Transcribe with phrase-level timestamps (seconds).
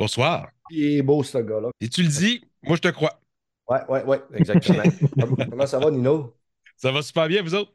[0.00, 0.48] Bonsoir.
[0.70, 1.68] Il est beau, ce gars-là.
[1.78, 3.20] Et tu le dis, moi je te crois.
[3.68, 4.82] Ouais, ouais, ouais, exactement.
[5.50, 6.34] Comment ça va, Nino?
[6.78, 7.74] Ça va super bien, vous autres?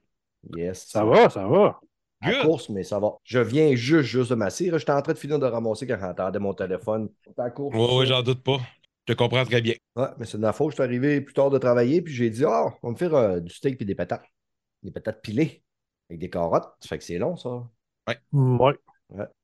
[0.57, 0.87] Yes.
[0.87, 1.79] Ça va, ça va.
[2.21, 2.41] À Good.
[2.41, 3.15] course, mais ça va.
[3.23, 4.71] Je viens juste, juste de masser.
[4.73, 7.09] J'étais en train de finir de ramasser quand j'entendais mon téléphone.
[7.37, 7.75] À course.
[7.77, 8.57] Oui, oui, j'en doute pas.
[9.07, 9.75] Je te comprends très bien.
[9.95, 10.71] Ouais, mais c'est de la faute.
[10.71, 13.13] Je suis arrivé plus tard de travailler, puis j'ai dit, ah, on va me faire
[13.13, 14.25] euh, du steak et des patates.
[14.81, 15.61] Des patates pilées
[16.09, 16.73] avec des carottes.
[16.79, 17.69] Ça fait que c'est long, ça.
[18.07, 18.17] Ouais.
[18.33, 18.73] Ouais.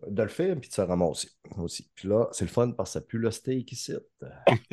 [0.07, 1.89] De le faire, puis de se ramasser aussi.
[1.93, 3.93] Puis là, c'est le fun parce que ça pue le steak ici.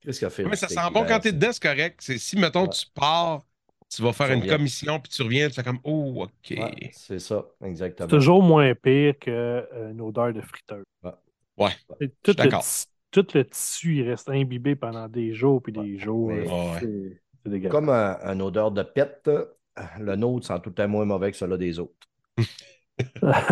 [0.00, 0.44] Qu'est-ce qu'il a fait?
[0.44, 2.00] Mais ça sent bon quand t'es dedans, c'est correct.
[2.02, 2.68] C'est si, mettons, Ouais.
[2.70, 3.44] tu pars,
[3.88, 4.56] tu vas faire Tu une reviens.
[4.56, 6.50] commission, puis tu reviens, tu fais comme, oh, OK.
[6.50, 8.08] Ouais, c'est ça, C'est exactement.
[8.08, 10.84] toujours moins pire qu'une odeur de friteuse.
[11.56, 11.72] Ouais.
[12.22, 12.50] Tout, le,
[13.10, 16.26] tout le tissu, il reste imbibé pendant des jours puis des jours.
[16.28, 16.46] Ouais.
[16.80, 17.72] C'est- C'est dégueulasse.
[17.72, 19.28] Comme un, un odeur de pète,
[19.98, 21.94] le nôtre sent tout le temps moins mauvais que celui des autres.
[23.22, 23.42] Hein?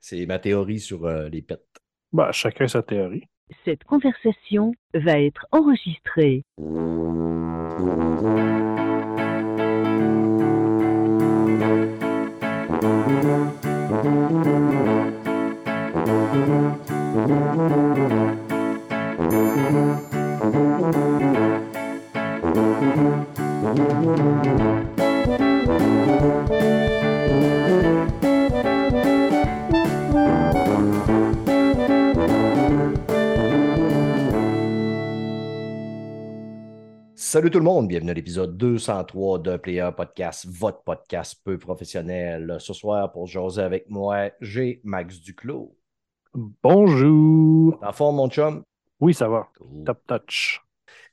[0.00, 1.64] c'est ma théorie sur euh, les pets.
[2.12, 3.24] Bah, chacun sa théorie.
[3.64, 6.42] Cette conversation va être enregistrée.
[37.36, 42.56] Salut tout le monde, bienvenue à l'épisode 203 de Player Podcast, votre podcast peu professionnel.
[42.60, 45.76] Ce soir, pour jaser avec moi, j'ai Max Duclos.
[46.32, 47.78] Bonjour.
[47.82, 48.62] En forme, mon chum?
[49.00, 49.50] Oui, ça va.
[49.58, 49.84] Cool.
[49.84, 50.62] Top touch.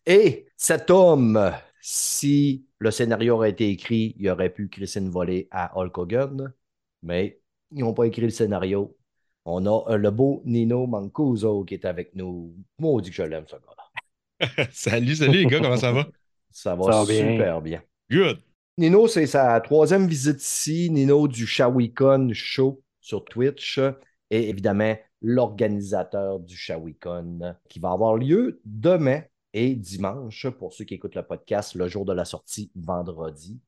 [0.06, 5.50] Et cet homme, si le scénario aurait été écrit, il aurait pu crisser une volée
[5.52, 6.54] à Hulk Hogan,
[7.02, 8.96] mais ils n'ont pas écrit le scénario.
[9.44, 12.56] On a euh, le beau Nino Mancuso qui est avec nous.
[12.80, 13.83] Maudit que je l'aime, ce gars-là.
[14.72, 16.08] salut, salut les gars, comment ça va?
[16.52, 17.32] Ça va, Ça va bien.
[17.32, 17.82] super bien.
[18.10, 18.40] Good.
[18.78, 20.90] Nino, c'est sa troisième visite ici.
[20.90, 23.80] Nino du Shawicon Show sur Twitch
[24.30, 29.22] et évidemment l'organisateur du Shawicon qui va avoir lieu demain
[29.54, 33.60] et dimanche pour ceux qui écoutent le podcast le jour de la sortie vendredi.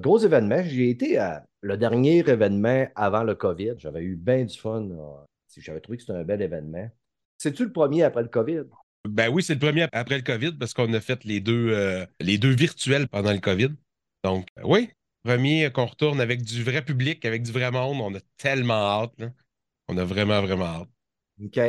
[0.00, 0.62] Gros événement.
[0.64, 3.74] J'ai été à le dernier événement avant le COVID.
[3.78, 4.88] J'avais eu bien du fun.
[5.56, 6.88] J'avais trouvé que c'était un bel événement.
[7.38, 8.64] C'est-tu le premier après le COVID?
[9.08, 12.06] Ben oui, c'est le premier après le COVID parce qu'on a fait les deux, euh,
[12.20, 13.70] les deux virtuels pendant le COVID.
[14.24, 14.90] Donc, euh, oui,
[15.22, 18.00] premier qu'on retourne avec du vrai public, avec du vrai monde.
[18.00, 19.12] On a tellement hâte.
[19.18, 19.32] là.
[19.88, 20.88] On a vraiment, vraiment hâte.
[21.42, 21.60] OK.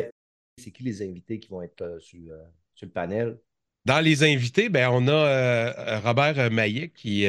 [0.60, 2.34] C'est qui les invités qui vont être euh, sur,
[2.74, 3.38] sur le panel?
[3.86, 7.26] Dans les invités, ben, on a Robert Maillet qui,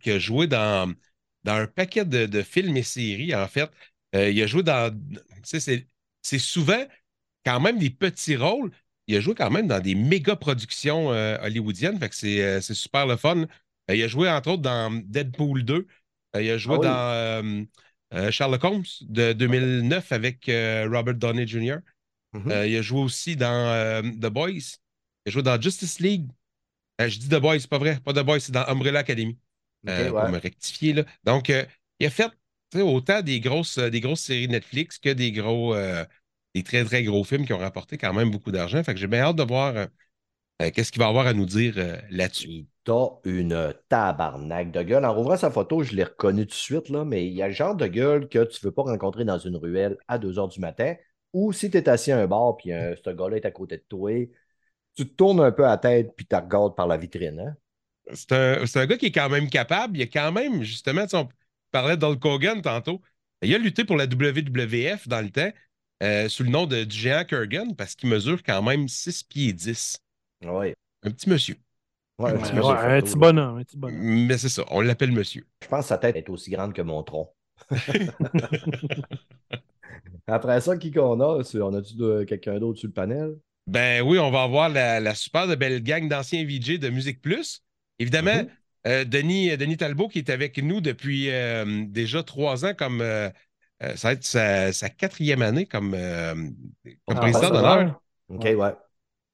[0.00, 0.92] qui a joué dans,
[1.44, 3.70] dans un paquet de, de films et séries, en fait.
[4.12, 4.94] Il a joué dans.
[5.42, 6.84] C'est souvent
[7.46, 8.70] quand même des petits rôles.
[9.08, 11.98] Il a joué quand même dans des méga productions euh, hollywoodiennes.
[11.98, 13.46] Fait que c'est euh, c'est super le fun.
[13.90, 15.86] Euh, il a joué, entre autres, dans Deadpool 2.
[16.36, 17.66] Euh, il a joué Ah oui.
[18.12, 21.78] dans Sherlock Holmes de 2009 avec Robert Downey Jr.
[22.34, 22.50] Mhm.
[22.52, 24.76] Euh, il a joué aussi dans The Boys.
[25.24, 26.28] Il a joué dans Justice League.
[26.98, 27.98] Je dis The Boys, c'est pas vrai.
[28.04, 29.38] Pas The Boys, c'est dans Umbrella Academy.
[29.86, 30.10] OK, ouais.
[30.10, 30.92] Pour me rectifier.
[30.92, 31.04] Là.
[31.24, 32.30] Donc, il a fait
[32.74, 35.74] autant des grosses, des grosses séries Netflix que des gros,
[36.58, 38.82] des très, très gros films qui ont rapporté quand même beaucoup d'argent.
[38.82, 39.86] Fait que j'ai bien hâte de voir euh,
[40.62, 42.48] euh, qu'est-ce qu'il va avoir à nous dire euh, là-dessus.
[42.48, 45.04] Il t'a une tabarnak de gueule.
[45.04, 47.48] En rouvrant sa photo, je l'ai reconnu tout de suite, là, mais il y a
[47.48, 50.32] le genre de gueule que tu ne veux pas rencontrer dans une ruelle à 2
[50.32, 50.94] h du matin.
[51.32, 53.84] Ou si tu es assis à un bar et ce gars-là est à côté de
[53.88, 54.10] toi,
[54.96, 57.38] tu te tournes un peu à la tête puis tu regardes par la vitrine.
[57.40, 57.56] Hein?
[58.14, 59.98] C'est un, c'est un gars qui est quand même capable.
[59.98, 61.28] Il a quand même, justement, tu sais, on
[61.70, 63.02] parlait d'Hulk Hogan tantôt.
[63.42, 65.50] Il a lutté pour la WWF dans le temps
[66.02, 69.52] euh, sous le nom de, du géant Kurgan parce qu'il mesure quand même 6 pieds
[69.52, 69.98] 10.
[70.42, 70.74] Oui.
[71.02, 71.56] Un petit monsieur.
[72.18, 73.58] Ouais, Ouais, petit ouais, monsieur un photo, petit bonhomme.
[73.58, 74.00] Un petit bonhomme.
[74.00, 75.46] Mais c'est ça, on l'appelle monsieur.
[75.62, 77.32] Je pense que sa tête est aussi grande que mon tronc.
[80.26, 81.42] Après ça, qui qu'on a?
[81.54, 83.36] On a-tu quelqu'un d'autre sur le panel?
[83.66, 87.20] Ben oui, on va avoir la, la super de belle gang d'anciens VJ de Musique
[87.20, 87.62] Plus.
[87.98, 88.48] Évidemment, Mhm.
[88.86, 93.02] euh, Denis, Denis Talbot qui est avec nous depuis euh, déjà trois ans comme
[93.82, 96.34] euh, ça va être sa, sa quatrième année comme, euh,
[97.06, 97.86] comme Ah, président d'honneur.
[98.28, 98.74] OK, Ouais.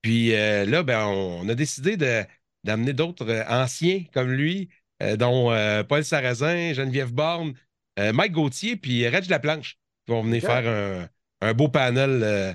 [0.02, 2.24] Puis euh, là, ben, on, on a décidé de-
[2.64, 4.68] d'amener d'autres anciens comme lui,
[5.02, 7.54] euh, dont euh, Paul Sarrazin, Geneviève Borne,
[7.98, 9.74] euh, Mike Gauthier, puis Reg Laplanche,
[10.06, 11.08] qui vont venir faire un,
[11.48, 12.22] un beau panel.
[12.22, 12.54] euh,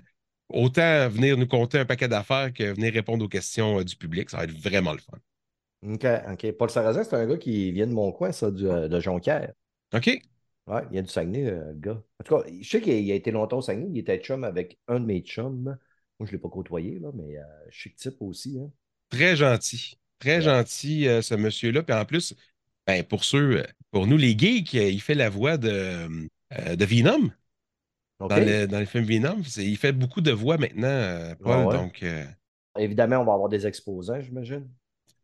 [0.50, 4.30] autant venir nous conter un paquet d'affaires que venir répondre aux questions euh, du public.
[4.32, 5.18] Ça va être vraiment le fun.
[5.82, 6.52] OK, OK.
[6.58, 9.54] Paul Sarrazin, c'est un gars qui vient de mon coin, ça, du- euh, de Jonquière.
[9.94, 10.22] OK?
[10.69, 12.01] Ouais, il y a du Saguenay, euh, le gars.
[12.19, 13.88] En tout cas, je sais qu'il a, été longtemps au Saguenay.
[13.92, 15.63] Il était chum avec un de mes chums.
[15.63, 15.77] Moi,
[16.19, 18.60] je ne l'ai pas côtoyé, là, mais euh, chic type aussi.
[18.60, 18.69] Hein.
[19.10, 19.98] Très gentil.
[20.19, 20.42] Très Ouais.
[20.42, 21.81] gentil, euh, ce monsieur-là.
[21.81, 22.36] Puis en plus,
[22.86, 26.07] ben, pour ceux, euh, pour nous, les geeks, il fait la voix de,
[26.75, 27.31] de Venom
[28.19, 29.42] dans, le, dans le film Venom.
[29.57, 31.68] Il fait beaucoup de voix maintenant, Paul.
[31.68, 31.74] Ouais?
[31.74, 32.06] Donc,
[32.77, 34.69] Évidemment, on va avoir des exposants, j'imagine.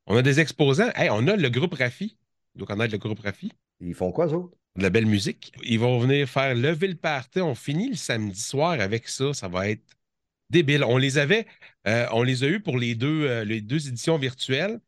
[0.08, 0.90] on a des exposants.
[0.96, 2.18] Hey, on a le groupe Rafi.
[2.56, 3.52] Donc, on a le groupe Rafi.
[3.82, 4.58] Ils font quoi, eux autres?
[4.76, 5.54] De la belle musique.
[5.64, 7.42] Ils vont venir faire lever le party.
[7.42, 9.34] On finit le samedi soir avec ça.
[9.34, 9.96] Ça va être
[10.50, 10.84] débile.
[10.84, 11.48] On les avait,
[11.88, 14.80] euh, on les a eus pour les deux, euh, éditions virtuelles.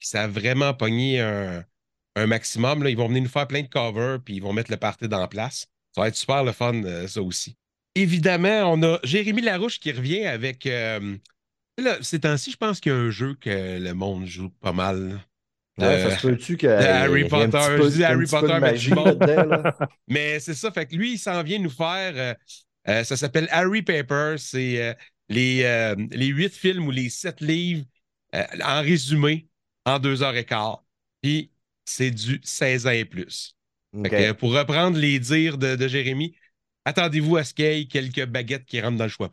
[0.00, 1.64] Ça a vraiment pogné un,
[2.26, 2.86] maximum.
[2.88, 5.26] Ils vont venir nous faire plein de covers, puis ils vont mettre le party dans
[5.28, 5.68] place.
[5.94, 7.56] Ça va être super le fun, euh, ça aussi.
[7.94, 10.64] Évidemment, on a Jérémy Larouche qui revient avec.
[10.64, 14.72] là, ces temps-ci, je pense qu'il y a un jeu que le monde joue pas
[14.72, 15.20] mal.
[15.78, 16.66] Ouais, De- ça se peut-tu que.
[16.68, 17.58] Harry Potter.
[17.76, 19.76] peu- Je dis Harry Potter, mais magie là?
[20.08, 22.12] Mais c'est ça, fait que lui, il s'en vient nous faire.
[22.16, 22.34] euh,
[22.88, 24.36] euh, ça s'appelle Harry Paper.
[24.38, 24.94] C'est euh,
[25.28, 27.84] les, euh, les huit films ou les sept livres
[28.34, 29.48] euh, en résumé
[29.84, 30.84] en deux heures et quart.
[31.22, 31.50] Puis
[31.84, 33.56] c'est du 16 ans et plus.
[34.02, 34.10] Fait OK.
[34.10, 36.36] que, euh, pour reprendre les dires de, de Jérémy,
[36.84, 39.30] attendez-vous à ce qu'il y ait quelques baguettes qui rentrent dans le choix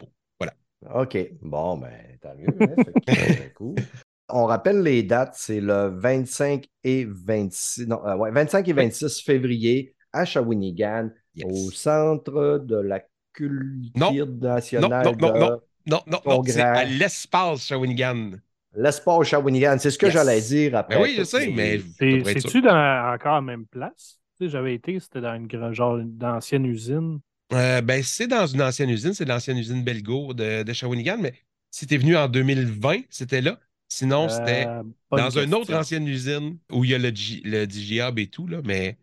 [0.93, 1.17] OK.
[1.41, 2.61] Bon, ben, tant mieux.
[2.61, 2.75] hein.
[2.83, 3.87] Fait que, euh, cool.
[4.35, 9.21] On rappelle les dates, c'est le 25 et 26, non, euh, ouais, 25 et 26
[9.21, 11.09] février à Shawinigan,
[11.45, 13.01] au Centre de la
[13.31, 15.61] Culture Nationale Non, non, non, de non.
[15.85, 18.31] Non, non, non, c'est à l'espace Shawinigan.
[18.75, 19.77] l'espace Shawinigan.
[19.79, 20.13] C'est ce que Yes.
[20.13, 20.95] j'allais dire après.
[20.95, 21.79] Ben oui, je sais, mais
[22.25, 24.19] C'est-tu dans encore la même place?
[24.37, 27.19] Tu sais, j'avais été, c'était dans une genre d'ancienne usine.
[27.53, 31.33] Euh, ben, c'est dans une ancienne usine, c'est l'ancienne usine Belgo de, de Shawinigan, mais
[31.69, 33.59] si tu es venu en 2020, c'était là.
[33.95, 37.65] Sinon, c'était Euh, dans une autre ancienne usine où il y a le, G- le
[37.67, 38.97] DigiHub et tout, là, mais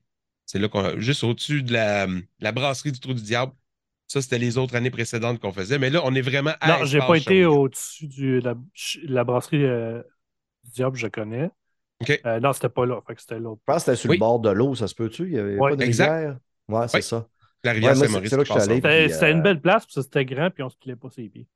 [0.46, 2.06] c'est là qu'on juste au-dessus de la,
[2.40, 3.52] la brasserie du Trou du Diable.
[4.08, 5.78] Ça, c'était les autres années précédentes qu'on faisait.
[5.78, 8.54] Mais là, on est vraiment à Non, j'ai pas été au-dessus de la,
[9.04, 10.02] la brasserie euh,
[10.64, 11.50] du Diable, je connais.
[12.00, 12.20] OK.
[12.26, 13.60] Euh, non, c'était pas là, fait que c'était l'autre.
[13.68, 14.16] Je pense que c'était sur Oui.
[14.16, 15.24] le bord de l'eau, ça se peut-tu?
[15.24, 16.10] Il n'y avait Ouais, pas de exact.
[16.12, 16.38] rivière?
[16.68, 17.02] Ouais, c'est Oui.
[17.02, 17.28] ça.
[17.62, 18.30] La rivière Ouais, Saint-Maurice.
[18.30, 18.74] c'est là que je suis allé.
[18.76, 21.10] C'était c'était euh, une belle place, puis ça, c'était grand, puis on se pilait pas
[21.10, 21.46] ses pieds.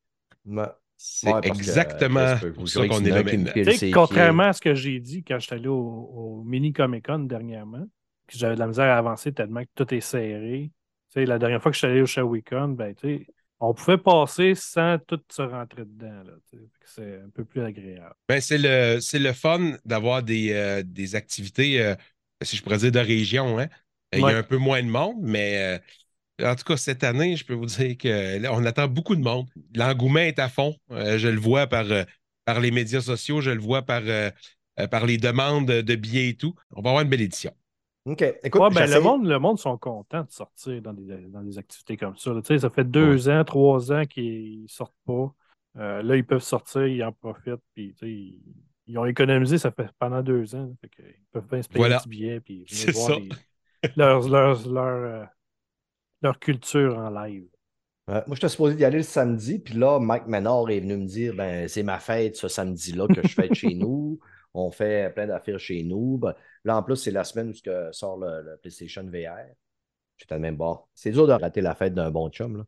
[0.47, 0.69] Ouais.
[0.97, 2.37] C'est Ouais, que, euh, exactement
[2.67, 3.53] ça qu'on est là maintenant.
[3.93, 7.87] contrairement à ce que j'ai dit quand j'étais allé au, au mini Comic Con dernièrement,
[8.27, 10.71] que j'avais de la misère à avancer tellement que tout est serré.
[11.13, 13.27] Tu sais, la dernière fois que je suis allé au Shawicon, ben, tu sais,
[13.61, 16.23] on pouvait passer sans tout se rentrer dedans.
[16.51, 18.15] que C'est un peu plus agréable.
[18.29, 21.95] Ben, c'est le, c'est le fun d'avoir des, euh, des activités, euh,
[22.43, 23.59] si je pourrais dire, de région.
[23.59, 23.69] Hein.
[24.13, 25.79] Il y a un peu moins de monde, mais euh,
[26.43, 29.23] en tout cas, cette année, je peux vous dire que là, on attend beaucoup de
[29.23, 29.47] monde.
[29.75, 30.75] L'engouement est à fond.
[30.91, 32.05] Euh, je le vois par, euh,
[32.45, 34.31] par les médias sociaux, je le vois par, euh,
[34.91, 36.55] par les demandes de billets et tout.
[36.73, 37.53] On va avoir une belle édition.
[38.07, 38.23] OK.
[38.43, 41.57] Écoute, Ouais, ben, le monde, le monde sont contents de sortir dans des, dans des
[41.57, 42.33] activités comme ça.
[42.35, 42.43] là.
[42.43, 45.33] Tu sais, ça fait deux ans, trois ans qu'ils sortent pas.
[45.77, 47.55] Euh, là, ils peuvent sortir, ils en profitent.
[47.75, 48.43] Puis, tu sais, ils,
[48.87, 50.71] ils ont économisé ça fait pendant deux ans.
[50.83, 51.97] Fait ils peuvent bien se payer Voilà.
[51.97, 53.17] un petit billet puis C'est venir voir ça.
[53.21, 53.31] des-
[53.97, 55.29] leur, leur,
[56.25, 57.47] leur, culture en live.
[58.07, 61.07] Ouais, moi, j'étais supposé y aller le samedi, puis là, Mike Menard est venu me
[61.07, 64.19] dire ben, c'est ma fête ce samedi-là que je fête chez nous.
[64.53, 66.19] On fait plein d'affaires chez nous.
[66.19, 66.35] Ben,
[66.65, 69.55] là, en plus, c'est la semaine où que sort le, le PlayStation VR.
[70.19, 70.89] J'étais même bord.
[70.95, 72.59] C'est dur de rater la fête d'un bon chum.
[72.59, 72.65] Là.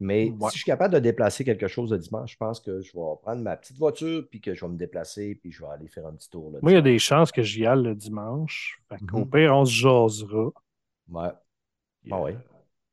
[0.00, 0.48] Mais Ouais.
[0.50, 3.02] si je suis capable de déplacer quelque chose le dimanche, je pense que je vais
[3.22, 6.06] prendre ma petite voiture, puis que je vais me déplacer, puis je vais aller faire
[6.06, 6.50] un petit tour.
[6.50, 8.80] le Moi, il y a des chances que j'y aille le dimanche.
[8.88, 9.30] Fait qu'au Mhm.
[9.30, 10.50] pire, on se jasera.
[11.10, 11.28] Ouais.
[12.02, 12.36] Puis, Ah euh, ouais.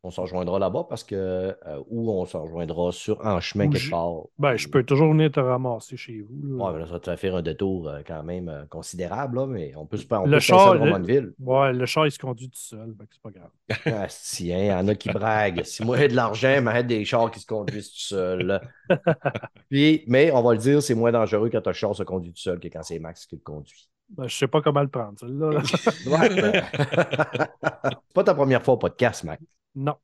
[0.08, 1.16] On s'en rejoindra là-bas parce que.
[1.16, 4.14] euh, ou on s'en rejoindra sur, en chemin Ou quelque part.
[4.40, 6.58] Ben, je peux toujours venir te ramasser chez vous.
[6.58, 6.72] là.
[6.72, 9.74] Ouais, là, ça te fait faire un détour euh, quand même euh, considérable, là, mais
[9.76, 11.34] on peut se on Le peut char, passer de le- Drummondville.
[11.40, 12.96] Ouais, le char, il se conduit tout seul.
[12.98, 13.50] que c'est pas grave.
[14.02, 15.64] Ah, si, hein, il y en a qui braguent.
[15.64, 18.62] Si moi j'ai de l'argent, m'arrête des chars qui se conduisent tout seuls.
[19.70, 22.40] Puis, mais on va le dire, c'est moins dangereux quand un char se conduit tout
[22.42, 23.90] seul que quand c'est Max qui le conduit.
[24.10, 25.52] Ben, je sais pas comment le prendre, celle-là.
[25.52, 25.62] là.
[26.08, 26.64] Ouais, ben,
[27.84, 29.42] c'est pas ta première fois au podcast, Max.
[29.80, 29.96] Non.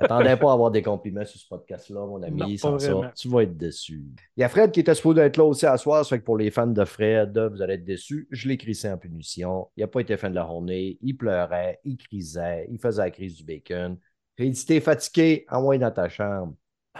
[0.00, 2.40] T'attendais pas à avoir des compliments sur ce podcast-là, mon ami.
[2.40, 4.02] Non, sans ça, tu vas être déçu.
[4.36, 6.04] Il y a Fred qui était supposé être là aussi à soir.
[6.04, 8.26] Ça fait que pour les fans de Fred, vous allez être déçus.
[8.30, 9.68] Je l'ai crissé en punition.
[9.76, 10.96] Il n'a pas été fan de la journée.
[11.02, 13.98] Il pleurait, il crisait, il faisait la crise du bacon.
[14.38, 16.54] J'ai dit T'es fatigué, envoie dans ta chambre.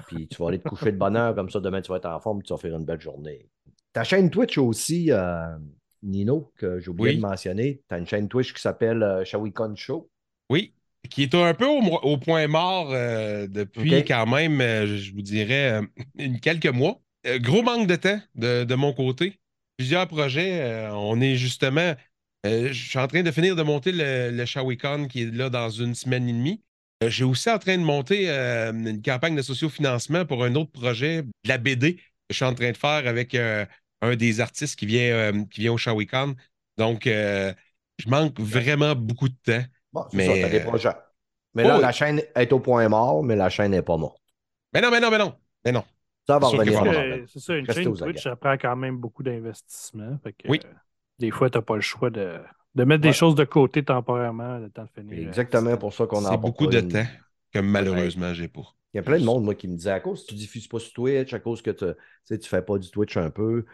[0.06, 2.06] Puis tu vas aller te coucher de bonne heure, comme ça demain tu vas être
[2.06, 3.48] en forme et tu vas faire une belle journée.
[3.92, 5.56] Ta chaîne Twitch aussi, euh,
[6.02, 7.16] Nino, que j'ai oublié Oui.
[7.16, 7.82] de mentionner.
[7.88, 10.08] Tu as une chaîne Twitch qui s'appelle euh, Shawicon Show.
[10.48, 10.74] Oui,
[11.08, 15.72] qui est un peu au, point mort euh, depuis quand même, euh, je vous dirais,
[15.72, 15.82] euh,
[16.18, 17.00] une- quelques mois.
[17.24, 19.38] Gros manque de temps de, de mon côté.
[19.76, 20.88] Plusieurs projets.
[20.92, 21.94] on est justement
[22.44, 25.68] je suis en train de finir de monter le, le Shawicon qui est là dans
[25.68, 26.62] une semaine et demie.
[27.06, 31.58] J'ai aussi en train de monter une campagne de sociofinancement pour un autre projet, la
[31.58, 35.60] BD, que je suis en train de faire avec un des artistes qui vient, qui
[35.60, 36.34] vient au Shawicon.
[36.78, 37.54] Donc, je
[38.08, 39.64] manque vraiment beaucoup de temps.
[39.92, 40.90] Bon, c'est ça, t'as des projets.
[41.54, 41.82] Mais oh là, oui.
[41.82, 44.22] la chaîne est au point mort, mais la chaîne n'est pas morte.
[44.72, 45.34] Mais non, mais non, mais non.
[45.64, 45.84] Mais non.
[46.26, 47.26] Ça va revenir.
[47.26, 50.18] C'est ça, une Restez chaîne Twitch, ça prend quand même beaucoup d'investissement.
[50.22, 50.60] Fait que, Oui.
[50.64, 50.68] euh,
[51.18, 52.38] des fois, tu n'as pas le choix de,
[52.74, 53.08] de mettre Ouais.
[53.10, 55.28] des choses de côté temporairement, le temps de finir.
[55.28, 57.04] Exactement pour ça qu'on a C'est beaucoup de temps
[57.52, 58.62] que malheureusement, j'ai pas.
[58.92, 60.66] Il y a plein de monde, moi, qui me disait à cause que tu diffuses
[60.68, 63.64] pas sur Twitch, à cause que tu ne tu fais pas du Twitch un peu.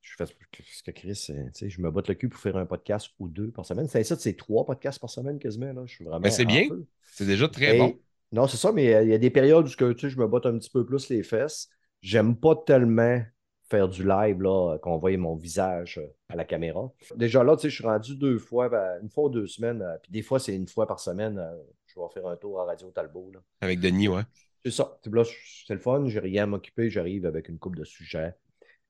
[0.00, 3.10] Je fais ce que Chris, sais, je me botte le cul pour faire un podcast
[3.18, 3.86] ou deux par semaine.
[3.88, 5.72] C'est ça, c'est trois podcasts par semaine quasiment.
[5.72, 5.82] Là.
[5.86, 6.20] Je suis vraiment.
[6.20, 6.68] Ben, c'est en bien.
[7.12, 7.98] C'est déjà très Et- bon.
[8.32, 10.56] Non, c'est ça, mais euh, il y a des périodes où je me botte un
[10.56, 11.68] petit peu plus les fesses.
[12.00, 13.20] J'aime pas tellement
[13.68, 16.92] faire du live, là, qu'on voit mon visage euh, à la caméra.
[17.16, 19.82] Déjà là, tu sais, je suis rendu deux fois, ben, une fois ou deux semaines,
[19.82, 21.38] euh, puis des fois, c'est une fois par semaine.
[21.38, 23.32] euh, je vais faire un tour à Radio Talbot.
[23.32, 23.40] Là.
[23.60, 24.22] Avec Denis, ouais.
[24.64, 24.98] C'est ça.
[25.02, 28.34] C'est le fun, j'ai rien à m'occuper, j'arrive avec une coupe de sujets.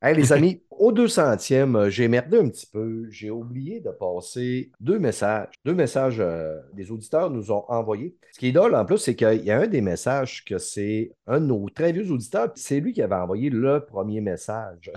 [0.03, 3.07] Hey, les amis, au 200e, euh, j'ai merdé un petit peu.
[3.11, 5.49] J'ai oublié de passer deux messages.
[5.67, 8.17] Deux messages euh, des auditeurs nous ont envoyés.
[8.33, 11.13] Ce qui est drôle en plus, c'est qu'il y a un des messages que c'est
[11.27, 12.51] un de nos très vieux auditeurs.
[12.55, 14.91] C'est lui qui avait envoyé le premier message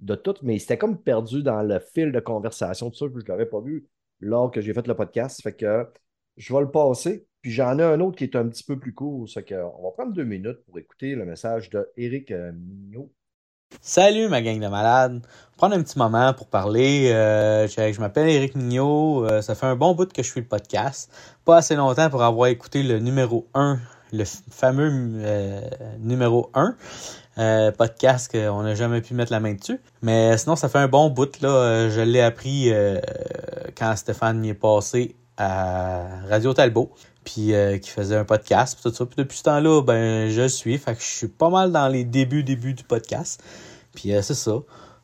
[0.00, 3.20] de tout, mais il s'était comme perdu dans le fil de conversation, tout ça, puis
[3.20, 3.86] je ne l'avais pas vu
[4.18, 5.40] lors que j'ai fait le podcast.
[5.42, 5.86] Fait que
[6.36, 7.24] je vais le passer.
[7.40, 9.28] Puis j'en ai un autre qui est un petit peu plus court.
[9.46, 13.12] Que on va prendre deux minutes pour écouter le message de euh, Mignot.
[13.80, 15.22] Salut ma gang de malades.
[15.56, 17.10] Prendre un petit moment pour parler.
[17.12, 19.24] Euh, je m'appelle Éric Mignot.
[19.26, 21.10] Euh, ça fait un bon bout que je suis le podcast.
[21.44, 23.78] Pas assez longtemps pour avoir écouté le numéro 1,
[24.12, 25.60] le fameux euh,
[26.00, 26.74] numéro 1.
[27.38, 29.80] euh, podcast qu'on n'a jamais pu mettre la main dessus.
[30.02, 31.40] Mais sinon, ça fait un bon bout.
[31.40, 31.88] Là.
[31.88, 32.72] Je l'ai appris
[33.78, 36.90] quand Stéphane y est passé à Radio Talbot
[37.24, 39.06] puis euh, qui faisait un podcast, tout ça.
[39.06, 40.78] Puis depuis ce temps-là, ben, je le suis.
[40.78, 43.42] Fait que je suis pas mal dans les débuts, débuts du podcast.
[43.94, 44.60] Puis euh, c'est ça.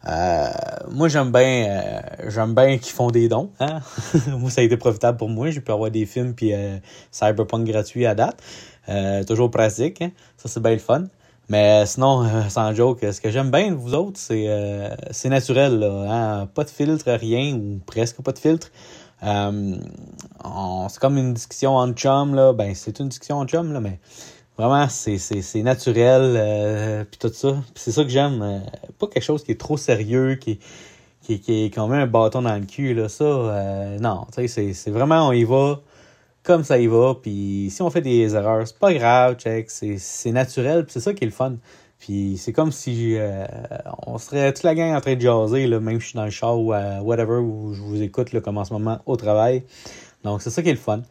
[0.08, 0.48] Euh,
[0.90, 3.50] moi, j'aime bien euh, j'aime bien qu'ils font des dons.
[3.58, 3.80] Hein?
[4.28, 5.50] moi, ça a été profitable pour moi.
[5.50, 6.78] J'ai pu avoir des films puis euh,
[7.10, 8.40] Cyberpunk gratuit à date.
[8.88, 10.00] Euh, toujours pratique.
[10.02, 10.12] Hein?
[10.36, 11.04] Ça, c'est bien le fun.
[11.48, 14.88] Mais sinon, sans joke, ce que j'aime bien de vous autres, c'est euh,
[15.26, 15.78] naturel.
[15.78, 16.46] Là, hein?
[16.52, 18.72] Pas de filtre, rien, ou presque pas de filtre.
[19.22, 19.76] Euh,
[20.88, 22.52] c'est comme une discussion en chum, là.
[22.52, 23.98] Ben, c'est une discussion en chum, là, mais
[24.58, 27.56] vraiment, c'est, naturel, euh, puis tout ça.
[27.74, 28.42] C'est ça que j'aime.
[28.42, 28.58] euh,
[28.98, 30.58] pas quelque chose qui est trop sérieux, qui,
[31.22, 33.08] qui, qui, qui en met un bâton dans le cul, là.
[33.08, 35.80] Ça, euh, non, tu sais, c'est, vraiment, on y va
[36.42, 40.30] comme ça y va, puis si on fait des erreurs, c'est pas grave, check, c'est,
[40.30, 41.56] naturel, c'est ça qui est le fun.
[41.98, 43.46] Puis c'est comme si euh,
[44.06, 46.24] on serait toute la gang en train de jaser, là, même si je suis dans
[46.24, 49.16] le char ou à whatever, où je vous écoute là, comme en ce moment au
[49.16, 49.62] travail.
[50.22, 51.02] Donc c'est ça qui est le fun.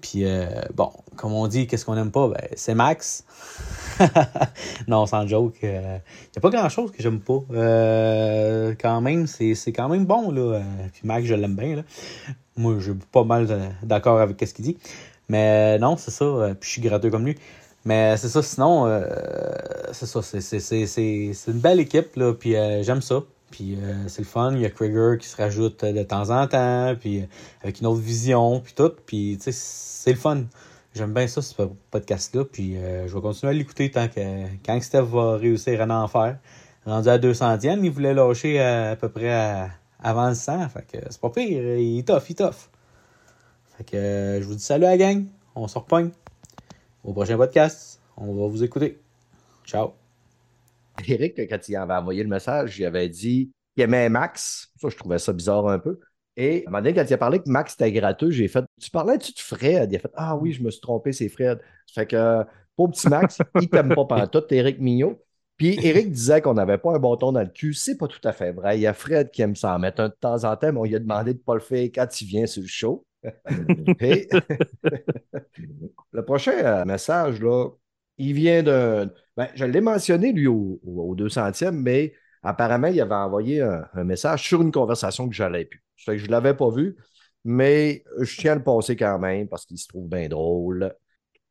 [0.00, 2.28] Puis euh, bon, comme on dit, qu'est-ce qu'on aime pas?
[2.28, 3.24] Ben, c'est Max.
[4.86, 5.56] non, sans joke.
[5.62, 5.76] Il n'y
[6.36, 7.40] a pas grand-chose que j'aime pas.
[7.52, 10.30] Euh, quand même, c'est quand même bon.
[10.30, 10.40] Là.
[10.40, 11.76] Euh, Puis Max, je l'aime bien.
[11.76, 11.82] Là.
[12.56, 14.78] Moi, je suis pas mal euh, d'accord avec ce qu'il dit.
[15.28, 16.24] Mais non, c'est ça.
[16.24, 17.36] euh, Puis je suis gratteux comme lui.
[17.84, 19.04] Mais c'est ça, sinon, euh,
[19.92, 23.22] c'est ça, c'est- une belle équipe, là, puis euh, j'aime ça.
[23.50, 26.46] Puis euh, c'est le fun, il y a Krieger qui se rajoute de temps en
[26.46, 27.26] temps, puis
[27.62, 30.42] avec une autre vision, puis tout, puis tu sais, c'est le fun.
[30.94, 31.54] J'aime bien ça, ce
[31.90, 32.74] podcast-là, puis
[33.06, 34.20] je vais continuer à l'écouter tant que
[34.66, 36.38] quand Steph va réussir à en faire.
[36.84, 39.68] Rendu à 200e, il voulait lâcher à, peu près à-
[40.02, 42.68] avant le 100, fait que c'est pas pire, il est tough, il est tough.
[43.76, 46.10] Fait que je vous dis salut à la gang, on se repogne.
[47.08, 48.98] Au prochain podcast, on va vous écouter.
[49.64, 49.94] Ciao.
[51.06, 54.70] Éric, quand il avait envoyé le message, il avait dit qu'il aimait Max.
[54.78, 56.00] Ça, je trouvais ça bizarre un peu.
[56.36, 58.62] Et à un moment donné, quand il a parlé que Max était gratteux, j'ai fait
[58.78, 61.60] Tu parlais-tu de Fred Il a fait Ah oui, je me suis trompé, c'est Fred.
[61.94, 62.44] Fait que,
[62.76, 65.18] pauvre petit Max, il t'aime pas pantoute, Éric Mignot.
[65.56, 67.72] Puis Éric disait qu'on n'avait pas un bâton dans le cul.
[67.72, 68.76] C'est pas tout à fait vrai.
[68.76, 70.84] Il y a Fred qui aime s'en mettre un de temps en temps, mais on
[70.84, 73.02] lui a demandé de ne pas le faire quand il vient sur le show.
[74.00, 74.28] Et
[76.12, 77.68] le prochain euh, message, là,
[78.18, 79.12] il vient de.
[79.36, 83.86] Ben, je l'ai mentionné, lui, au, au, au 200e, mais apparemment, il avait envoyé un,
[83.92, 85.82] un message sur une conversation que j'allais plus.
[85.96, 86.96] Ça fait que je ne l'avais pas vu,
[87.44, 90.94] mais je tiens à le passer quand même parce qu'il se trouve bien drôle.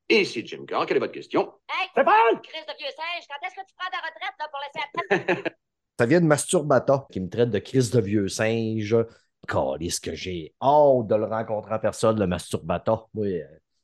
[0.09, 1.53] Ici Jim Carr, quelle est votre question?
[1.69, 2.41] Hey, Stéphane!
[2.41, 5.43] Chris de vieux singe, quand est-ce que tu prends ta retraite là, pour laisser la
[5.43, 5.53] tête?
[5.99, 8.95] Ça vient de Masturbata qui me traite de crise de vieux singe.
[9.47, 13.05] Calisse que j'ai hâte de le rencontrer en personne, le Masturbata.
[13.13, 13.39] Oui,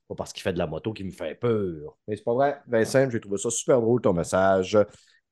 [0.08, 1.98] pas parce qu'il fait de la moto qui me fait peur.
[2.08, 2.62] Mais c'est pas vrai.
[2.68, 4.78] Vincent, j'ai trouvé ça super drôle ton message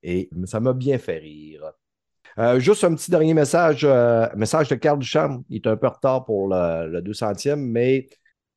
[0.04, 1.72] et ça m'a bien fait rire.
[2.40, 5.44] Euh, juste un petit dernier message, euh, message de Carl Duchamp.
[5.50, 8.08] Il est un peu en retard pour le, le 200e, mais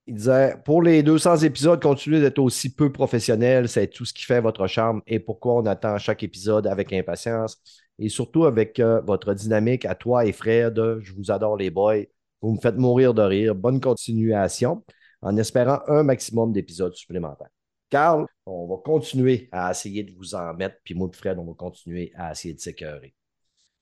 [0.07, 3.69] il disait Pour les 200 épisodes, continuez d'être aussi peu professionnel.
[3.69, 7.61] C'est tout ce qui fait votre charme et pourquoi on attend chaque épisode avec impatience.
[7.99, 10.99] Et surtout avec euh, votre dynamique à toi et Fred.
[11.01, 12.05] Je vous adore, les boys.
[12.43, 13.55] Vous me faites mourir de rire.
[13.55, 14.83] Bonne continuation
[15.23, 17.49] en espérant un maximum d'épisodes supplémentaires.
[17.89, 21.45] Carl, on va continuer à essayer de vous en mettre, puis moi et Fred, on
[21.45, 23.15] va continuer à essayer de s'écœurer.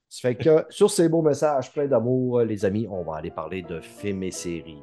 [0.09, 3.63] Ça fait que sur ces beaux messages pleins d'amour, les amis, on va aller parler
[3.63, 4.83] de films et séries.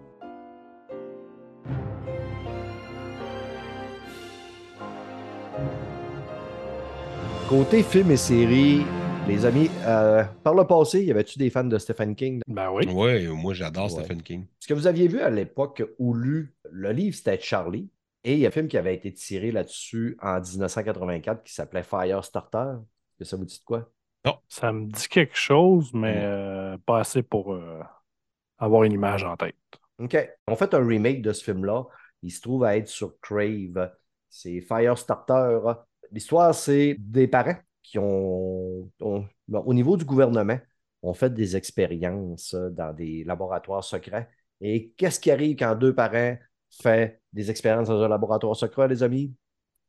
[7.50, 8.84] Côté films et séries,
[9.28, 12.42] les amis, euh, par le passé, y avait-tu des fans de Stephen King?
[12.48, 12.86] Ben oui.
[12.88, 14.04] Ouais, moi j'adore Ouais.
[14.04, 14.46] Stephen King.
[14.60, 17.90] Ce que vous aviez vu à l'époque ou lu, le livre, c'était Charlie.
[18.24, 21.84] Et il y a un film qui avait été tiré là-dessus en 1984 qui s'appelait
[21.84, 22.76] Firestarter.
[22.78, 23.90] Est-ce que ça vous dit de quoi?
[24.48, 26.24] Ça me dit quelque chose, mais Mm.
[26.24, 27.80] euh, pas assez pour euh,
[28.60, 29.56] avoir une image en tête.
[29.98, 30.16] OK.
[30.48, 31.86] On fait un remake de ce film-là.
[32.22, 33.92] Il se trouve à être sur Crave.
[34.30, 35.60] C'est Firestarter.
[36.12, 40.60] L'histoire, c'est des parents qui ont, ont- bon, au niveau du gouvernement,
[41.02, 44.30] ont fait des expériences dans des laboratoires secrets.
[44.62, 46.38] Et qu'est-ce qui arrive quand deux parents
[46.82, 49.34] font des expériences dans un laboratoire secret, les amis?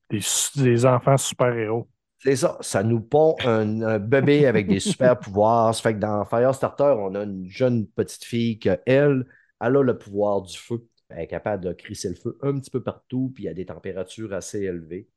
[0.09, 1.89] Des, enfants super-héros.
[2.19, 5.75] C'est ça, ça nous pond un, un bébé avec des super pouvoirs.
[5.75, 9.27] Ça fait que dans Firestarter, on a une jeune petite fille que elle,
[9.61, 10.87] elle a le pouvoir du feu.
[11.09, 14.33] Elle est capable de crisser le feu un petit peu partout, puis a des températures
[14.33, 15.09] assez élevées.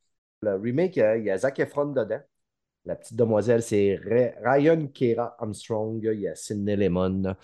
[0.44, 2.22] Le remake, il y a, il y a Zac Efron dedans.
[2.86, 4.00] La petite demoiselle, c'est
[4.44, 6.02] Ryan Kera Armstrong.
[6.04, 7.36] Il y a Sidney Lemon.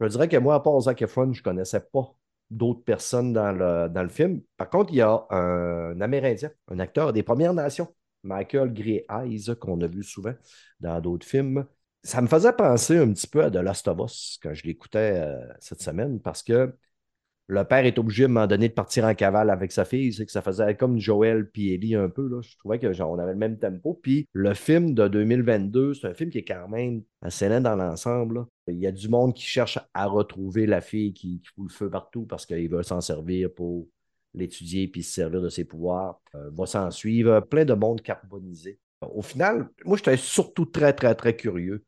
[0.00, 2.14] Je dirais que moi, à part Zac Efron, je ne connaissais pas
[2.50, 4.42] d'autres personnes dans le, dans le film.
[4.56, 7.88] Par contre, il y a un Amérindien, un acteur des Premières Nations,
[8.22, 10.34] Michael Grey Eyes, qu'on a vu souvent
[10.80, 11.64] dans d'autres films.
[12.04, 15.12] Ça me faisait penser un petit peu à The Last of Us quand je l'écoutais
[15.14, 16.74] euh, cette semaine parce que
[17.52, 20.14] le père est obligé à un moment donné de partir en cavale avec sa fille.
[20.14, 22.26] C'est que ça faisait comme Joël puis Ellie un peu.
[22.26, 22.40] Là.
[22.40, 24.00] Je trouvais que genre, on avait le même tempo.
[24.02, 27.76] Puis le film de 2022, c'est un film qui est quand même assez lent dans
[27.76, 28.46] l'ensemble.
[28.68, 31.74] Il y a du monde qui cherche à retrouver la fille qui, qui fout le
[31.74, 33.86] feu partout parce qu'il veut s'en servir pour
[34.32, 36.22] l'étudier puis se servir de ses pouvoirs.
[36.34, 38.78] Euh, va s'en suivre plein de monde carbonisé.
[39.02, 41.84] Au final, moi, j'étais surtout très, très, très curieux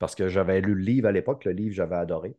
[0.00, 1.44] parce que j'avais lu le livre à l'époque.
[1.44, 2.36] Le livre, j'avais adoré.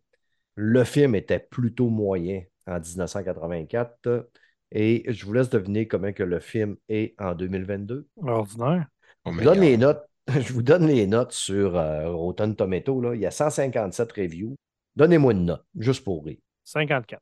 [0.55, 4.29] Le film était plutôt moyen en 1984
[4.71, 8.07] et je vous laisse deviner comment que le film est en 2022.
[8.21, 8.87] Ordinaire.
[9.25, 10.05] Oh, Je vous donne les notes.
[10.29, 13.01] Je vous donne les notes sur euh, Rotten Tomato.
[13.01, 13.15] Là.
[13.15, 14.55] Il y a 157 reviews.
[14.95, 16.37] Donnez-moi une note, juste pour rire.
[16.65, 17.19] 54.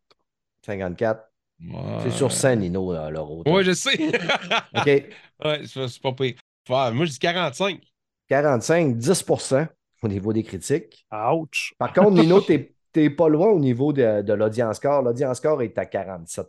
[0.66, 1.24] 54.
[1.62, 1.76] Ouais.
[2.04, 3.54] C'est sur 100, Nino, là, le Rotten.
[3.54, 3.98] Ouais, je sais.
[4.76, 4.86] OK.
[4.86, 6.36] ouais, c'est pas pire.
[6.68, 7.80] Moi, je dis 45.
[8.28, 9.68] 45, 10%
[10.04, 11.06] au niveau des critiques.
[11.12, 11.74] Ouch.
[11.78, 15.02] Par contre, Nino, tu n'es pas loin au niveau de, de l'audience score.
[15.02, 16.48] L'audience score est à 47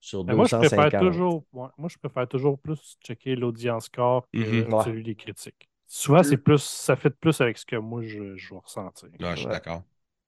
[0.00, 0.90] sur Mais moi, je 250.
[0.90, 4.40] préfère toujours, moi, je préfère toujours plus checker l'audience score que.
[4.40, 4.84] Ouais.
[4.84, 5.68] celui des critiques.
[5.88, 9.08] Souvent, c'est plus, ça fait plus avec ce que moi, je, je vais ressentir.
[9.20, 9.82] Non, je suis d'accord.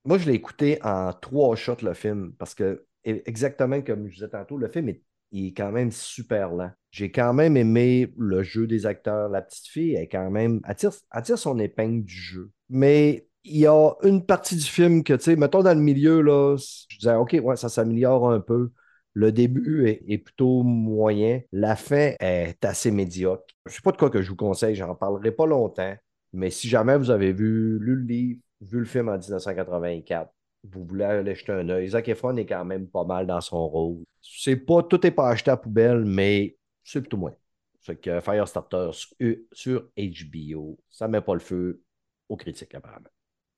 [0.04, 4.14] Moi, je l'ai écouté en trois shots, le film, parce que, e- exactement comme je
[4.14, 6.70] disais tantôt, le film est, il est quand même super lent.
[6.90, 9.28] J'ai quand même aimé le jeu des acteurs.
[9.28, 10.60] La petite fille est quand même.
[10.66, 12.50] Elle tire, elle tire son épingle du jeu.
[12.70, 16.20] Mais il y a une partie du film que, tu sais, mettons dans le milieu,
[16.20, 18.70] là, je disais, OK, ouais, ça s'améliore un peu.
[19.14, 21.40] Le début est, est plutôt moyen.
[21.52, 23.44] La fin est assez médiocre.
[23.66, 25.94] Je ne sais pas de quoi que je vous conseille, j'en parlerai pas longtemps.
[26.32, 30.30] Mais si jamais vous avez vu, lu le livre, vu le film en 1984,
[30.64, 33.68] vous voulez aller jeter un œil, Zac Efron est quand même pas mal dans son
[33.68, 34.04] rôle.
[34.22, 37.34] C'est pas, tout n'est pas acheté à poubelle, mais c'est plutôt moins.
[37.80, 41.82] Fait que Firestarter sur, sur HBO, ça met pas le feu
[42.28, 43.08] aux critiques, apparemment.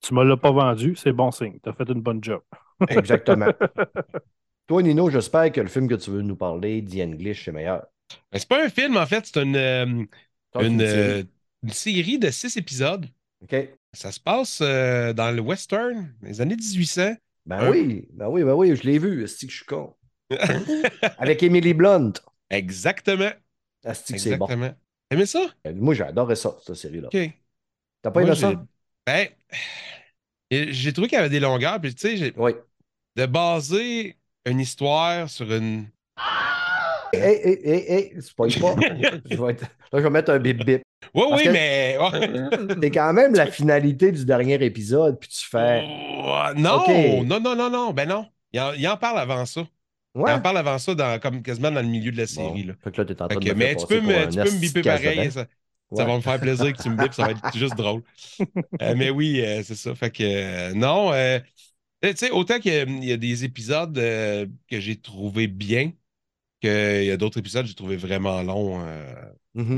[0.01, 1.59] Tu me l'as pas vendu, c'est bon signe.
[1.63, 2.41] Tu as fait une bonne job.
[2.89, 3.51] Exactement.
[4.67, 7.85] Toi, Nino, j'espère que le film que tu veux nous parler, The English, c'est meilleur.
[8.31, 9.85] Mais c'est pas un film, en fait, c'est une, euh,
[10.59, 10.81] une, série.
[10.81, 11.23] euh,
[11.63, 13.05] une série de six épisodes.
[13.43, 13.55] OK.
[13.93, 17.15] Ça se passe euh, dans le western, les années 1800.
[17.45, 19.23] Ben Un- oui, ben oui, ben oui, je l'ai vu.
[19.23, 19.95] Est-ce que je suis con?
[21.17, 22.13] Avec Emily Blunt.
[22.49, 23.31] Exactement.
[23.83, 24.45] Est-ce que c'est bon?
[24.45, 24.73] Exactement.
[25.09, 25.45] T'aimais ça?
[25.75, 27.07] Moi, j'ai adoré ça, cette série-là.
[27.07, 27.33] OK.
[28.01, 28.53] T'as pas aimé ça?
[29.05, 29.27] Ben,
[30.51, 31.79] j'ai trouvé qu'il y avait des longueurs.
[31.79, 32.51] Puis, tu sais, j'ai- Oui.
[33.15, 35.85] de baser une histoire sur une.
[37.13, 38.75] Hé, hé, hé, hé, spoil pas.
[39.29, 39.61] je vais être-
[39.93, 40.81] Là, je vais mettre un bip-bip.
[41.13, 41.97] Oui, Parce oui, que- mais.
[42.81, 45.81] C'est quand même la finalité du dernier épisode, puis tu fais.
[46.55, 48.27] Non, non, non, non, non, ben non.
[48.53, 49.61] Il en, il en parle avant ça.
[50.15, 50.29] Ouais.
[50.31, 52.29] Il en parle avant ça, dans, comme quasiment dans le milieu de la Bon.
[52.29, 52.63] série.
[52.63, 52.73] là.
[52.83, 54.51] Fait que là, t'es en train Fait de mais faire tu peux me, tu peux
[54.51, 55.27] me biper pareil.
[55.29, 55.45] dedans.
[55.93, 56.05] Ça.
[56.05, 58.03] Va me faire plaisir que tu me bipes, ça va être juste drôle.
[58.81, 59.95] Euh, mais oui, euh, c'est ça.
[59.95, 61.11] Fait que euh, non,
[62.03, 65.93] tu sais, autant qu'il y a des épisodes que j'ai trouvé bien,
[66.61, 68.83] qu'il y a d'autres épisodes que j'ai trouvé vraiment longs.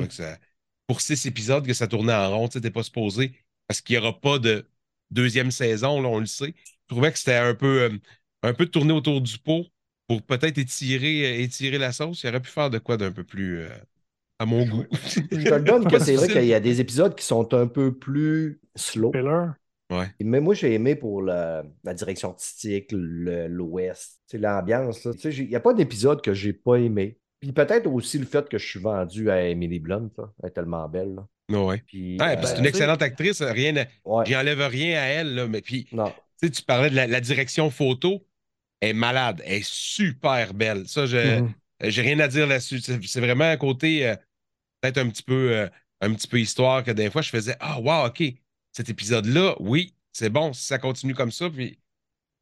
[0.10, 0.40] ça-
[0.88, 3.34] pour six épisodes que ça tournait en rond, tu t'es pas supposé,
[3.68, 4.68] parce qu'il n'y aura pas de
[5.12, 6.54] deuxième saison, là, on le sait.
[6.58, 8.00] Je trouvais que c'était un peu,
[8.44, 9.66] un peu de tourner autour du pot
[10.08, 12.24] pour peut-être étirer, étirer la sauce.
[12.24, 13.68] Il aurait pu faire de quoi d'un peu plus
[14.44, 14.86] à mon goût.
[14.92, 17.68] Je te le donne que c'est vrai qu'il y a des épisodes qui sont un
[17.68, 19.12] peu plus slow.
[20.22, 25.08] Mais moi, j'ai aimé pour la direction artistique, le- l'Ouest, l'ambiance.
[25.26, 27.18] Il n'y a pas d'épisode que j'ai pas aimé.
[27.40, 30.10] Puis peut-être aussi le fait que je suis vendu à Emily Blunt.
[30.18, 30.32] là.
[30.42, 31.16] Elle est tellement belle.
[31.16, 31.60] là.
[31.62, 31.84] Ouais.
[31.86, 34.98] Puis, Ouais, euh, puis c'est ben, une sais- excellente actrice, rien à- ouais, j'enlève rien
[35.00, 36.12] à elle, là, mais puis non.
[36.42, 38.26] tu parlais de la, la direction photo,
[38.80, 40.88] elle est malade, elle est super belle.
[40.88, 41.54] Ça, je Mhm.
[41.84, 42.80] j'ai rien à dire là-dessus.
[42.80, 44.16] C'est c'est vraiment un côté euh,
[44.84, 45.70] peut-être un petit peu euh,
[46.02, 48.24] un petit peu histoire que des fois je faisais Ah wow, ok,
[48.74, 51.80] cet épisode-là, oui, c'est bon, si ça continue comme ça, puis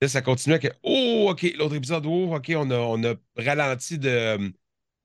[0.01, 3.99] là, ça continue avec Oh, ok, l'autre épisode, oh, ok, on a, on a ralenti
[3.99, 4.53] de,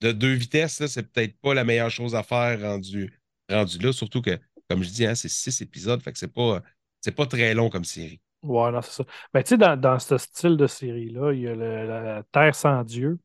[0.01, 3.13] de deux vitesses, là, c'est peut-être pas la meilleure chose à faire rendu,
[3.51, 6.63] rendu là, surtout que, comme je dis, hein, c'est six épisodes, fait que c'est pas,
[7.03, 8.21] c'est pas très long comme série.
[8.43, 9.05] Ouais, non, c'est ça.
[9.35, 12.55] Ben, tu sais, dans, dans ce style de série-là, il y a le- la, Terre
[12.55, 13.19] sans Dieu,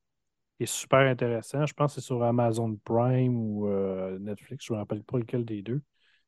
[0.63, 1.65] est super intéressant.
[1.65, 5.17] Je pense que c'est sur Amazon Prime ou euh, Netflix, je ne me rappelle pas
[5.17, 5.81] lequel des deux.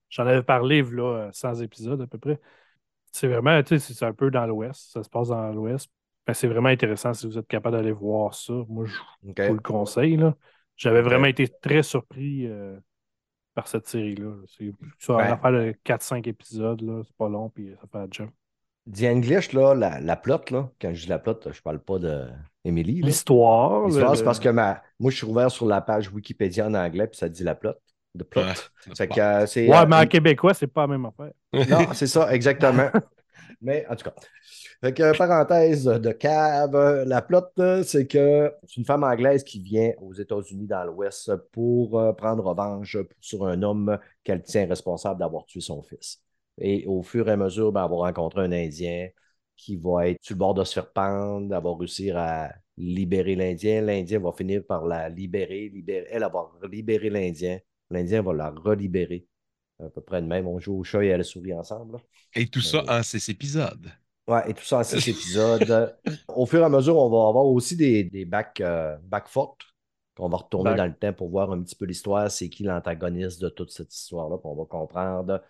[0.10, 2.40] J'en avais parlé, là, 100 épisodes à peu près.
[3.12, 4.92] C'est vraiment, tu sais, c'est un peu dans l'Ouest.
[4.92, 5.90] Ça se passe dans l'Ouest.
[6.26, 8.54] Ben, c'est vraiment intéressant si vous êtes capable d'aller voir ça.
[8.70, 10.20] Moi, je vous le conseille.
[10.76, 12.78] J'avais vraiment été très surpris euh,
[13.54, 14.36] par cette série-là.
[14.48, 15.26] C'est sur Ben.
[15.26, 17.02] une affaire de 4-5 épisodes, là.
[17.06, 18.30] C'est pas long, puis ça fait la job.
[18.92, 22.00] The English, là, la, la plot, là, quand je dis la plot, je parle pas
[22.00, 22.28] de
[22.66, 22.72] Là.
[22.72, 23.88] L'histoire.
[23.88, 24.82] L'histoire, c'est parce que ma...
[25.00, 27.74] moi, je suis ouvert sur la page Wikipédia en anglais, puis ça dit la plot.
[28.18, 28.42] The plot.
[28.42, 28.96] Ouais.
[28.96, 31.32] Fait que, euh, c'est, Ouais, euh, mais en une- québécois, c'est pas la même affaire.
[31.70, 32.90] Non, c'est ça, exactement.
[33.62, 34.14] Mais en tout cas,
[34.82, 39.62] fait que, parenthèse de cave, la plot, euh, c'est que c'est une femme anglaise qui
[39.62, 45.20] vient aux États-Unis dans l'Ouest pour euh, prendre revanche sur un homme qu'elle tient responsable
[45.20, 46.22] d'avoir tué son fils.
[46.60, 49.08] Et au fur et à mesure, ben, elle va rencontrer un Indien
[49.56, 53.36] qui va être sur le bord de se faire pendre, elle va réussir à libérer
[53.36, 53.82] l'Indien.
[53.82, 56.08] L'Indien va finir par la libérer, libérer.
[56.10, 57.60] Elle, elle va libérer l'Indien.
[57.90, 59.28] L'Indien va la relibérer.
[59.84, 60.48] À peu près de même.
[60.48, 61.94] On joue au chat et à la souris ensemble.
[61.94, 62.00] là.
[62.36, 62.90] Et tout ça Ouais.
[62.90, 63.92] en six épisodes.
[64.28, 65.98] Ouais, et tout ça en six épisodes.
[66.30, 69.60] Au fur et à mesure, on va avoir aussi des, des back, euh, back forth
[70.16, 70.78] qu'on va retourner Back.
[70.78, 72.30] dans le temps pour voir un petit peu l'histoire.
[72.32, 74.38] C'est qui l'antagoniste de toute cette histoire-là?
[74.38, 75.42] Puis on va comprendre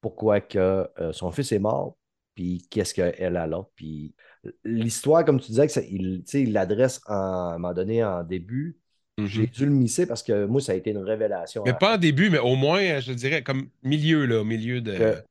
[0.00, 1.96] pourquoi que, euh, son fils est mort,
[2.38, 3.64] puis qu'est-ce qu'elle a là.
[3.74, 4.14] Puis
[4.62, 8.04] l'histoire, comme tu disais, que ça- il tu sais, il l'adresse à un moment donné
[8.04, 8.78] en début.
[9.18, 9.46] J'ai Mhm.
[9.48, 11.64] dû le misser parce que moi, ça a été une révélation.
[11.64, 14.80] Mais à- pas en début, mais au moins, je dirais, comme milieu, là, au milieu
[14.80, 14.96] de.
[14.96, 15.22] Que-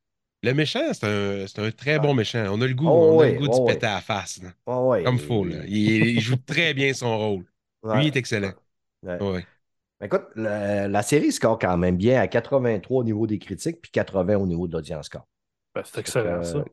[0.42, 2.44] Le méchant, c'est un, c'est un très bon méchant.
[2.50, 3.72] On a le goût, Oh, on a le goût de oh, se ouais.
[3.72, 4.40] péter à la face.
[4.42, 4.76] là.
[4.80, 5.56] Ouais, Comme faux, là.
[5.66, 7.44] Il, il joue très bien son rôle.
[7.82, 7.96] Ouais.
[7.96, 8.52] Lui, il est excellent.
[9.02, 9.20] Ouais.
[9.22, 9.46] Ouais.
[10.04, 13.90] Écoute, la, la série score quand même bien à 83 au niveau des critiques, puis
[13.90, 15.26] 80 au niveau de l'audience score.
[15.74, 16.64] Ben, c'est excellent, que, ça.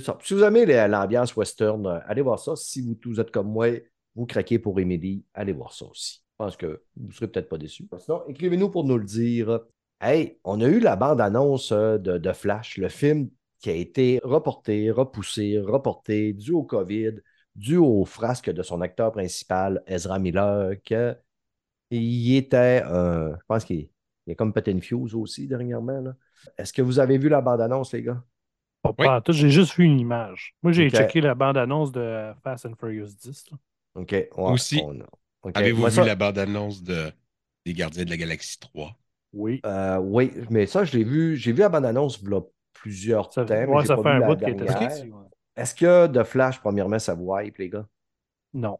[0.00, 2.56] Si vous aimez l'ambiance western, euh, allez voir ça.
[2.56, 3.68] Si vous, vous êtes comme moi,
[4.14, 6.22] vous craquez pour Emily, allez voir ça aussi.
[6.32, 7.86] Je pense que vous ne serez peut-être pas déçus.
[7.98, 9.60] Sinon, écrivez-nous pour nous le dire.
[10.00, 13.30] Hey, on a eu la bande-annonce euh, de, Flash, le film
[13.60, 17.14] qui a été reporté, repoussé, reporté, dû au COVID,
[17.54, 20.72] dû au frasque de son acteur principal, Ezra Miller,
[21.90, 23.88] il était, euh, je pense qu'il
[24.26, 26.02] il a comme pété fuse aussi dernièrement.
[26.58, 28.22] Est-ce que vous avez vu la bande-annonce, les gars?
[28.84, 29.06] Pas, Oui.
[29.06, 30.54] pas en tout, j'ai juste vu une image.
[30.62, 33.46] Moi, j'ai checké la bande-annonce de Fast and Furious 10.
[33.50, 33.56] là.
[33.96, 34.10] OK.
[34.12, 34.80] ouais, Aussi.
[34.84, 35.50] on-.
[35.54, 37.10] Avez-vous vu ça- la bande-annonce de...
[37.64, 38.96] des Gardiens de la Galaxie 3?
[39.32, 39.60] Oui.
[39.66, 41.36] Euh, oui, mais ça, je l'ai vu.
[41.36, 42.40] J'ai vu la bande-annonce il y a
[42.74, 43.54] plusieurs Ça, temps.
[43.54, 45.02] ouais, ça pas fait vu un bout qui était sorti.
[45.10, 45.28] ouais.
[45.56, 47.86] Est-ce que de Flash, premièrement, ça vous hype, les gars?
[48.52, 48.78] Non.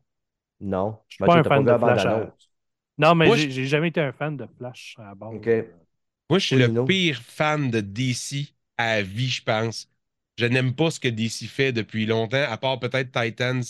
[0.61, 0.99] Non?
[1.09, 2.51] Je suis pas un fan de la Flash à- bande-annonce.
[2.99, 5.13] Non, mais Moi, j'ai jamais été un fan de Flash à.
[5.27, 5.49] OK.
[6.31, 9.91] Moi, je suis Oui, le pire fan de DC à vie, je pense.
[10.37, 13.63] Je n'aime pas ce que DC fait depuis longtemps, à part peut-être Titans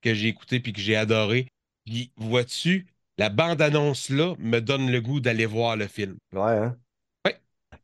[0.00, 1.46] que j'ai écouté puis que j'ai adoré.
[1.84, 2.86] Puis, vois-tu,
[3.18, 6.16] la bande-annonce là me donne le goût d'aller voir le film.
[6.32, 6.76] Ouais, hein?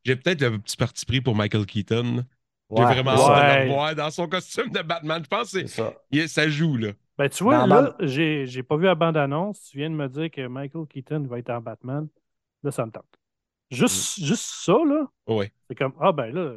[0.04, 2.24] J'ai peut-être un petit parti pris pour Michael Keaton.
[2.70, 3.42] J'ai Ouais, vraiment c'est hâte ça.
[3.42, 3.64] de Ouais.
[3.66, 5.22] le voir dans son costume de Batman.
[5.22, 5.94] Je pense que ça.
[6.10, 6.92] il- ça joue, là.
[7.18, 9.62] Ben, tu vois, Dans là, Band- j'ai j'ai pas vu la bande-annonce.
[9.64, 12.08] Tu viens de me dire que Michael Keaton va être en Batman.
[12.62, 13.04] Là, ça me tente.
[13.70, 15.52] Juste, juste ça, là, Ouais.
[15.68, 16.54] c'est comme, ah ben là,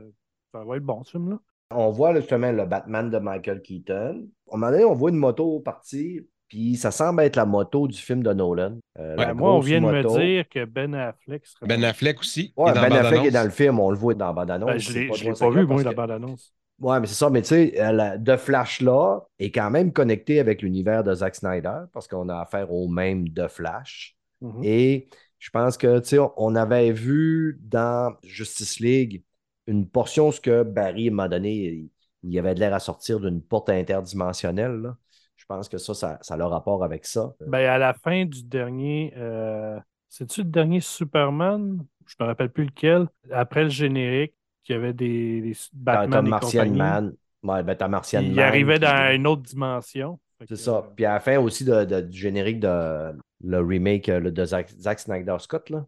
[0.54, 1.40] ça va être bon, ce film-là.
[1.76, 4.28] On voit là, justement le Batman de Michael Keaton.
[4.52, 7.88] À un moment donné, on voit une moto partir, Puis ça semble être la moto
[7.88, 8.78] du film de Nolan.
[9.00, 11.66] Euh, moi, on vient de me dire que Ben Affleck serait.
[11.66, 12.54] Ben Affleck aussi.
[12.58, 14.34] Ouais, il est dans Ben Affleck est dans le film, on le voit dans la
[14.34, 14.70] bande-annonce.
[14.72, 16.54] Ben, je c'est l'ai pas vu, moi, parce la que- bande-annonce.
[16.82, 17.30] Ouais, mais c'est ça.
[17.30, 21.36] Mais tu sais, euh, la- The Flash-là est quand même connecté avec l'univers de Zack
[21.36, 24.18] Snyder parce qu'on a affaire au même The Flash.
[24.42, 24.64] Mhm.
[24.64, 25.08] Et
[25.40, 29.24] je pense que, tu sais, on avait vu dans Justice League
[29.68, 31.90] une portion, ce que Barry, à un moment donné, il,
[32.24, 34.74] il avait de l'air à sortir d'une porte interdimensionnelle.
[34.82, 34.98] là.
[35.36, 37.34] Je pense que ça, ça, ça a le rapport avec ça.
[37.48, 39.14] Ben, à la fin du dernier.
[39.18, 41.84] euh, C'est-tu le dernier Superman?
[42.06, 43.08] Je me rappelle plus lequel.
[43.32, 44.34] Après le générique,
[44.68, 46.78] il y avait des, des t'as Batman et Martian compagnie.
[46.78, 47.14] Man.
[47.44, 50.20] Ouais, ben Martian Il Man arrivait dans une autre dimension.
[50.48, 50.78] C'est ça.
[50.78, 54.32] euh, Puis à la fin aussi de- de- du générique de le remake euh, le
[54.32, 55.86] de Zack, Zack Snyder Scott, là.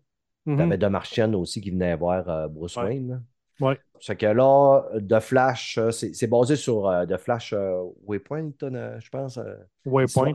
[0.48, 0.58] mhm.
[0.58, 2.86] T'avais De Martian aussi qui venait voir euh, Bruce Ouais.
[2.86, 3.24] Wayne.
[3.60, 3.80] Ouais.
[4.00, 9.00] C'est que là, The Flash, euh, c'est basé sur euh, The Flash euh, Waypoint, euh,
[9.00, 9.38] je pense.
[9.38, 9.56] euh.
[9.86, 10.34] Waypoint.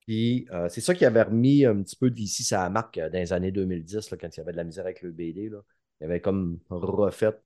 [0.00, 3.32] Puis euh, c'est ça qui avait remis un petit peu d'ici sa marque dans les
[3.32, 5.48] années 2010, là, quand il y avait de la misère avec le BD.
[5.48, 5.58] Là.
[6.00, 7.38] Il avait comme refait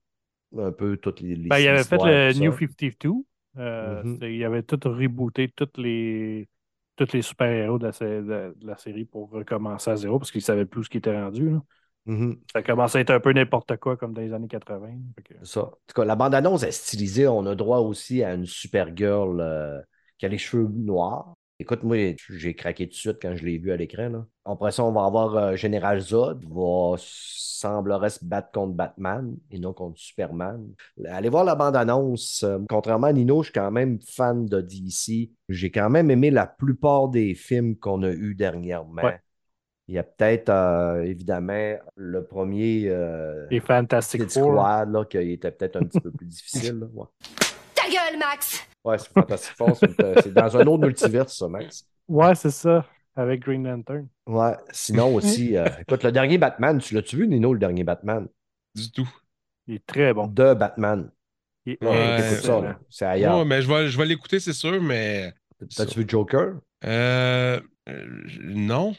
[0.56, 2.58] un peu toutes les, les Ben, il avait fait le New ça.
[2.58, 3.10] 52.
[3.58, 4.14] Euh, Mhm.
[4.14, 6.48] c'était- Il avait tout rebooté toutes les,
[6.96, 10.30] tous les super-héros de, la sé- de- de la série pour recommencer à zéro parce
[10.30, 11.50] qu'il ne savait plus où ce qui était rendu.
[11.50, 11.62] là.
[12.06, 12.38] Mhm.
[12.52, 14.92] Ça commençait à être un peu n'importe quoi comme dans les années 80.
[15.16, 15.62] Fait que- C'est ça.
[15.62, 17.26] En tout cas, la bande-annonce est stylisée.
[17.28, 19.80] On a droit aussi à une Supergirl euh,
[20.18, 21.34] qui a les cheveux noirs.
[21.58, 21.96] Écoute, moi,
[22.28, 24.26] j'ai craqué tout de suite quand je l'ai vu à l'écran.
[24.44, 29.58] Après ça, on va avoir euh, Général Zod va semblerait se battre contre Batman et
[29.58, 30.68] non contre Superman.
[31.06, 32.42] Allez voir la bande-annonce.
[32.44, 35.30] Euh, Contrairement à Nino, je suis quand même fan de DC.
[35.48, 39.02] J'ai quand même aimé la plupart des films qu'on a eus dernièrement.
[39.02, 39.18] Ouais.
[39.88, 44.52] Il y a peut-être, euh, évidemment, le premier euh, Les Fantastic Four.
[44.52, 46.80] Squad, là, qui était peut-être un petit peu plus difficile.
[46.80, 46.86] là.
[46.92, 47.06] Ouais,
[47.74, 48.66] Ta gueule, Max!
[48.84, 49.76] ouais c'est Fantastic Four.
[49.76, 51.86] C'est euh, c'est dans un autre multiverse, ça, Max.
[52.08, 52.84] Ouais, c'est ça.
[53.14, 54.08] Avec Green Lantern.
[54.26, 58.26] Ouais, sinon aussi, euh, écoute, le dernier Batman, tu l'as-tu vu, Nino, le dernier Batman?
[58.74, 59.08] Du tout.
[59.68, 60.26] Il est très bon.
[60.26, 61.10] De Batman.
[61.64, 62.20] Il est Ouais, Ouais.
[62.32, 62.78] écoute ça, là.
[62.90, 63.38] C'est ailleurs.
[63.38, 65.32] Ouais, mais je vais, je vais l'écouter, c'est sûr, mais.
[65.74, 66.56] T'as-tu vu Joker?
[66.84, 68.04] Euh, euh,
[68.42, 68.94] non.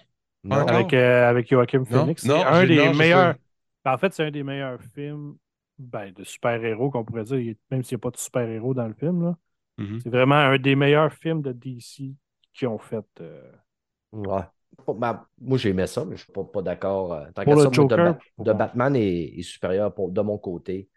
[0.48, 0.68] Non.
[0.68, 2.22] Avec, euh, avec Joaquin Non, Phoenix.
[2.22, 3.36] C'est non, un des meilleurs.
[3.84, 5.36] Ben, en fait, c'est un des meilleurs films
[5.80, 8.94] ben, de super-héros qu'on pourrait dire, même s'il n'y a pas de super-héros dans le
[8.94, 9.24] film.
[9.24, 9.38] là.
[9.78, 10.00] Mhm.
[10.02, 12.16] C'est vraiment un des meilleurs films de DC
[12.54, 13.06] qui ont fait.
[13.22, 13.52] euh,
[14.12, 14.42] Ouais.
[14.96, 17.14] Ben, moi, j'aimais ça, mais je suis pas, pas d'accord.
[17.14, 18.54] euh, Tant Pour le ça, moi, de, Joker, Ba- pour de.
[18.54, 20.88] Batman est, est supérieur pour- de mon côté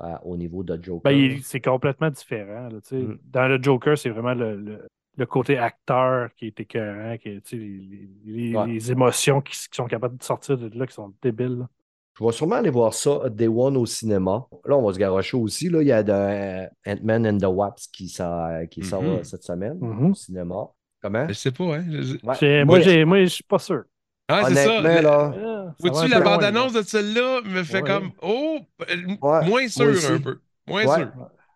[0.00, 1.02] euh, au niveau de Joker.
[1.12, 2.68] Ben, il- c'est complètement différent.
[2.68, 2.96] là, tu sais.
[3.02, 3.18] Mm.
[3.24, 7.40] Dans le Joker, c'est vraiment le, le- le côté acteur qui est écœurant, qui est,
[7.42, 7.68] tu sais, les,
[8.24, 8.66] les- les- Ouais.
[8.66, 11.58] les émotions qui, qui sont capables de sortir de là, qui sont débiles.
[11.60, 11.68] là.
[12.18, 14.46] Je vais sûrement aller voir ça, Day One au cinéma.
[14.66, 15.68] Là, on va se garocher aussi.
[15.70, 15.80] Là.
[15.80, 19.08] Il y a de, euh, Ant-Man and the Wasp qui sort, qui sort Mhm.
[19.08, 20.10] euh, cette semaine Mhm.
[20.10, 20.66] au cinéma.
[21.00, 21.26] Comment?
[21.28, 21.84] Je sais pas, hein.
[21.88, 22.34] je- Ouais.
[22.38, 23.82] J'ai- Moi, Moi, j'ai- moi, je suis pas sûr.
[24.28, 24.80] Ah, c'est ça.
[24.82, 27.40] là, Ah, va Vois-tu la bande-annonce de celle-là?
[27.44, 27.88] Me fait Ouais.
[27.88, 28.84] comme Oh, euh,
[29.20, 30.38] Ouais, moins sûr un peu.
[30.68, 30.96] Moins Ouais.
[30.96, 31.12] sûr.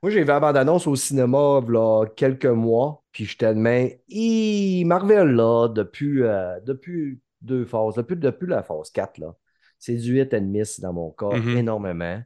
[0.07, 3.89] Moi, j'ai vu la bande-annonce au cinéma là, quelques mois, puis j'étais tellement.
[4.09, 9.35] Hi, Marvel, là, depuis, euh, depuis deux phases, depuis, depuis la phase 4, là.
[9.81, 11.57] C'est du hit and miss dans mon cas, Mhm.
[11.57, 12.23] énormément.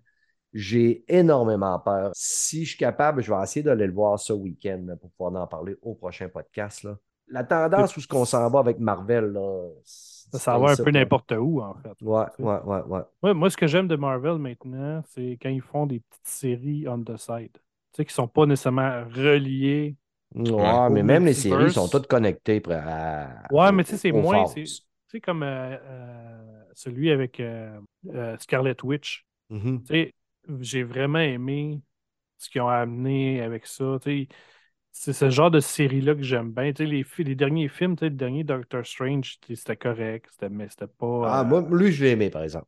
[0.52, 2.10] J'ai énormément peur.
[2.12, 5.42] Si je suis capable, je vais essayer d'aller le voir ce week-end là, pour pouvoir
[5.42, 6.82] en parler au prochain podcast.
[6.82, 6.98] Là.
[7.28, 9.70] La tendance où ce qu'on s'en va avec Marvel, là.
[9.86, 11.96] Ça s'en va un peu n'importe où, en fait.
[12.02, 13.00] Ouais, ouais, ouais, ouais.
[13.22, 16.86] Ouais, moi, ce que j'aime de Marvel maintenant, c'est quand ils font des petites séries
[16.86, 17.56] on the side.
[17.92, 19.96] Tu sais, qui sont pas nécessairement reliées.
[20.34, 20.90] Ouais, Ouais.
[20.90, 23.42] mais même les séries sont toutes connectées près à.
[23.48, 24.44] Ouais, mais tu sais, c'est moins.
[24.44, 29.26] Tu sais, comme euh, euh, celui avec euh, euh, Scarlet Witch.
[29.50, 29.88] Mhm.
[29.88, 30.14] Tu sais,
[30.60, 31.82] j'ai vraiment aimé
[32.38, 33.98] ce qu'ils ont amené avec ça.
[34.02, 34.28] Tu sais,
[34.92, 36.72] c'est ce genre de série-là que j'aime bien.
[36.72, 39.76] Tu sais, les, les derniers films, tu sais, le dernier Doctor Strange, tu sais, c'était
[39.76, 41.06] correct, c'était- mais c'était pas.
[41.22, 42.66] Ah, euh, moi, lui, je l'ai aimé, par exemple.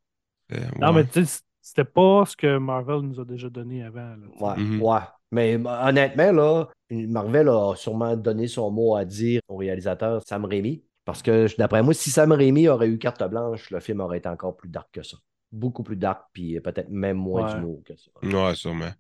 [0.53, 0.93] Euh, Non, ouais.
[0.93, 4.01] mais tu sais, c'était pas ce que Marvel nous a déjà donné avant.
[4.17, 4.27] là.
[4.41, 4.83] Ouais, Mhm.
[4.83, 4.99] ouais.
[5.31, 10.83] Mais honnêtement, là, Marvel a sûrement donné son mot à dire au réalisateur Sam Raimi.
[11.05, 14.29] Parce que d'après moi, si Sam Raimi aurait eu carte blanche, le film aurait été
[14.29, 15.17] encore plus dark que ça.
[15.51, 17.55] Beaucoup plus dark, puis peut-être même moins Ouais.
[17.55, 18.11] d'humour que ça.
[18.23, 18.91] Ouais, sûrement.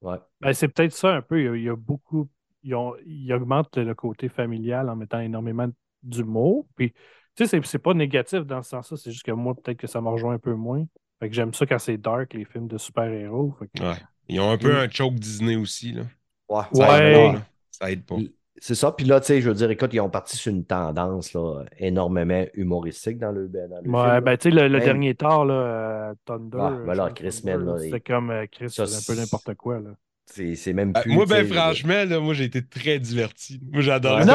[0.00, 0.16] Ouais.
[0.40, 1.40] Ben, c'est peut-être ça un peu.
[1.40, 2.28] Il y a, il y a beaucoup.
[2.62, 5.68] Ils, ont- ils augmentent le, le côté familial en mettant énormément
[6.02, 6.66] d'humour.
[6.76, 6.98] Puis, tu
[7.34, 8.96] sais, c'est- c'est pas négatif dans ce sens-là.
[8.96, 10.84] C'est juste que moi, peut-être que ça me rejoint un peu moins.
[11.20, 13.54] Fait que j'aime ça quand c'est dark, les films de super-héros.
[13.58, 13.96] Fait que- Ouais.
[14.28, 14.76] Ils ont un peu Mm.
[14.76, 15.92] un choke Disney aussi.
[15.92, 16.02] Là.
[16.48, 16.62] Ouais.
[16.72, 17.04] Ça Ouais.
[17.12, 17.42] aide pas, là.
[17.70, 18.16] Ça aide pas.
[18.62, 18.92] C'est ça.
[18.92, 21.64] Puis là, tu sais, je veux dire, écoute, ils ont parti sur une tendance là,
[21.78, 23.94] énormément humoristique dans le, dans le film.
[23.94, 24.20] Ouais, là.
[24.20, 26.56] ben, tu sais, le, dernier tard, là, euh, Thunder.
[26.58, 28.90] Ouais, ben là, Chris Thunder, Mann, là, C'était il- comme euh, Chris, faisait un peu
[29.14, 29.80] c'est- n'importe quoi.
[29.80, 29.90] Là.
[30.26, 31.12] C'est c'est même Euh, plus.
[31.12, 33.60] moi, ben franchement, là, moi j'ai été très diverti.
[33.72, 33.82] Moi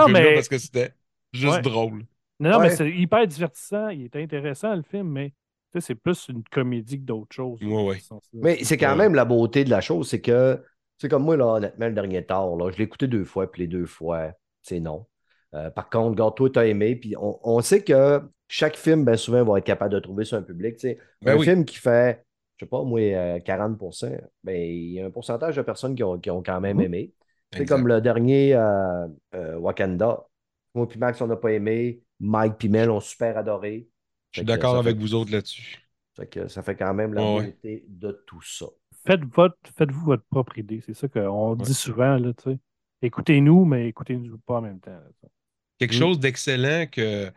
[0.02, 0.08] Ouais.
[0.08, 0.91] ce mais- parce que c'était.
[1.32, 1.62] juste Ouais.
[1.62, 2.06] drôle.
[2.39, 2.63] Non, non, Ouais.
[2.69, 3.89] mais c'est hyper divertissant.
[3.89, 5.34] Il est intéressant, le film, mais
[5.82, 7.62] c'est plus une comédie que d'autres choses.
[7.64, 7.94] Ouais, ouais.
[7.96, 8.40] dans ce sens-là.
[8.44, 10.62] Mais c'est quand même la beauté de la chose, c'est que,
[10.98, 13.64] c'est comme moi, là, honnêtement, le dernier tard, là, je l'ai écouté deux fois, puis
[13.64, 15.06] les deux fois, c'est non.
[15.54, 19.06] Euh, par contre, regarde, toi, tu as aimé, puis on, on sait que chaque film,
[19.06, 20.76] bien souvent, va être capable de trouver sur un public.
[20.76, 20.98] tu sais.
[21.22, 21.46] Ben un oui.
[21.46, 22.24] film qui fait,
[22.58, 26.04] je sais pas, moi, euh, 40% ben, il y a un pourcentage de personnes qui
[26.04, 26.84] ont, qui ont quand même Mhm.
[26.84, 27.14] aimé.
[27.56, 30.26] C'est comme le dernier euh, euh, Wakanda.
[30.74, 32.02] Moi, puis Max, on n'a pas aimé.
[32.20, 33.88] Mike puis Mel ont super adoré.
[34.36, 35.80] Je suis d'accord avec fait- vous autres là-dessus.
[36.15, 38.65] fait que ça fait quand même la Ouais, beauté de tout ça.
[39.06, 40.82] Faites votre, faites-vous votre propre idée.
[40.86, 41.65] C'est ça qu'on Ouais.
[41.65, 42.60] dit souvent, là, tu sais.
[43.02, 44.91] Écoutez-nous, mais écoutez-nous pas en même temps.
[44.91, 45.30] là.
[45.78, 47.32] Quelque chose d'excellent que,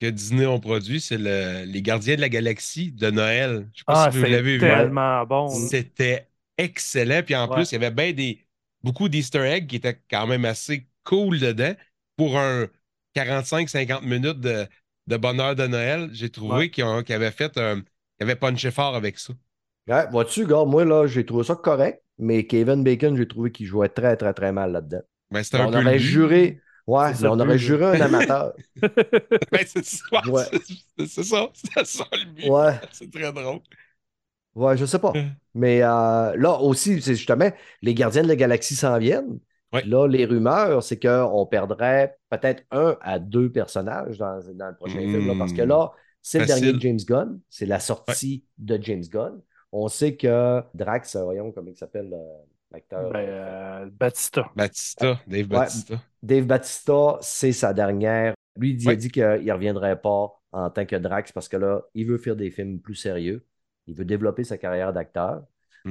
[0.00, 3.68] que Disney ont produit, c'est le- les Gardiens de la Galaxie de Noël.
[3.72, 4.60] Je sais pas Ah, si vous c'est l'avez vu.
[4.60, 5.48] tellement bon.
[5.48, 7.22] C'était excellent.
[7.24, 7.54] Puis en Ouais.
[7.56, 8.46] plus, il y avait bien des,
[8.82, 11.74] beaucoup d'Easter eggs qui étaient quand même assez cool dedans
[12.16, 12.68] pour un
[13.14, 14.66] 45-50 minutes de,
[15.08, 16.10] de bonheur de Noël.
[16.12, 16.70] J'ai trouvé Ouais.
[16.70, 17.80] qu'ils avaient fait un.
[17.82, 17.86] Qu'ils
[18.22, 19.34] avaient punché fort avec ça.
[19.88, 23.66] Ouais, vois-tu, gars, moi, là, j'ai trouvé ça correct, mais Kevin Bacon, j'ai trouvé qu'il
[23.66, 25.00] jouait très, très, très mal là-dedans.
[25.30, 28.52] Ben, c'était un On peu aurait juré, ouais, on aurait juré un amateur.
[29.52, 30.04] Ben, c'est ça.
[30.26, 30.44] Ouais.
[30.98, 31.48] C'est- C'est ça.
[31.54, 32.48] C'est ça le but.
[32.48, 33.60] Ouais, C'est très drôle.
[34.54, 35.12] ouais, je sais pas.
[35.54, 37.50] Mais euh, là aussi, c'est justement,
[37.82, 39.38] les gardiens de la galaxie s'en viennent.
[39.72, 39.84] Ouais.
[39.84, 44.98] Là, les rumeurs, c'est qu'on perdrait peut-être un à deux personnages dans, dans le prochain
[45.00, 45.26] film.
[45.26, 45.90] là, parce que là,
[46.22, 47.40] c'est le dernier de James Gunn.
[47.48, 49.40] C'est la sortie de James Gunn.
[49.72, 52.38] On sait que Drax, euh, voyons comment il s'appelle euh,
[52.72, 53.10] l'acteur.
[53.12, 54.50] Ben, euh, Batista.
[54.56, 55.46] Batista, Dave Ouais.
[55.46, 55.94] Batista.
[56.22, 58.34] Dave Batista, c'est sa dernière.
[58.56, 61.82] Lui, il a dit qu'il ne reviendrait pas en tant que Drax parce que là,
[61.94, 63.44] il veut faire des films plus sérieux.
[63.86, 65.42] Il veut développer sa carrière d'acteur.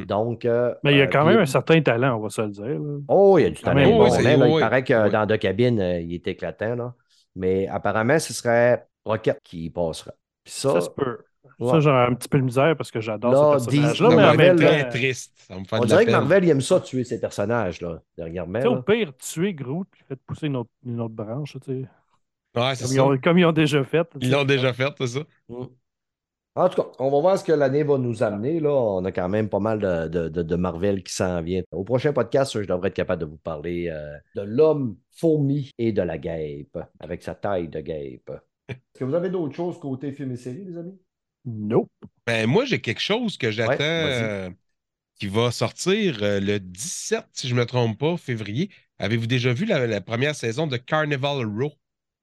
[0.02, 0.06] Mm.
[0.06, 0.46] Donc.
[0.46, 2.50] euh, Mais il y a euh, quand même un certain talent, on va se le
[2.50, 2.66] dire.
[2.66, 2.98] là.
[3.08, 3.76] Oh, il y a du Quand talent.
[3.80, 6.76] même, bon, là, il paraît que dans deux cabines, euh, il est éclatant.
[6.76, 6.94] Là.
[7.36, 10.12] Mais apparemment, ce serait Rocket qui y passera.
[10.44, 11.20] Puis ça, Ça se peut.
[11.60, 11.72] ouais.
[11.72, 14.10] Ça, j'ai un petit peu de misère parce que j'adore Là, ce personnage-là.
[14.10, 15.34] Mais Marvel, très triste.
[15.48, 16.12] Ça me on de la dirait que.
[16.12, 18.62] Marvel, il aime ça tuer ses personnages, là, dernièrement.
[18.62, 18.82] sais, au là.
[18.86, 21.54] pire, tuer Groot puis faites pousser une autre, une autre branche.
[21.54, 21.86] tu sais.
[22.56, 22.94] Ouais, c'est Comme, ça.
[22.96, 24.08] ils ont, comme ils ont déjà fait.
[24.20, 25.20] Ils l'ont déjà fait, c'est ça.
[25.50, 25.66] Mm.
[26.58, 28.60] En tout cas, on va voir ce que l'année va nous amener.
[28.60, 28.72] Là.
[28.72, 31.62] On a quand même pas mal de, de- de- de Marvel qui s'en vient.
[31.72, 35.92] Au prochain podcast, je devrais être capable de vous parler euh, de l'homme fourmi et
[35.92, 38.32] de la guêpe, avec sa taille de guêpe.
[38.70, 41.00] Est-ce que vous avez d'autres choses côté film et série, les amis?
[41.46, 41.92] Nope.
[42.26, 44.50] Ben, moi, j'ai quelque chose que j'attends euh,
[45.20, 48.70] qui va sortir euh, le 17, si je ne me trompe pas, février.
[49.00, 51.72] Avez-vous déjà vu la, la première saison de Carnival Row?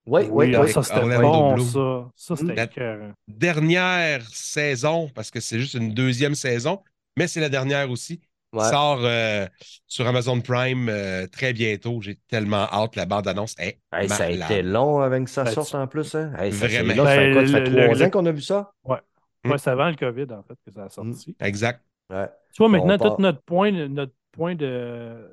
[0.07, 0.71] Oui, oui, Oui, oui.
[0.73, 2.11] ça c'était bon, ça.
[2.15, 3.13] Ça, c'était La-.
[3.27, 6.83] Dernière saison, parce que c'est juste une deuxième saison,
[7.17, 8.21] mais c'est la dernière aussi.
[8.53, 8.69] Ouais.
[8.71, 9.47] Sort euh,
[9.89, 12.01] sur Amazon Prime euh, très bientôt.
[12.01, 12.95] J'ai tellement hâte.
[12.95, 16.15] La bande-annonce est Hey, ça a été long avec que ça Ben, sorte en plus.
[16.15, 16.33] Hein?
[16.39, 17.03] Hey, ça, c'est- Vraiment.
[17.03, 17.47] Là, ça fait Ben, quoi?
[17.49, 18.71] Ça fait le- trois ans qu'on a vu ça?
[18.85, 18.99] Ouais,
[19.45, 19.59] Mm.
[19.59, 21.35] c'est avant le COVID, en fait, que ça a sorti.
[21.41, 21.83] Exact.
[22.11, 22.29] Ouais.
[22.53, 25.33] Tu vois, On maintenant, tout notre point, notre point de.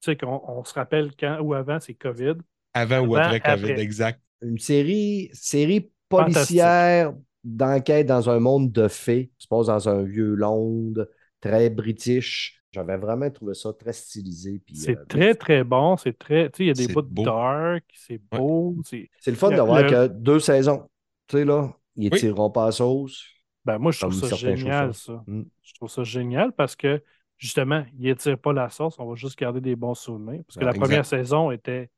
[0.00, 2.34] Tu sais, qu'on on se rappelle quand ou avant, c'est COVID.
[2.74, 3.80] Avant ou après COVID, après.
[3.80, 4.20] exact.
[4.42, 9.30] Une série, série policière d'enquête dans un monde de fées.
[9.38, 11.08] Se passe dans un vieux Londres,
[11.40, 12.60] très british.
[12.72, 14.60] J'avais vraiment trouvé ça très stylisé.
[14.72, 15.96] C'est euh, très, très bon.
[15.96, 16.50] C'est très.
[16.50, 17.22] Tu sais, il y a des bouts beau.
[17.24, 18.76] dark, c'est beau.
[18.84, 20.88] c'est- C'est le fun de voir le- que deux saisons,
[21.28, 22.18] tu sais, là, ils Oui.
[22.18, 23.24] tireront pas à sauce.
[23.64, 25.22] Ben, moi, je trouve ça génial, ça.
[25.26, 25.42] Mm.
[25.62, 27.00] Je trouve ça génial parce que,
[27.38, 28.96] justement, il étire pas la sauce.
[28.98, 30.42] On va juste garder des bons souvenirs.
[30.46, 30.84] Parce que Ouais, la exact.
[30.84, 31.90] première saison était,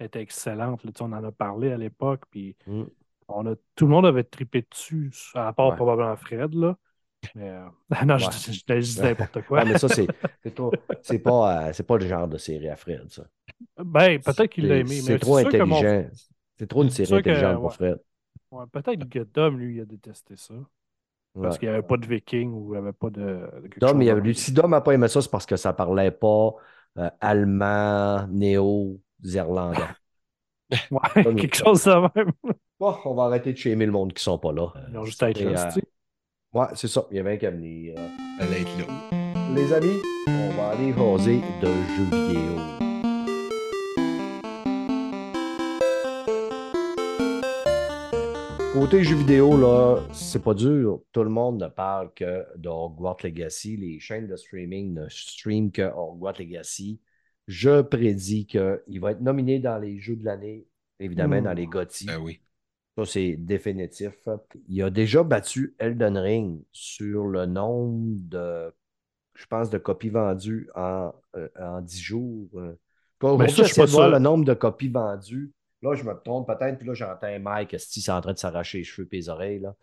[0.00, 0.84] était excellente.
[0.84, 0.90] là.
[1.00, 2.22] On en a parlé à l'époque.
[2.30, 2.84] Puis Mm.
[3.28, 5.76] on a, tout le monde avait trippé dessus, à part Ouais.
[5.76, 6.54] probablement Fred.
[6.54, 6.76] Là.
[7.34, 7.64] Mais, euh,
[8.06, 8.32] non, je, Ouais.
[8.32, 9.58] je- je- je dis n'importe quoi.
[9.60, 10.06] Ouais, mais ça, c'est
[11.02, 13.24] c'est pas, euh, c'est pas le genre de série à Fred, ça.
[13.82, 15.00] Ben, peut-être qu'il l'a aimé.
[15.00, 16.06] C'est trop mon- intelligent.
[16.58, 17.72] C'est trop une série que, intelligente pour.
[17.74, 17.98] Fred.
[18.50, 20.54] Ouais, peut-être que Dom, lui, il a détesté ça.
[21.38, 23.46] Parce qu'il n'y avait pas de viking ou il n'y avait pas de.
[23.78, 24.34] Dom, chose il de avait- même.
[24.34, 26.54] si Dom n'a pas aimé ça, c'est parce que ça parlait pas
[26.98, 28.26] euh, allemand,
[30.90, 32.32] Ouais, il- quelque chose de même.
[32.80, 34.72] Bon, on va arrêter de shamer le monde qui sont pas là.
[34.90, 35.80] Ils ont juste à être là, euh?
[36.52, 37.06] Ouais, c'est ça.
[37.10, 37.94] Il y avait un qu'à venir.
[38.40, 39.54] Elle être là.
[39.54, 42.56] Les amis, on va aller jaser de jeux vidéo.
[48.72, 51.00] Côté jeux vidéo, là, c'est pas dur.
[51.12, 53.76] Tout le monde ne parle que de Hogwarts Legacy.
[53.78, 57.00] Les chaînes de streaming ne streament que Hogwarts Legacy.
[57.46, 60.66] Je prédis qu'il va être nominé dans les jeux de l'année,
[60.98, 61.44] évidemment Hmm.
[61.44, 62.06] dans les GOTY.
[62.06, 62.40] Ben oui.
[62.98, 64.12] Ça, c'est définitif.
[64.68, 68.72] Il a déjà battu Elden Ring sur le nombre de,
[69.34, 72.48] je pense, de copies vendues en, euh, en 10 jours.
[72.54, 72.74] Euh,
[73.18, 76.46] Quand Ben, ça, je pas voir le nombre de copies vendues Là, je me trompe
[76.48, 79.28] peut-être, puis là, j'entends Mike, si c'est en train de s'arracher les cheveux et les
[79.28, 79.60] oreilles.
[79.60, 79.76] Là?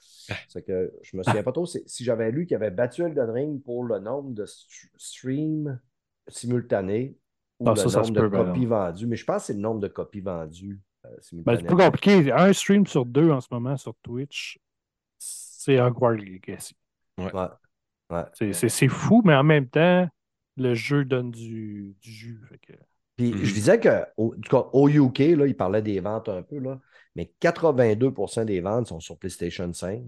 [0.49, 1.67] C'est que je me souviens pas trop.
[1.67, 5.79] Si j'avais lu qu'il avait battu Elden Ring pour le nombre de st- streams
[6.27, 7.15] simultanés
[7.63, 9.37] ou Ah, le ça, ça nombre se de peut, ben copies vendues, mais je pense
[9.43, 12.31] que c'est le nombre de copies vendues euh, Ben, c'est plus compliqué.
[12.31, 14.59] Un stream sur deux en ce moment sur Twitch,
[15.19, 16.75] c'est Hogwarts Legacy.
[17.17, 17.31] Ouais.
[18.09, 18.23] Ouais.
[18.33, 20.07] C'est- C'est c'est fou, mais en même temps,
[20.57, 22.41] le jeu donne du, du jus.
[22.49, 22.73] fait que-
[23.15, 23.43] Puis Mhm.
[23.43, 24.35] je disais que, au,
[24.73, 26.79] au UK, là, il parlait des ventes un peu, là,
[27.15, 30.01] mais 82% des ventes sont sur PlayStation 5,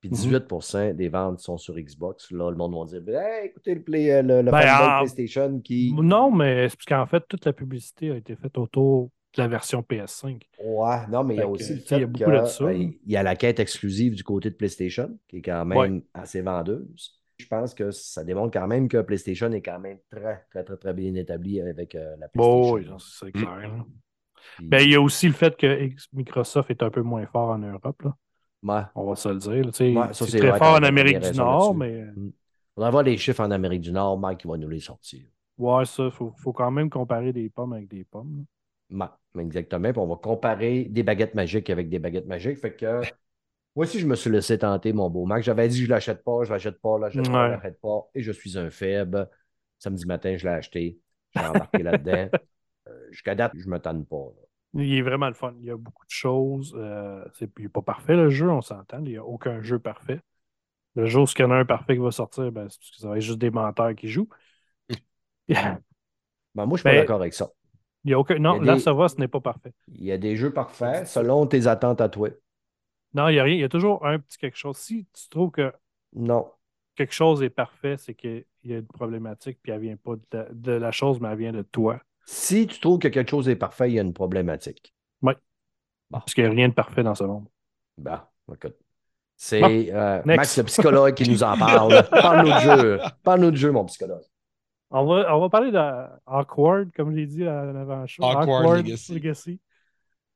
[0.00, 0.16] puis Mhm.
[0.16, 2.30] 18% des ventes sont sur Xbox.
[2.30, 5.92] Là, le monde va dire Hey, écoutez le, play, euh, le, le Ben, PlayStation qui.
[5.94, 9.48] Non, mais c'est parce qu'en fait, toute la publicité a été faite autour de la
[9.48, 10.40] version PS5.
[10.64, 12.72] Ouais, non, mais il y a aussi il y a beaucoup que, de ça, ben,
[12.72, 12.78] là.
[13.06, 16.02] il y a la quête exclusive du côté de PlayStation, qui est quand même Ouais.
[16.14, 17.14] assez vendeuse.
[17.36, 20.76] Je pense que ça démontre quand même que PlayStation est quand même très, très, très,
[20.76, 22.34] très bien établi avec euh, la PlayStation.
[22.34, 23.84] Bon, oui, c'est clair.
[24.56, 27.50] Puis- Ben, il y a aussi le fait que Microsoft est un peu moins fort
[27.50, 28.02] en Europe.
[28.02, 28.16] Là.
[28.62, 28.82] Ouais.
[28.94, 29.64] On va se le dire.
[29.66, 32.06] tu sais, Ouais, ça, c'est très vrai, fort en Amérique du Nord, mais
[32.76, 35.22] On va voir les chiffres en Amérique du Nord, Mike, qui va nous les sortir.
[35.58, 38.44] ouais, ça, il faut, faut quand même comparer des pommes avec des pommes.
[38.90, 39.06] Ouais,
[39.38, 39.90] exactement.
[39.92, 42.58] Puis on va comparer des baguettes magiques avec des baguettes magiques.
[42.58, 43.00] Fait que
[43.76, 45.42] moi aussi, je me suis laissé tenter, mon beau Mac.
[45.42, 48.08] J'avais dit je l'achète pas, je l'achète pas, je l'achète pas, je l'achète pas.
[48.14, 49.28] Et je suis un faible.
[49.78, 50.98] Samedi matin, je l'ai acheté.
[51.36, 52.28] J'ai embarqué là-dedans.
[52.88, 54.16] Euh, Jusqu'à date, je me tanne pas.
[54.16, 54.47] là.
[54.74, 55.54] Il est vraiment le fun.
[55.60, 56.74] Il y a beaucoup de choses.
[56.76, 58.98] Euh, c'est, il n'est pas parfait le jeu, on s'entend.
[58.98, 60.20] Il n'y a aucun jeu parfait.
[60.96, 62.90] Le jour où il y en a un parfait qui va sortir, ben, c'est parce
[62.92, 64.28] que ça va être juste des menteurs qui jouent.
[65.48, 65.56] il
[66.54, 67.50] Ben, moi, je suis pas Ben, d'accord avec ça.
[68.04, 68.38] y a aucun...
[68.38, 69.72] Non, Il là, ça va, ce n'est pas parfait.
[69.88, 72.30] Il y a des jeux parfaits selon tes attentes à toi.
[73.14, 73.54] Non, il n'y a rien.
[73.54, 74.76] Il y a toujours un petit quelque chose.
[74.78, 75.72] Si tu trouves que
[76.12, 76.52] Non.
[76.96, 80.22] quelque chose est parfait, c'est qu'il y a une problématique, puis elle vient pas de
[80.32, 82.00] la, de la chose, mais elle vient de toi.
[82.30, 84.94] Si tu trouves que quelque chose est parfait, il y a une problématique.
[86.10, 87.46] Parce qu'il n'y a rien de parfait dans ce monde.
[87.96, 88.22] Ben,
[88.52, 88.76] écoute.
[89.34, 90.22] C'est Bon, euh.
[90.26, 92.06] Max, le psychologue, qui nous en parle.
[92.10, 93.00] Parle-nous de jeu.
[93.22, 94.24] Parle-nous de jeu, mon psychologue.
[94.90, 98.22] On va, on va parler d'Awkward, comme j'ai dit à l'avant-show.
[98.22, 99.60] Awkward Legacy.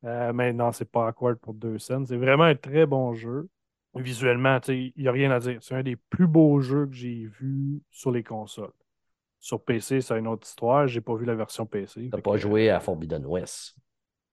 [0.04, 2.06] Euh, mais non, c'est pas Awkward pour deux scènes.
[2.06, 3.48] C'est vraiment un très bon jeu.
[3.94, 5.58] Visuellement, il n'y a rien à dire.
[5.60, 8.72] C'est un des plus beaux jeux que j'ai vus sur les consoles.
[9.42, 10.86] Sur PC, c'est une autre histoire.
[10.86, 12.08] J'ai pas vu la version PC.
[12.12, 13.74] T'as pas que, joué à Forbidden West.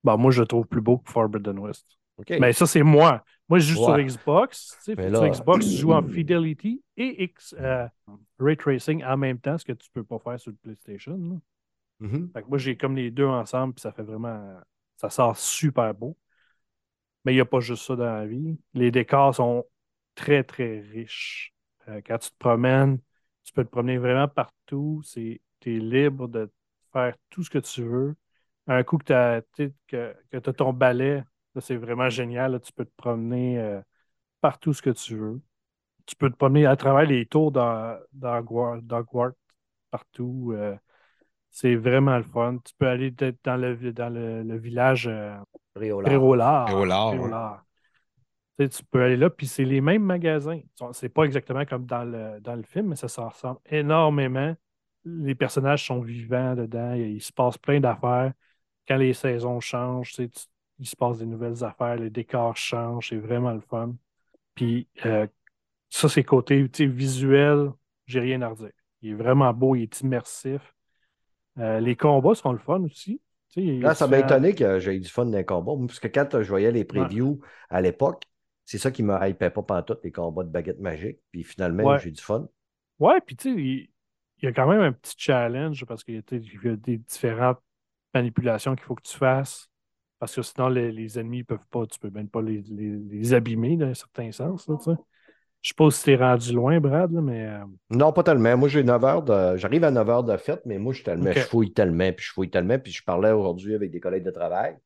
[0.03, 1.88] ben, moi, je le trouve plus beau que Forbidden West.
[2.30, 3.24] Mais ça, c'est moi.
[3.47, 3.86] Moi, je joue Ouais.
[3.86, 4.78] sur Xbox.
[4.84, 7.88] sur Xbox, je joue en Fidelity et X, euh,
[8.38, 11.18] Ray Tracing en même temps, ce que tu peux pas faire sur le PlayStation.
[11.18, 11.36] là.
[12.07, 12.30] Mhm.
[12.32, 14.60] Fait que moi, j'ai comme les deux ensemble, puis ça fait vraiment.
[14.97, 16.16] Ça sort super beau.
[17.26, 18.60] Mais il n'y a pas juste ça dans la vie.
[18.76, 19.66] Les décors sont
[20.14, 21.53] très, très riches.
[21.88, 22.99] Euh, quand tu te promènes,
[23.49, 25.01] tu peux te promener vraiment partout.
[25.11, 26.51] Tu es libre de
[26.93, 28.15] faire tout ce que tu veux.
[28.67, 29.41] Un coup que tu as,
[29.87, 31.23] que, que t'as ton balai,
[31.59, 32.51] c'est vraiment génial.
[32.53, 33.81] là, tu peux te promener euh,
[34.41, 35.41] partout ce que tu veux.
[36.05, 38.41] Tu peux te promener à travers les tours dans, dans
[38.81, 39.33] d'Hogwarts,
[39.91, 40.51] partout.
[40.55, 40.77] euh,
[41.51, 42.59] c'est vraiment le fun.
[42.65, 45.37] Tu peux aller dans le, dans le, le village euh,
[46.81, 47.65] Réolard.
[48.60, 50.62] Tu sais, tu peux aller là, puis c'est les mêmes magasins.
[50.93, 54.55] C'est pas exactement comme dans le, dans le film, mais ça s'en ressemble énormément.
[55.05, 56.93] Les personnages sont vivants dedans.
[56.93, 58.34] Il, il se passe plein d'affaires.
[58.88, 60.45] Quand les saisons changent, tu sais, tu-
[60.80, 63.95] il se passe des nouvelles affaires, les décors changent, c'est vraiment le fun.
[64.55, 65.28] Puis euh,
[65.89, 67.72] ça, c'est côté tu sais, visuel,
[68.07, 68.72] j'ai rien à redire.
[69.01, 70.76] Il est vraiment beau, il est immersif.
[71.60, 73.22] Euh, les combats sont le fun aussi.
[73.82, 75.74] Là, ça m'a étonné que j'ai eu du fun dans les combats.
[75.88, 78.26] Parce que quand je voyais les previews à l'époque,
[78.70, 81.17] c'est ça qui me hypait pas pantoute, les combats de baguettes magiques.
[81.32, 81.97] Puis finalement, Ouais.
[81.97, 82.47] j'ai du fun.
[82.99, 83.89] Ouais, puis tu sais, il,
[84.38, 86.97] il y a quand même un petit challenge parce qu'il y a, tu y des
[86.99, 87.57] différentes
[88.13, 89.67] manipulations qu'il faut que tu fasses.
[90.20, 92.91] Parce que sinon, les, les ennemis ne peuvent pas, tu peux même pas les, les,
[92.91, 94.67] les abîmer d'un certain sens.
[94.67, 94.97] Là, tu sais.
[95.61, 98.55] Je sais pas si t'es rendu loin, Brad, là, mais euh, Non, pas tellement.
[98.55, 99.57] Moi, j'ai 9 heures de.
[99.57, 101.32] J'arrive à 9 heures de fête, mais moi, je, suis tellement...
[101.32, 102.78] Je fouille tellement, puis je fouille tellement.
[102.78, 104.78] Puis je parlais aujourd'hui avec des collègues de travail.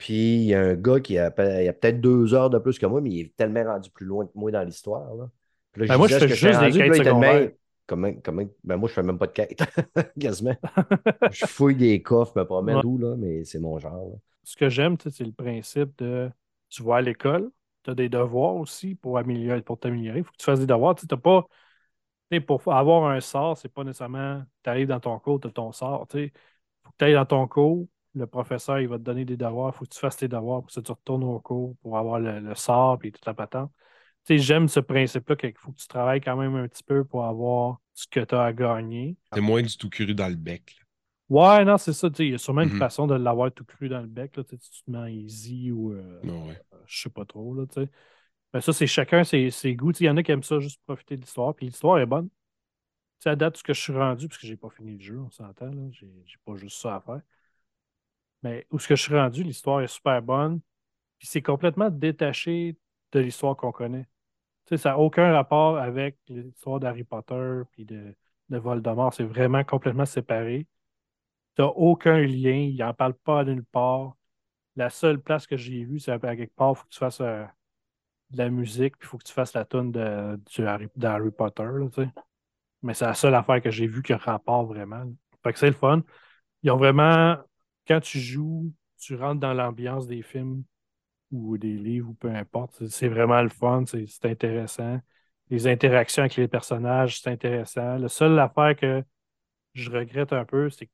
[0.00, 1.26] Puis il y a un gars qui a,
[1.62, 4.06] il a peut-être deux heures de plus que moi, mais il est tellement rendu plus
[4.06, 5.14] loin que moi dans l'histoire.
[5.14, 5.28] là.
[5.72, 7.50] Puis là, Ben, moi, je fais juste des rendu, là, secondaires.
[7.86, 8.42] Comment, comment...
[8.64, 9.58] Ben, moi, je fais même pas de quête.
[10.18, 10.56] Quasiment.
[11.30, 12.82] je fouille des coffres, me promène Ouais.
[12.82, 14.10] tout, là, mais c'est mon genre.
[14.10, 14.16] là.
[14.42, 16.30] ce que j'aime, c'est le principe de
[16.70, 17.50] tu vas à l'école,
[17.82, 20.20] tu as des devoirs aussi pour améliorer, pour t'améliorer.
[20.20, 20.94] Il faut que tu fasses des devoirs.
[20.94, 21.46] Tu pas.
[22.46, 25.72] pour avoir un sort, c'est pas nécessairement tu arrives dans ton cours, tu as ton
[25.72, 26.06] sort.
[26.14, 26.30] Il
[26.82, 29.72] faut que tu ailles dans ton cours, le professeur il va te donner des devoirs,
[29.74, 32.18] il faut que tu fasses tes devoirs pour que tu retournes au cours pour avoir
[32.20, 33.72] le, le sort et toute la patente.
[34.26, 37.04] Tu sais, J'aime ce principe-là qu'il faut que tu travailles quand même un petit peu
[37.04, 39.16] pour avoir ce que tu as à gagner.
[39.34, 40.80] C'est moins du tout cru dans le bec.
[41.28, 42.08] Ouais, non, c'est ça.
[42.18, 42.78] Il y a sûrement une Mhm.
[42.78, 44.36] façon de l'avoir tout cru dans le bec.
[44.36, 46.60] Là, tu te mets easy ou euh, Non, ouais.
[46.86, 47.54] je sais pas trop.
[47.54, 47.64] Là.
[48.52, 49.92] Ben, ça, c'est chacun ses, ses goûts.
[50.00, 51.54] Il y en a qui aiment ça juste profiter de l'histoire.
[51.54, 52.28] Puis l'histoire est bonne.
[52.28, 55.00] Tu sais, à date, ce que je suis rendu, parce que j'ai pas fini le
[55.02, 56.08] jeu, on s'entend, j'ai
[56.44, 57.22] pas juste ça à faire.
[58.42, 60.60] Mais où ce que je suis rendu, l'histoire est super bonne.
[61.18, 62.76] Puis c'est complètement détaché
[63.12, 64.08] de l'histoire qu'on connaît.
[64.66, 68.14] Tu sais, ça n'a aucun rapport avec l'histoire d'Harry Potter puis de,
[68.48, 69.12] de Voldemort.
[69.12, 70.66] C'est vraiment complètement séparé.
[71.56, 72.54] Tu n'as aucun lien.
[72.54, 74.16] Il n'en parle pas nulle part.
[74.76, 77.20] La seule place que j'ai vue, c'est à quelque part, il faut que tu fasses
[77.20, 77.44] euh,
[78.30, 81.68] de la musique, puis il faut que tu fasses la tune de, Harry, Potter.
[81.92, 82.08] tu sais.
[82.82, 85.04] Mais c'est la seule affaire que j'ai vue qui a rapport vraiment.
[85.42, 86.02] Fait que c'est le fun.
[86.62, 87.36] Ils ont vraiment,
[87.86, 90.64] quand tu joues, tu rentres dans l'ambiance des films
[91.32, 92.86] ou des livres ou peu importe.
[92.88, 95.00] C'est- vraiment le fun, c'est intéressant.
[95.50, 97.96] Les interactions avec les personnages, c'est intéressant.
[97.98, 99.04] La seule affaire que
[99.74, 100.92] je regrette un peu, c'est que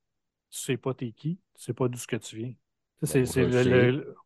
[0.50, 2.54] tu sais pas t'es qui, tu sais pas d'où ce que tu viens.
[3.02, 3.92] Ben, c'est le, sais.
[3.92, 4.16] le-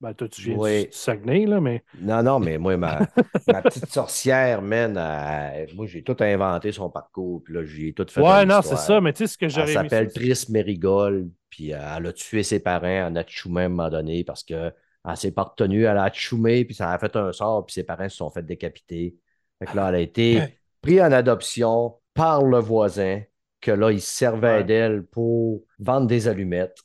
[0.00, 0.82] ben, toi, tu viens Oui.
[0.84, 3.00] du, du Saguenay, là, mais Non, non, mais moi, ma,
[3.48, 8.06] ma petite sorcière, man, elle- moi, j'ai tout inventé son parcours, puis là, j'ai tout
[8.08, 8.20] fait.
[8.20, 11.30] ouais, non, c'est ça, mais tu sais, ce que Elle j'aurais aimé s'appelle Tris Mérigold,
[11.50, 14.72] puis euh, elle a tué ses parents en Atchoumé à un moment donné parce qu'elle
[15.16, 18.08] s'est pas retenue, elle a atchoumé, puis ça a fait un sort, puis ses parents
[18.08, 19.16] se sont fait décapiter.
[19.58, 20.42] Fait que là, elle a été
[20.80, 23.22] prise en adoption par le voisin,
[23.60, 24.64] que là, il se servait Ouais.
[24.64, 26.78] d'elle pour vendre des allumettes.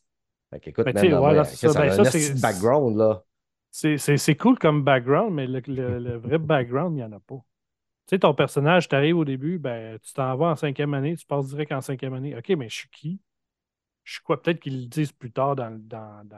[0.61, 1.73] Fait Ben, ouais, ça.
[1.73, 3.23] Ben, a ça, background, là.
[3.71, 7.37] C'est- cool comme background, mais le, le- le vrai background, il n'y en a pas.
[8.07, 11.15] Tu sais, ton personnage, tu arrives au début, ben, tu t'en vas en cinquième année,
[11.15, 12.35] tu passes direct en cinquième année.
[12.37, 13.21] OK, mais je suis qui?
[14.03, 14.41] Je suis quoi?
[14.41, 16.37] Peut-être qu'ils le disent plus tard dans, le- dans, dans,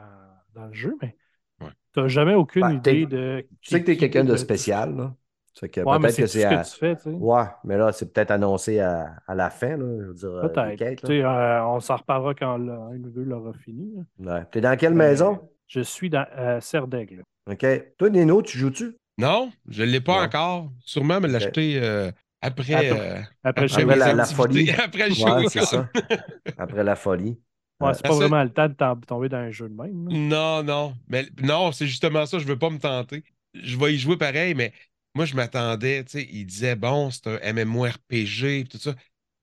[0.54, 1.16] dans le jeu, mais
[1.60, 1.70] Ouais.
[1.94, 3.46] tu n'as jamais aucune Ben, idée de.
[3.60, 5.14] Tu sais que tu es quelqu'un de de- spécial, là.
[5.58, 6.56] Fait que Ouais, mais peut-être c'est que tout c'est ce à...
[6.64, 7.10] que tu fais, tu sais?
[7.10, 10.48] Ouais, mais là, c'est peut-être annoncé à, à la fin, là, je veux dire, euh,
[10.48, 11.10] Peut-être.
[11.10, 13.94] euh, on s'en reparlera quand le- un ou deux l'aura fini.
[14.18, 14.34] là.
[14.38, 14.44] Ouais.
[14.50, 15.48] T'es dans quelle Mais maison?
[15.66, 16.60] Je suis dans euh.
[17.50, 17.66] OK.
[17.98, 18.96] Toi, Nino, tu joues-tu?
[19.18, 20.70] Non, je ne l'ai pas encore.
[20.80, 22.10] Sûrement me l'acheter euh,
[22.42, 23.68] après, Après- euh, Après,
[24.14, 24.70] la- folie.
[24.78, 25.48] Après le Ouais, show.
[25.48, 25.88] c'est ça.
[26.58, 27.38] Après la folie.
[27.80, 30.08] Ouais, c'est pas vraiment le temps de tom- tomber dans un jeu de même.
[30.08, 30.14] là.
[30.16, 30.94] Non, non.
[31.08, 33.22] Mais non, c'est justement ça, je veux pas me tenter.
[33.54, 34.72] Je vais y jouer pareil, mais
[35.16, 38.94] moi, je m'attendais, tu sais, il disait, bon, c'est un MMORPG, tout ça.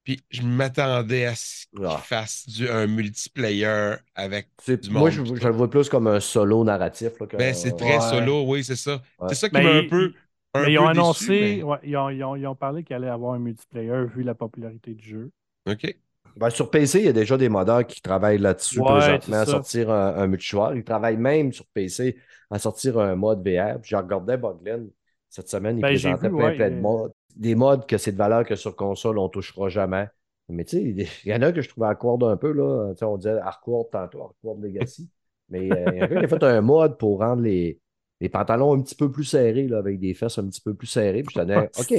[0.03, 1.97] Puis je m'attendais à ce qu'il Ah.
[1.97, 4.49] fasse du, un multiplayer avec.
[4.67, 7.13] Du moi, monde, je, tout je le vois plus comme un solo narratif.
[7.19, 8.09] Là, que- Ben, c'est très Ouais.
[8.09, 9.01] solo, oui, c'est ça.
[9.19, 9.30] Ouais.
[9.30, 10.13] C'est ça qui Ben, m'a un peu.
[10.55, 12.55] un Mais ils peu ont déçu, annoncé, mais- ouais, ils, ont, ils ont- ils ont
[12.55, 15.32] parlé qu'il allait avoir un multiplayer vu la popularité du jeu.
[15.69, 15.95] OK.
[16.36, 19.45] Ben, sur PC, il y a déjà des modeurs qui travaillent là-dessus Ouais, présentement à
[19.45, 20.76] sortir un, un multijoueur.
[20.76, 22.17] Ils travaillent même sur PC
[22.51, 23.80] à sortir un mode VR.
[23.80, 24.89] Puis, je regardais Boglen
[25.34, 27.13] cette semaine, il Ben, présentait vu, plein, ouais, plein de il- modes.
[27.36, 30.07] Des modes que c'est de valeur que sur console, on ne touchera jamais.
[30.49, 30.84] Mais tu sais,
[31.25, 32.51] il y en a que je trouvais awkward un peu.
[32.51, 32.93] Là.
[33.01, 35.09] On disait Hardcore tantôt, Hardcore Legacy.
[35.49, 37.79] Mais euh, il y en a un qui a fait un mode pour rendre les,
[38.21, 40.88] les pantalons un petit peu plus serrés, là, avec des fesses un petit peu plus
[40.88, 41.23] serrées.
[41.23, 41.93] Puis je disais, OK,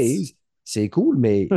[0.67, 1.49] c'est cool, mais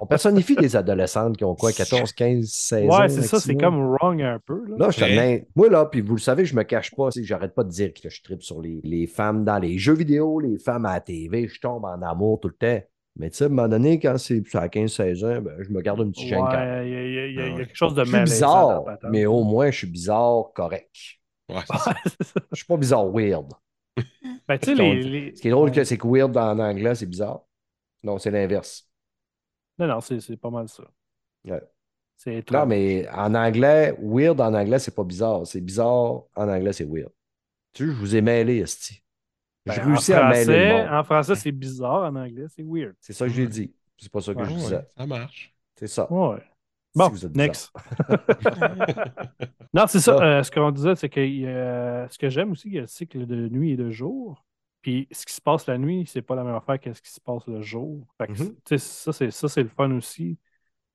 [0.00, 2.98] on personnifie des adolescentes qui ont quoi, 14, 15, 16 ans.
[3.00, 4.64] Ouais, c'est ça, c'est comme wrong un peu.
[4.66, 4.76] Là.
[4.78, 5.46] Là, je te Ouais.
[5.54, 7.08] moi, là, puis vous le savez, je me cache pas.
[7.22, 10.40] J'arrête pas de dire que je tripe sur les, les femmes dans les jeux vidéo,
[10.40, 11.46] les femmes à la TV.
[11.48, 12.84] Je tombe en amour tout le temps.
[13.16, 15.80] Mais tu sais, à un moment donné, quand c'est à 15-16 ans, ben, je me
[15.80, 16.82] garde un petit gêne quand même.
[16.84, 17.56] Ouais, il y, a- il y a- y ouais.
[17.58, 19.10] quelque chose de Je suis malaisant bizarre, dans la patente.
[19.10, 20.94] mais au moins, je suis bizarre correct.
[21.48, 21.56] Ouais.
[22.52, 23.46] Je suis pas bizarre weird.
[24.46, 25.74] Ben, les, les- Ce qui est drôle, ouais.
[25.74, 27.40] que c'est que weird en anglais, c'est bizarre.
[28.02, 28.88] Non, c'est l'inverse.
[29.78, 30.84] Non, non, c'est c'est pas mal ça.
[31.44, 31.62] Ouais.
[32.16, 35.46] C'est Non, mais en anglais, weird en anglais, c'est pas bizarre.
[35.46, 37.12] C'est bizarre en anglais, c'est weird.
[37.72, 39.02] Tu sais, je vous ai mêlé, Esti.
[39.66, 40.88] J'ai Ben, réussi en à mêler le français, monde.
[40.92, 42.04] en français, c'est bizarre.
[42.12, 42.94] En anglais, c'est weird.
[43.00, 43.74] C'est ça que j'ai dit.
[43.98, 44.54] C'est pas ça que Ouais, je ouais.
[44.54, 44.86] disais.
[44.96, 45.54] Ça marche.
[45.76, 46.12] C'est ça.
[46.12, 46.42] Ouais.
[46.92, 47.58] Si Bon, vous êtes bizarre.
[47.58, 47.72] next.
[49.74, 50.16] non, c'est ça.
[50.18, 50.38] Ah.
[50.38, 52.86] euh, ce qu'on disait, c'est que euh, ce que j'aime aussi, il y a le
[52.86, 54.44] cycle de nuit et de jour.
[54.82, 57.10] Puis ce qui se passe la nuit, c'est pas la même affaire que ce qui
[57.10, 58.06] se passe le jour.
[58.18, 58.56] Fait que, Mhm.
[58.78, 60.38] ça, c'est ça, c'est le fun aussi.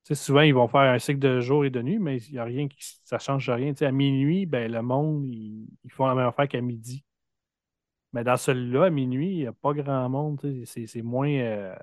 [0.06, 2.34] Tu sais, souvent, ils vont faire un cycle de jour et de nuit, mais il
[2.36, 3.74] y a rien qui ça change rien.
[3.74, 7.06] Tu sais, à minuit, ben, le monde, ils, ils font la même affaire qu'à midi.
[8.14, 10.40] Mais dans celui-là, à minuit, il n'y a pas grand monde.
[10.66, 11.30] C'est moins.
[11.30, 11.76] euh,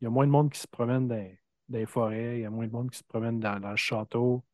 [0.00, 1.16] il y a moins de monde qui se promène dans,
[1.68, 3.76] dans les forêts, il y a moins de monde qui se promène dans, dans le
[3.76, 4.44] château.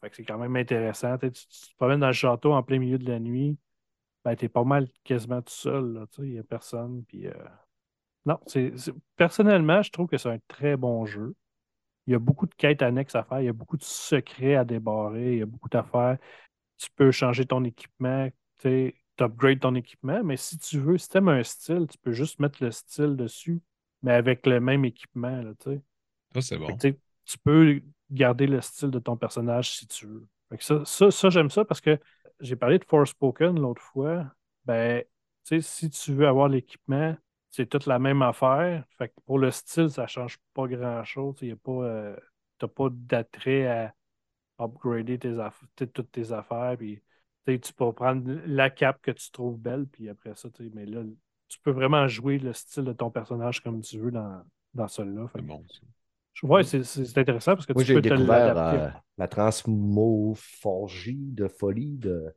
[0.00, 1.18] Fait que c'est quand même intéressant.
[1.18, 3.58] Tu te promènes dans le château en plein milieu de la nuit,
[4.26, 6.04] ben, tu es pas mal quasiment tout seul.
[6.18, 7.04] Il n'y a personne.
[7.04, 7.32] Puis, euh,
[8.24, 8.72] Non, c'est
[9.14, 11.36] personnellement, je trouve que c'est un très bon jeu.
[12.08, 14.56] Il y a beaucoup de quêtes annexes à faire, il y a beaucoup de secrets
[14.56, 16.18] à débarrer, il y a beaucoup d'affaires.
[16.76, 21.18] Tu peux changer ton équipement, tu upgrades ton équipement, mais si tu veux, si tu
[21.18, 23.60] aimes un style, tu peux juste mettre le style dessus,
[24.02, 25.40] mais avec le même équipement.
[25.40, 25.80] Là, tu sais.
[26.34, 26.76] Ça, c'est bon.
[26.76, 30.26] que, tu peux garder le style de ton personnage si tu veux.
[30.58, 31.98] Ça, ça, j'aime ça parce que
[32.40, 34.26] j'ai parlé de Forspoken l'autre fois.
[34.64, 35.02] Ben,
[35.44, 37.16] tu sais, si tu veux avoir l'équipement,
[37.50, 38.84] c'est toute la même affaire.
[38.98, 41.36] Fait que pour le style, ça change pas grand-chose.
[41.36, 43.94] Tu n'as pas d'attrait à
[44.58, 45.36] upgrader tes
[45.86, 46.76] toutes tes affaires.
[46.78, 47.02] Puis,
[47.46, 51.02] tu peux prendre la cape que tu trouves belle, puis après ça, mais là,
[51.48, 54.42] tu peux vraiment jouer le style de ton personnage comme tu veux dans,
[54.74, 55.28] dans celui-là.
[55.28, 55.64] Fait bon.
[56.36, 58.84] Je- Ouais, c'est intéressant parce que Moi, tu peux te découvert l'adapter.
[58.84, 62.34] euh, la transmorphagie de folie de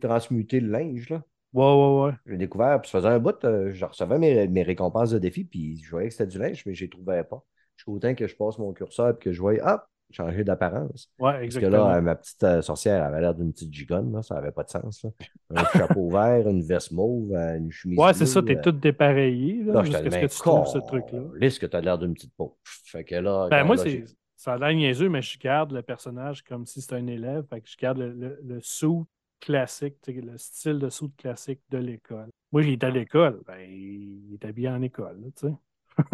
[0.00, 1.08] transmuter le linge.
[1.10, 1.22] Là.
[1.52, 2.12] Ouais, ouais, ouais.
[2.26, 5.44] J'ai découvert, puis ça faisait un bout, euh, je recevais mes, mes récompenses de défi,
[5.44, 7.44] puis je voyais que c'était du linge, mais je ne les trouvais pas.
[7.76, 11.08] Jusqu'au temps que je passe mon curseur et que je voyais, ah, changer d'apparence.
[11.18, 11.88] Ouais, Parce que exactement.
[11.88, 14.68] là, ma petite euh, sorcière avait l'air d'une petite gigonne, là, ça n'avait pas de
[14.70, 15.04] sens.
[15.04, 15.10] là.
[15.54, 18.72] Un chapeau vert, une veste mauve, euh, une chemise ouais, c'est ça, t'es euh, tout
[18.72, 21.20] dépareillé là, Là, jusqu'à ce que tu trouves ce truc-là.
[21.36, 22.58] Lisse que tu as l'air d'une petite peau.
[22.64, 24.04] Fait que là, Ben, moi, c'est,
[24.36, 27.44] ça a l'air niaiseux, mais je garde le personnage comme si c'était un élève.
[27.48, 29.04] Fait que je garde le, le, le suit
[29.40, 32.28] classique, le style de suit classique de l'école.
[32.52, 33.40] Moi, il est à l'école.
[33.46, 35.54] Ben, il est habillé en école, tu sais.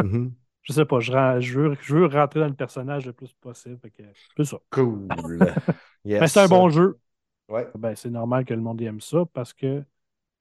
[0.02, 0.32] Mhm.
[0.68, 3.78] Je sais pas, je, je, veux, je veux rentrer dans le personnage le plus possible.
[3.80, 4.02] Fait que
[4.36, 4.58] c'est ça.
[4.70, 5.08] Cool.
[6.04, 6.20] Yes.
[6.20, 6.98] Mais c'est un bon jeu.
[7.48, 7.66] Ouais.
[7.74, 9.82] Ben, c'est normal que le monde aime ça parce que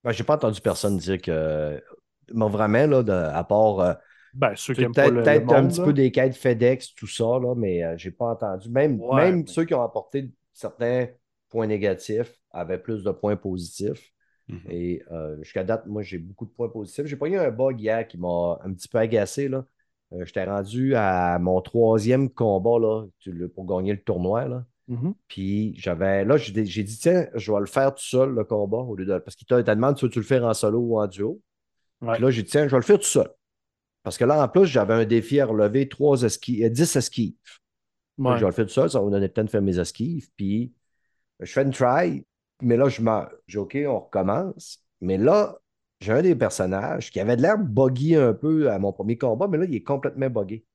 [0.03, 1.82] Ben, j'ai pas entendu personne dire que.
[2.34, 3.80] Mais vraiment, là, de- à part.
[3.80, 3.93] euh,
[4.34, 5.86] ben, ceux qui Peut-être le, le peut-être un monde, petit là.
[5.86, 8.69] peu des quêtes FedEx, tout ça, là, mais euh, j'ai pas entendu.
[8.69, 11.07] Même, Ouais, même mais- ceux qui ont apporté certains
[11.49, 14.11] points négatifs avaient plus de points positifs.
[14.49, 14.59] Mhm.
[14.69, 17.05] Et euh, jusqu'à date, moi, j'ai beaucoup de points positifs.
[17.05, 19.47] J'ai pas eu un bug hier qui m'a un petit peu agacé.
[19.47, 19.63] Là.
[20.14, 23.05] Euh, J'étais rendu à mon troisième combat là,
[23.55, 24.47] pour gagner le tournoi.
[24.47, 24.66] Là.
[24.88, 25.14] Mhm.
[25.28, 26.24] Puis j'avais.
[26.24, 29.18] Là, j'ai dit, tiens, je vais le faire tout seul, le combat, au lieu de.
[29.20, 31.41] Parce qu'il te demande si tu veux le faire en solo ou en duo.
[32.01, 32.14] Ouais.
[32.14, 33.30] Puis là, j'ai dit, tiens, je vais le faire tout seul.
[34.03, 37.34] Parce que là, en plus, j'avais un défi à relever 3 esquives, euh, 10 esquives.
[38.18, 38.36] Ouais.
[38.36, 39.78] Je vais le faire tout seul, ça va me donner le temps de faire mes
[39.78, 40.30] esquives.
[40.38, 40.74] Puis
[41.41, 42.26] je fais une try,
[42.62, 43.32] mais là, je meurs.
[43.47, 44.82] J'ai OK, on recommence.
[45.01, 45.58] Mais là,
[45.99, 49.47] j'ai un des personnages qui avait de l'air buggy un peu à mon premier combat,
[49.47, 50.65] mais là, il est complètement buggé.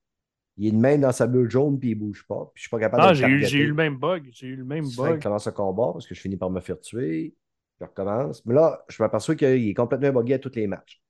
[0.58, 2.50] Il est de main dans sa bulle jaune, puis il bouge pas.
[2.54, 4.28] Puis je suis pas capable Ah, de j'ai eu, j'ai eu le même bug.
[4.32, 5.22] J'ai eu le même Je bug.
[5.22, 7.34] commence le combat parce que je finis par me faire tuer.
[7.80, 8.44] Je recommence.
[8.44, 11.00] Mais là, je m'aperçois qu'il est complètement buggé à tous les matchs.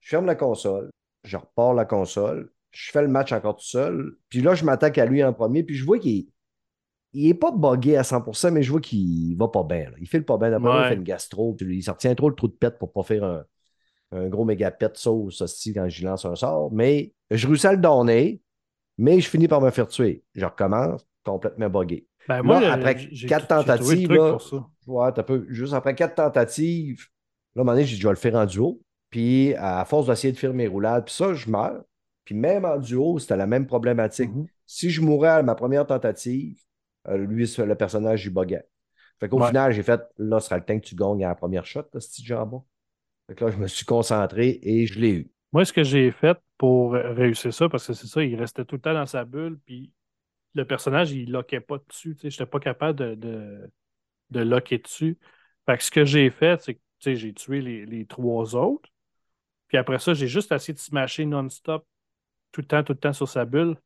[0.00, 0.90] Je ferme la console,
[1.24, 4.16] je repars la console, je fais le match encore tout seul.
[4.28, 6.26] Puis là, je m'attaque à lui en premier, puis je vois qu'il
[7.14, 9.90] il est pas buggé à 100%, mais je vois qu'il va pas bien.
[9.90, 9.96] là.
[10.00, 10.50] Il file pas bien.
[10.50, 10.84] D'après Ouais.
[10.84, 11.54] il fait une gastro.
[11.54, 13.44] Puis il s'en retient trop le trou de pète pour pas faire un,
[14.12, 16.70] un gros méga pet sauce hostie quand j'y lance un sort.
[16.72, 18.40] Mais je réussis à le donner,
[18.96, 20.24] mais je finis par me faire tuer.
[20.34, 22.06] Je recommence, complètement buggé.
[22.28, 22.96] Ben, moi, Là, après
[23.26, 24.66] quatre tentatives, là, pour ça.
[24.86, 25.46] Ouais, t'as peu.
[25.48, 27.06] Juste après quatre tentatives,
[27.54, 28.80] là, à un moment donné, j'ai dit, je vais le faire en duo.
[29.10, 31.82] Puis, à force d'essayer de faire mes roulades, puis ça, je meurs.
[32.24, 34.30] Puis, même en duo, c'était la même problématique.
[34.34, 34.46] Mhm.
[34.66, 36.60] Si je mourais à ma première tentative,
[37.08, 38.68] euh, lui, le personnage, il buguait.
[39.18, 39.46] Fait qu'au Ouais.
[39.48, 41.84] final, j'ai fait, là, ce sera le temps que tu gagnes à la première shot,
[41.94, 42.64] ce petit jambon.
[43.28, 45.30] Fait que là, je me suis concentré et je l'ai eu.
[45.52, 48.76] Moi, ce que j'ai fait pour réussir ça, parce que c'est ça, il restait tout
[48.76, 49.92] le temps dans sa bulle, puis
[50.54, 52.16] le personnage, il loquait pas dessus.
[52.22, 53.70] Je n'étais pas capable de, de,
[54.30, 55.18] de loquer dessus.
[55.66, 58.56] Fait que ce que j'ai fait, c'est que tu sais, j'ai tué les, les trois
[58.56, 58.90] autres.
[59.68, 61.86] Puis après ça, j'ai juste essayé de smasher non-stop
[62.52, 63.76] tout le temps, tout le temps sur sa bulle.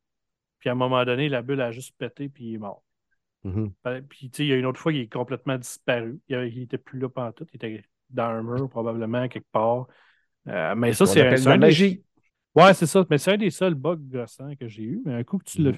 [0.59, 2.83] Puis à un moment donné, la bulle a juste pété, puis il est mort.
[3.43, 3.73] Mhm.
[3.83, 6.19] Fait- Puis tu sais, il y a une autre fois, il est complètement disparu.
[6.27, 7.47] Il, il était plus là pendant tout.
[7.53, 7.83] Il était
[8.13, 9.87] dans un mur, probablement, quelque part.
[10.47, 12.03] Euh, mais ça, c'est un des-.
[12.55, 13.05] Ouais, c'est ça.
[13.09, 15.01] Mais c'est un des seuls bugs gossants que j'ai eu.
[15.05, 15.71] Mais un coup que tu l'as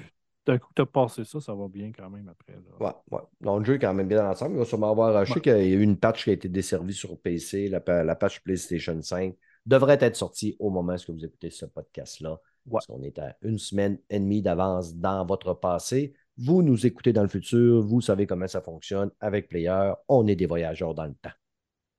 [0.45, 2.53] d'un coup que tu as passé ça, ça va bien quand même après.
[2.53, 2.85] là.
[2.85, 3.23] Ouais, ouais.
[3.41, 4.55] Donc, le jeu est quand même bien dans l'ensemble.
[4.55, 5.25] Il va sûrement avoir.
[5.25, 5.41] Je sais Ouais.
[5.41, 8.41] qu'il y a eu une patch qui a été desservie sur PC, la, la patch
[8.41, 9.33] PlayStation 5
[9.65, 12.39] devrait être sortie au moment où vous écoutez ce podcast-là.
[12.71, 16.13] Parce qu'on est à une semaine et demie d'avance dans votre passé.
[16.37, 19.93] Vous nous écoutez dans le futur, vous savez comment ça fonctionne avec Player.
[20.09, 21.29] On est des voyageurs dans le temps.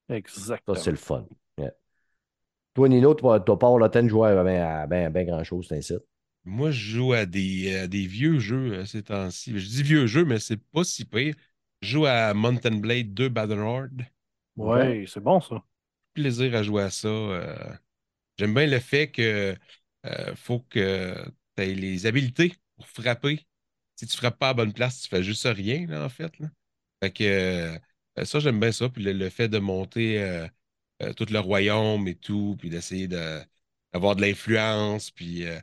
[0.08, 0.76] Ça, Exactement.
[0.76, 1.26] c'est le fun.
[1.58, 1.72] Yeah.
[2.74, 5.66] Toi, Nino, tu n'as pas le temps de jouer à ben, à ben, ben grand-chose,
[5.68, 5.94] c'est ainsi.
[6.44, 9.58] Moi, je joue à des, à des vieux jeux euh, ces temps-ci.
[9.58, 11.34] Je dis vieux jeux, mais c'est pas si pire.
[11.82, 13.88] Je joue à Mountain Blade 2 Battlelord.
[14.56, 15.62] Ouais, c'est bon ça.
[16.14, 17.08] Plaisir à jouer à ça.
[17.08, 17.74] euh.
[18.38, 19.56] J'aime bien le fait que
[20.06, 21.14] euh, faut que
[21.56, 23.46] tu aies les habiletés pour frapper.
[23.96, 26.38] Si tu frappes pas à la bonne place, tu fais juste rien, là, en fait.
[26.38, 26.48] là.
[27.02, 27.78] Fait que euh,
[28.24, 28.88] ça, j'aime bien ça.
[28.88, 30.46] Puis le, le fait de monter euh,
[31.02, 33.40] euh, tout le royaume et tout, puis d'essayer de-
[33.92, 35.58] d'avoir de l'influence, puis euh,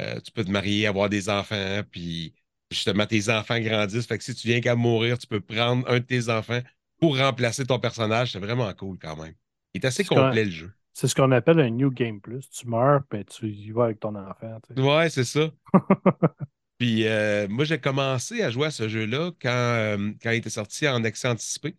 [0.00, 2.34] euh, tu peux te marier, avoir des enfants, puis
[2.70, 4.06] justement, tes enfants grandissent.
[4.06, 6.60] Fait que si tu viens qu'à mourir, tu peux prendre un de tes enfants
[7.00, 8.32] pour remplacer ton personnage.
[8.32, 9.34] C'est vraiment cool quand même.
[9.74, 10.72] Il est assez complet, le jeu.
[10.94, 12.48] C'est ce qu'on appelle un New Game Plus.
[12.50, 14.58] Tu meurs, puis tu y vas avec ton enfant.
[14.66, 14.80] tu sais.
[14.80, 15.50] Ouais, c'est ça.
[16.78, 20.50] Puis euh, moi, j'ai commencé à jouer à ce jeu-là quand, euh, quand il était
[20.50, 21.76] sorti en accès anticipé.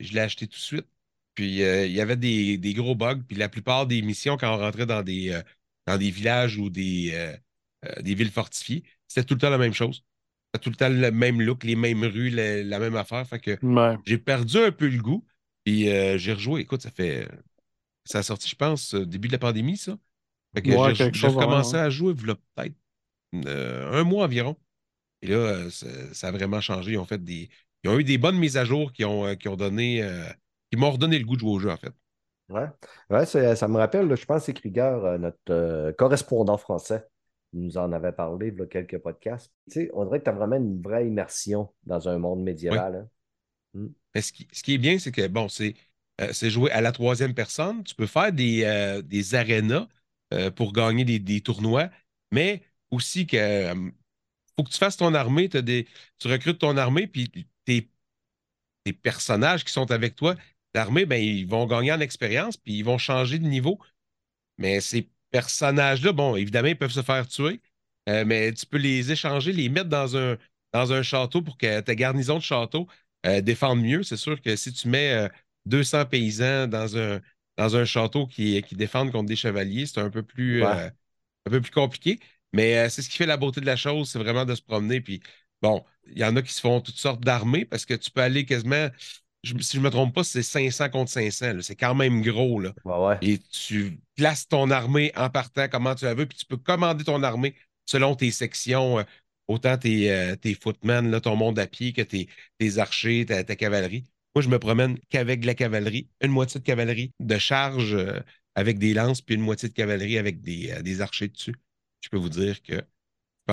[0.00, 0.86] Je l'ai acheté tout de suite.
[1.34, 3.22] Puis euh, il y avait des, des gros bugs.
[3.26, 5.42] Puis la plupart des missions, quand on rentrait dans des, euh,
[5.86, 7.36] dans des villages ou des, euh,
[8.02, 10.04] des villes fortifiées, c'était tout le temps la même chose.
[10.54, 13.26] C'était tout le temps le même look, les mêmes rues, la, la même affaire.
[13.26, 13.96] Fait que Ouais.
[14.04, 15.24] j'ai perdu un peu le goût.
[15.64, 16.62] Puis j'ai rejoué.
[16.62, 17.28] Écoute, ça fait.
[18.04, 19.98] Ça a sorti, je pense, début de la pandémie, ça.
[20.54, 21.82] Fait que Ouais, j'ai recommencé ouais.
[21.82, 22.74] à jouer, peut-être
[23.32, 24.56] un mois environ.
[25.22, 26.92] Et là, ça, ça a vraiment changé.
[26.92, 27.50] Ils ont fait des.
[27.84, 30.02] Ils ont eu des bonnes mises à jour qui ont, euh, qui ont donné.
[30.02, 30.28] euh,
[30.70, 31.92] qui m'ont redonné le goût de jouer au jeu, en fait.
[32.48, 32.66] Ouais,
[33.10, 37.06] ouais c'est- ça me rappelle, là, je pense c'est Krieger, euh, notre euh, correspondant français,
[37.52, 39.52] nous en avait parlé il y a quelques podcasts.
[39.70, 42.94] Tu sais, on dirait que tu as vraiment une vraie immersion dans un monde médiéval.
[42.96, 43.08] hein.
[44.14, 45.74] Mais ce qui, ce qui est bien, c'est que, bon, c'est
[46.20, 47.84] euh, jouer à la troisième personne.
[47.84, 49.86] Tu peux faire des, euh, des arénas
[50.34, 51.90] euh, pour gagner des, des tournois,
[52.32, 53.90] mais aussi que euh,
[54.56, 55.48] faut que tu fasses ton armée.
[55.48, 57.30] des, tu recrutes ton armée, puis
[58.92, 60.34] tes, personnages qui sont avec toi,
[60.74, 63.78] l'armée, ben, ils vont gagner en expérience, puis ils vont changer de niveau.
[64.58, 67.60] Mais ces personnages-là, bon, évidemment, ils peuvent se faire tuer,
[68.08, 70.36] euh, mais tu peux les échanger, les mettre dans un,
[70.72, 72.88] dans un château pour que ta garnison de château
[73.26, 74.02] euh, défende mieux.
[74.02, 75.28] C'est sûr que si tu mets euh,
[75.66, 77.20] 200 paysans dans un,
[77.56, 80.68] dans un château qui, qui défendent contre des chevaliers, c'est un peu plus, Ouais.
[80.68, 80.90] euh,
[81.46, 82.20] un peu plus compliqué.
[82.52, 85.00] Mais c'est ce qui fait la beauté de la chose, c'est vraiment de se promener.
[85.02, 85.20] Puis
[85.60, 88.20] bon, il y en a qui se font toutes sortes d'armées parce que tu peux
[88.22, 88.88] aller quasiment,
[89.42, 91.52] je- si je ne me trompe pas, c'est 500 contre 500.
[91.54, 91.62] là.
[91.62, 92.60] C'est quand même gros.
[92.60, 92.74] Là.
[92.84, 93.18] Ouais, ouais.
[93.22, 97.04] Et tu places ton armée en partant comment tu la veux, puis tu peux commander
[97.04, 97.54] ton armée
[97.86, 99.02] selon tes sections, euh,
[99.48, 102.28] autant tes, euh, tes footmen, là, ton monde à pied, que tes,
[102.58, 104.04] tes archers, ta, ta cavalerie.
[104.34, 108.20] Moi, je me promène qu'avec de la cavalerie, une moitié de cavalerie de charge euh,
[108.54, 111.54] avec des lances, puis une moitié de cavalerie avec des, euh, des archers dessus.
[112.00, 112.74] Je peux vous dire que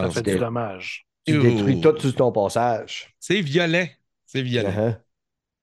[0.02, 1.05] Ça fait que du dommage.
[1.26, 3.16] Tu détruis tout sur ton passage.
[3.20, 3.86] c'est violent.
[4.26, 4.70] C'est violent.
[4.70, 4.98] Uh-huh.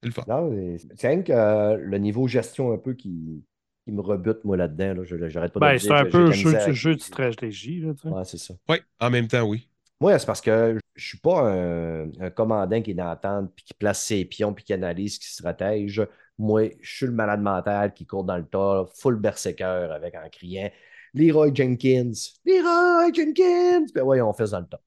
[0.02, 0.24] C'est le fun.
[0.28, 3.44] Non, mais c'est rien que euh, le niveau gestion un peu qui,
[3.84, 4.94] qui me rebute, moi, là-dedans.
[4.94, 5.04] là.
[5.04, 7.80] Je- J'arrête pas de Ben, le c'est dire un peu jeu, de jeu de stratégie.
[7.80, 8.08] Là, tu sais.
[8.08, 8.54] Ouais, c'est ça.
[8.68, 9.68] Oui, en même temps, oui.
[10.00, 13.52] Moi, c'est parce que je suis pas un, un commandant qui est dans la tente,
[13.54, 16.02] puis qui place ses pions, puis qui analyse, qui stratège.
[16.38, 20.28] Moi, je suis le malade mental qui court dans le tas, full berserker, avec en
[20.30, 20.68] criant
[21.14, 22.10] Leroy Jenkins,
[22.44, 23.84] Leroy Jenkins.
[23.94, 24.80] Ben ouais, on fait ça dans le tas.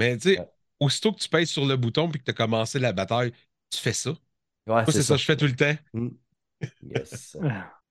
[0.00, 0.48] Mais tu sais, Ouais.
[0.80, 3.32] aussitôt que tu pèses sur le bouton puis que tu as commencé la bataille,
[3.70, 4.10] tu fais ça.
[4.10, 4.16] Ouais,
[4.66, 5.74] Moi, c'est ça, je fais tout le temps.
[6.82, 7.36] Yes.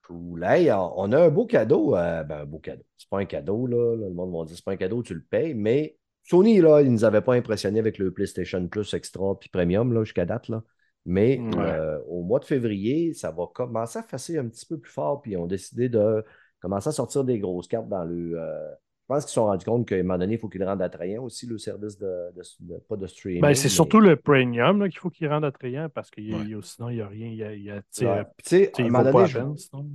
[0.04, 0.44] Cool.
[0.44, 1.96] Hey, on a un beau cadeau.
[1.96, 2.84] euh, ben, un beau cadeau.
[2.98, 3.96] C'est pas un cadeau, là.
[3.96, 6.92] Le monde va dire c'est pas un cadeau, tu le payes, mais Sony, là, ils
[6.92, 10.64] nous avaient pas impressionnés avec le PlayStation Plus Extra puis Premium, là, jusqu'à date, là.
[11.06, 11.58] Mais Ouais.
[11.60, 15.22] euh, au mois de février, ça va commencer à fasser un petit peu plus fort,
[15.22, 16.24] puis ils ont décidé de
[16.60, 18.34] commencer à sortir des grosses cartes dans le.
[18.40, 18.70] euh,
[19.10, 20.82] pense qu'ils se sont rendus compte qu'à un moment donné, il faut qu'ils le rendent
[20.82, 22.42] attrayant aussi, le service de, de-
[22.74, 23.42] de- pas de streaming.
[23.42, 26.62] Ben, c'est mais- surtout le premium là, qu'il faut qu'il rende attrayant parce que Ouais.
[26.64, 27.28] sinon, il n'y a rien.
[27.28, 28.12] Il y a, il y a- tu sais, Ouais.
[28.54, 29.40] euh, à un moment donné, je-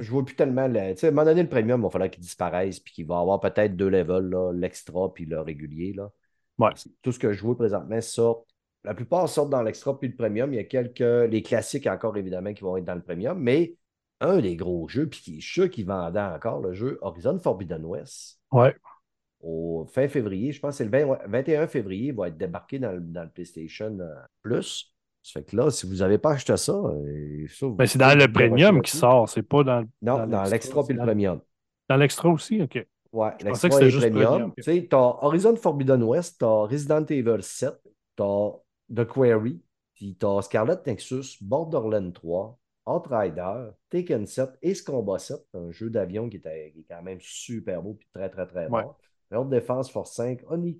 [0.04, 0.66] je vois plus tellement.
[0.68, 2.92] le- Tu sais, à un moment donné, le premium, il va falloir qu'il disparaisse, puis
[2.92, 5.92] qu'il va avoir peut-être deux levels, là, l'extra puis le régulier.
[5.94, 6.10] Là.
[6.58, 6.70] Ouais.
[7.02, 8.44] Tout ce que je vois présentement sort.
[8.84, 10.52] La plupart sortent dans l'extra puis le premium.
[10.52, 11.00] Il y a quelques.
[11.30, 13.38] Les classiques encore, évidemment, qui vont être dans le premium.
[13.40, 13.74] Mais
[14.20, 17.38] un des gros jeux, puis qui, je suis sûr qu'il vendait encore le jeu Horizon
[17.38, 18.38] Forbidden West.
[18.52, 18.74] Ouais.
[19.46, 22.36] Au fin février, je pense que c'est le 20 ouais, 21 février, il va être
[22.38, 24.90] débarqué dans le, dans le PlayStation euh, Plus.
[25.22, 27.98] Ça fait que là, si vous n'avez pas acheté ça, euh, ça, vous Ben, c'est
[27.98, 31.40] dans le le premium qui sort, c'est pas dans, Non, dans l'extra puis le premium.
[31.88, 32.86] Dans l'extra aussi, OK.
[33.12, 34.52] Ouais, l'extra et juste premium.
[34.56, 37.74] Tu sais, t'as Horizon Forbidden West, t'as Resident Evil 7,
[38.16, 38.50] t'as
[38.94, 39.62] The Quarry,
[39.94, 45.88] puis t'as Scarlet Nexus, Borderlands 3, Outrider, Taken 7 et ce Combat 7, un jeu
[45.90, 48.82] d'avion qui, était- qui est quand même super beau puis très, très, très Ouais.
[49.36, 50.76] Haute Défense Force 5, Oni,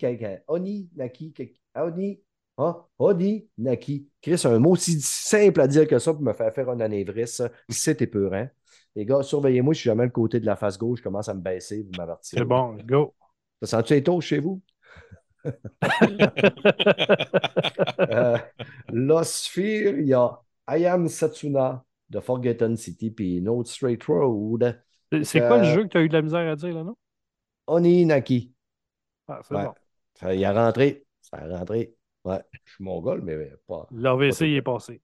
[0.49, 1.33] Oni, Naki,
[1.77, 2.21] Oni,
[2.59, 4.09] hein, Oni, Naki.
[4.23, 7.51] Chris, un mot aussi simple à dire que ça pour me faire faire un anévrisme,
[7.69, 8.49] c'est épeurant.
[8.97, 11.35] Les gars, surveillez-moi, je suis jamais le côté de la face gauche, je commence à
[11.35, 12.41] me baisser, vous m'avertirez.
[12.41, 13.15] C'est bon, go.
[13.63, 14.61] Ça sent-tu les chez vous?
[18.01, 18.39] Euh,
[18.93, 24.81] L'Osphere, il y a I Am Satsuna de Forgotten City, puis une autre Straight Road,
[25.13, 26.75] C'est- C'est quoi le Euh, jeu que tu as eu de la misère à dire,
[26.75, 26.97] là, non?
[27.67, 28.53] Oni Naki.
[29.29, 29.65] Ah, c'est Ouais.
[29.65, 29.75] bon.
[30.15, 31.07] Ça, il a rentré.
[31.21, 31.95] Ça a rentré.
[32.25, 33.87] Ouais, je suis mongol, mais pas.
[33.91, 35.03] L'AVC, il est passé.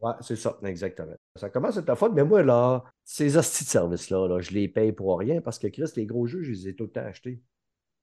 [0.00, 1.14] Ouais, c'est ça, exactement.
[1.34, 4.52] Ça commence à être ta faute, mais moi, là, ces hosties de services-là, là, je
[4.52, 6.90] les paye pour rien parce que Chris, les gros jeux, je les ai tout le
[6.90, 7.42] temps achetés.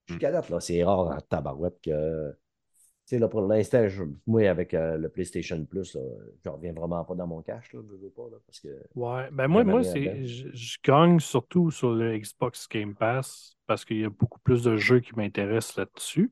[0.07, 2.35] Jusqu'à date, là, c'est rare en tabarouette que.
[3.07, 3.85] Tu sais, là, pour l'instant,
[4.25, 5.95] moi, avec euh, le PlayStation Plus,
[6.43, 8.67] je reviens vraiment pas dans mon cash, là, je veux pas, là, parce que.
[8.95, 9.29] Ouais.
[9.31, 13.99] Ben moi, moi c'est, je, je gagne surtout sur le Xbox Game Pass parce qu'il
[13.99, 16.31] y a beaucoup plus de jeux qui m'intéressent là-dessus.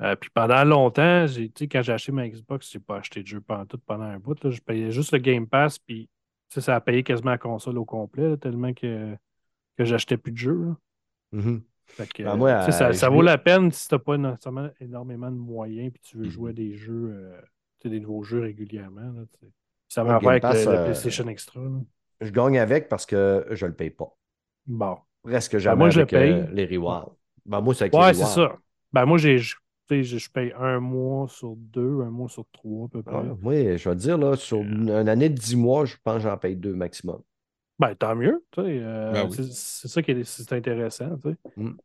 [0.00, 3.22] Euh, puis pendant longtemps, j'ai, tu sais, quand j'ai acheté ma Xbox, j'ai pas acheté
[3.22, 4.42] de jeu pendant tout pendant un bout.
[4.42, 4.50] là.
[4.50, 6.08] Je payais juste le Game Pass, puis
[6.48, 9.14] ça a payé quasiment la console au complet, là, tellement que,
[9.76, 10.64] que j'achetais plus de jeux.
[10.64, 10.76] là.
[11.32, 11.62] Mhm.
[12.14, 14.68] Que, Ben, moi, euh, tu ça, euh, ça vaut la peine si t'as pas nécessairement
[14.80, 17.40] énormément de moyens puis tu veux jouer à des jeux, euh,
[17.80, 19.12] tu des nouveaux jeux régulièrement.
[19.12, 19.46] là, tu
[19.88, 21.60] ça va avec Pass, le euh, PlayStation Extra.
[21.60, 21.80] là.
[22.20, 24.14] Je gagne avec parce que je le paye pas.
[24.66, 24.96] Bon.
[25.22, 26.54] Presque jamais moi, je avec euh, paye.
[26.54, 27.12] les rewards.
[27.44, 28.56] Ben, moi, c'est avec Ouais, les c'est ça.
[28.92, 29.56] Ben, moi, j'ai, je,
[29.88, 33.16] tu paye un mois sur deux, un mois sur trois, à peu près.
[33.16, 36.16] Ouais, moi, je vais te dire, là, sur une, année de 10 mois, je pense
[36.16, 37.20] que j'en paye deux maximum.
[37.78, 38.44] Ben, tant mieux.
[38.52, 39.48] tu sais, euh, Ben oui.
[39.52, 41.16] c'est, ça qui est, intéressant.
[41.18, 41.36] tu sais.
[41.56, 41.76] Mm.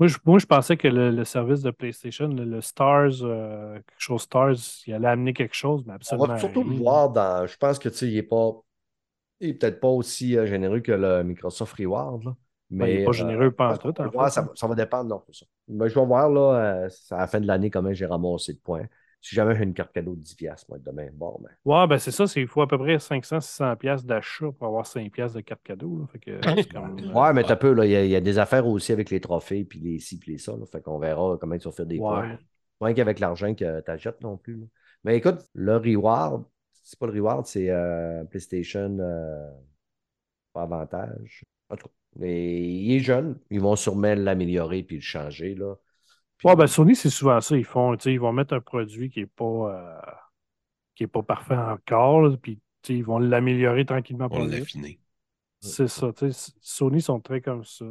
[0.00, 3.74] Moi, je, moi, je pensais que le, le service de PlayStation, le, le Stars, euh,
[3.74, 4.56] quelque chose Stars,
[4.86, 7.46] il allait amener quelque chose, mais On absolument va surtout le voir dans.
[7.46, 8.60] Je pense que tu sais, il n'est pas.
[9.40, 12.24] Il est peut-être pas aussi euh, généreux que le Microsoft Reward.
[12.24, 12.34] Là.
[12.70, 14.50] Ben, il Mais est pas euh, généreux pas en tout, voir, ça, hein.
[14.54, 15.10] ça va dépendre.
[15.10, 15.46] Non, ça.
[15.68, 18.86] Ben, je vais voir là, à la fin de l'année comment j'ai ramassé de points.
[19.26, 21.48] Si jamais j'ai une carte cadeau de 10$, moi, demain, bon, ben.
[21.64, 24.84] Ouais, ben c'est ça, c'est il faut à peu près 500-600$ piastres d'achat pour avoir
[24.86, 25.98] 5$ piastres de carte cadeau.
[26.00, 26.06] là.
[26.12, 26.98] Fait que comme.
[26.98, 27.86] euh, Ouais, mais t'as peu, là.
[27.86, 30.18] Il y, a, il y a des affaires aussi avec les trophées, puis les ci,
[30.18, 30.52] puis les ça.
[30.52, 30.66] Là.
[30.70, 32.06] Fait qu'on verra comment tu vas faire des Ouais.
[32.06, 32.38] points.
[32.78, 34.56] Pas qu'avec l'argent que tu achètes non plus.
[34.58, 34.66] là.
[35.04, 36.44] Mais écoute, le reward,
[36.82, 39.50] c'est pas le reward, c'est euh, PlayStation euh,
[40.52, 41.44] pas avantage.
[41.70, 43.38] En tout cas, mais il est jeune.
[43.50, 45.54] Ils vont sûrement l'améliorer puis le changer.
[45.54, 45.74] Là.
[46.38, 47.56] Puis- Ouais, ben Sony, c'est souvent ça.
[47.56, 50.00] Ils font, ils vont mettre un produit qui n'est pas, euh,
[50.94, 54.26] qui est pas parfait encore, là, puis ils vont l'améliorer tranquillement.
[54.30, 54.66] On pas l'a vite.
[54.66, 54.98] fini.
[55.60, 56.12] C'est ça.
[56.12, 57.86] tu sais, Sony sont très comme ça.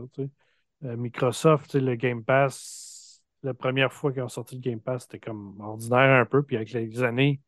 [0.83, 5.19] Euh, Microsoft, le Game Pass, la première fois qu'ils ont sorti le Game Pass, c'était
[5.19, 6.43] comme ordinaire un peu.
[6.43, 7.41] Puis avec les années,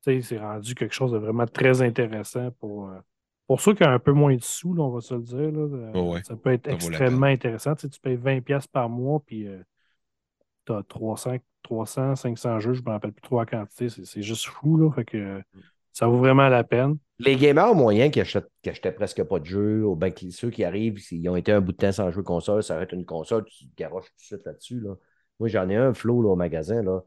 [0.00, 2.98] c'est rendu quelque chose de vraiment très intéressant pour, euh,
[3.46, 5.52] pour ceux qui ont un peu moins de sous, là, on va se le dire.
[5.52, 7.76] là, Oh ouais, ça peut être extrêmement intéressant.
[7.76, 9.46] Tu payes 20$ par mois, puis
[10.66, 13.88] tu as 300, 300, 500 jeux, je ne me rappelle plus trop la quantité.
[13.88, 14.76] C'est juste fou.
[14.76, 15.42] Là, fait que
[15.92, 16.96] ça vaut vraiment la peine.
[17.18, 20.50] Les gamers moyens qui achètent, qui achetaient presque pas de jeux, ou bien qui- ceux
[20.50, 22.94] qui arrivent, ils ont été un bout de temps sans jouer console, ça va être
[22.94, 24.80] une console, tu te garoches tout de suite là-dessus.
[24.80, 24.94] Là.
[25.38, 26.82] Moi, j'en ai un, Flo, là, au magasin.
[26.82, 27.00] Là.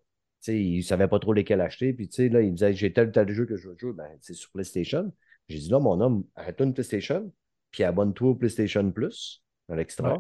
[0.48, 1.92] Il ne savait pas trop lesquels acheter.
[1.94, 3.76] Puis, tu sais, là, il me disait, j'ai tel ou tel jeu que je veux
[3.78, 3.94] jouer.
[3.94, 5.12] Ben, c'est sur PlayStation.
[5.50, 7.32] J'ai dit, là, mon homme, arrête-toi une PlayStation,
[7.72, 10.14] puis abonne-toi au PlayStation Plus, à l'extra.
[10.14, 10.20] Ouais.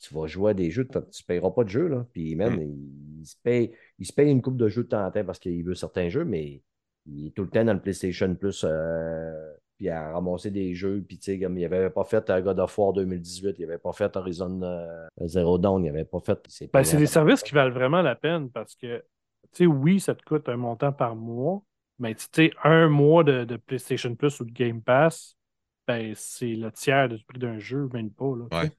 [0.00, 1.88] Tu vas jouer à des jeux, tu ne payeras pas de jeux.
[1.88, 2.06] Là.
[2.12, 2.62] Puis, même, Mm.
[2.62, 5.24] il, il se paye, il se paye une coupe de jeux de temps en temps
[5.24, 6.62] parce qu'il veut certains jeux, mais
[7.06, 11.02] il est tout le temps dans le PlayStation Plus, euh, puis à ramasser des jeux.
[11.06, 13.78] Puis, tu sais, comme il n'avait pas fait euh, God of War 2018, il n'avait
[13.78, 16.38] pas fait Horizon euh, Zero Dawn, il n'avait pas fait.
[16.48, 18.98] c'est Ben, c'est des services qui valent vraiment la peine parce que,
[19.52, 21.62] tu sais, oui, ça te coûte un montant par mois,
[21.98, 25.36] mais tu sais, un mois de, de PlayStation Plus ou de Game Pass,
[25.86, 28.34] ben, c'est le tiers du prix d'un jeu, même pas.
[28.36, 28.62] Là.
[28.62, 28.70] Ouais.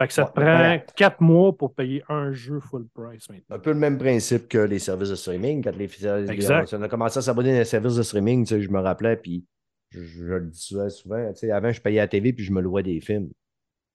[0.00, 3.56] Fait que ça te prend quatre mois pour payer un jeu full price maintenant.
[3.56, 5.62] Un peu le même principe que les services de streaming.
[5.62, 6.74] Quand les, Exact.
[6.74, 9.16] on a commencé à s'abonner à des services de streaming, tu sais, je me rappelais,
[9.16, 9.44] puis
[9.90, 12.52] je, je le disais souvent, tu sais, avant, je payais à la TV, puis je
[12.52, 13.30] me louais des films.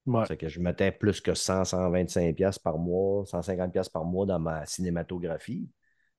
[0.06, 0.24] Ouais.
[0.28, 4.26] C'est que je mettais plus que 100, 125 pièces par mois, 150 pièces par mois
[4.26, 5.70] dans ma cinématographie.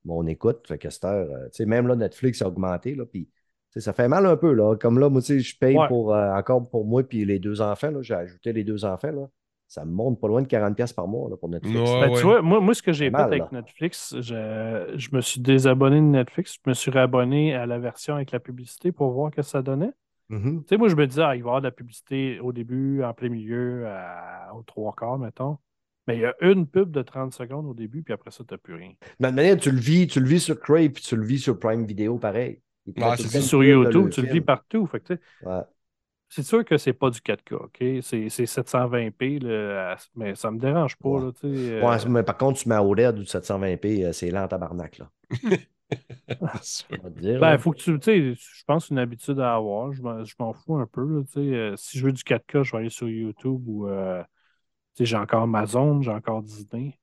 [0.05, 3.05] Mon écoute, fait que cette heure, euh, tu sais, même là, Netflix a augmenté, là,
[3.05, 3.29] puis
[3.77, 4.77] ça fait mal un peu, là.
[4.77, 5.89] Comme là, moi, tu sais, je paye Ouais.
[5.89, 9.29] pour, euh, encore pour moi, puis les deux enfants, j'ai ajouté les deux enfants, là.
[9.67, 11.77] Ça me monte pas loin de 40 pièces par mois, là, pour Netflix.
[11.79, 12.17] Ouais, Ben, ouais.
[12.19, 13.49] tu vois, moi, moi, ce que j'ai C'est fait mal, avec là.
[13.53, 18.15] Netflix, je, je me suis désabonné de Netflix, je me suis réabonné à la version
[18.15, 19.91] avec la publicité pour voir ce que ça donnait.
[20.29, 20.62] Mhm.
[20.62, 22.53] Tu sais, moi, je me disais, ah, il va y avoir de la publicité au
[22.53, 25.59] début, en plein milieu, à- aux trois quarts, mettons.
[26.07, 28.53] Mais il y a une pub de 30 secondes au début, puis après ça, tu
[28.53, 28.93] n'as plus rien.
[29.21, 31.39] Mais de manière, tu le vis, tu le vis sur Crave, puis tu le vis
[31.39, 32.61] sur Prime Video, pareil.
[32.87, 34.87] Ouais, c'est le une Sur YouTube, tu le vis partout.
[34.87, 35.62] Fait que, tu sais, Ouais.
[36.35, 37.85] C'est sûr que c'est pas du 4K, OK?
[38.03, 41.20] C'est c'est 720p, là, à- mais ça me dérange pas, Ouais.
[41.20, 41.30] là.
[41.45, 44.99] Ouais, euh, mais par contre, tu mets OLED ou 720p, euh, c'est lent en tabarnak,
[44.99, 45.11] là.
[47.20, 47.99] Dire, Ben, faut que tu.
[48.01, 49.93] Tu sais, je pense que c'est une habitude à avoir.
[49.93, 50.03] Je
[50.39, 51.03] m'en fous un peu.
[51.05, 51.22] là.
[51.37, 53.89] Euh, si je veux du 4K, je vais aller sur YouTube ou.
[54.99, 56.99] j'ai encore Amazon, j'ai encore Disney.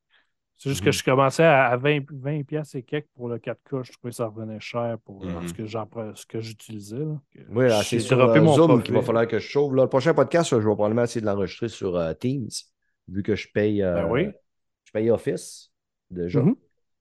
[0.63, 0.93] C'est juste que Mhm.
[0.93, 3.81] je commençais à, à 20, 20 piastres et quelques pour le 4K.
[3.81, 5.47] Je trouvais que ça revenait cher pour euh, Mhm.
[5.47, 6.99] ce que j'en ce que j'utilisais.
[6.99, 7.19] là.
[7.49, 9.73] Oui, J'ai c'est sur euh, mon Zoom qu'il va falloir que je sauve.
[9.75, 12.47] Là, le prochain podcast, je vais probablement essayer de l'enregistrer sur euh, Teams,
[13.07, 14.27] vu que je paye, euh, Ben oui.
[14.85, 15.71] je paye Office
[16.11, 16.41] déjà.
[16.43, 16.55] Mhm.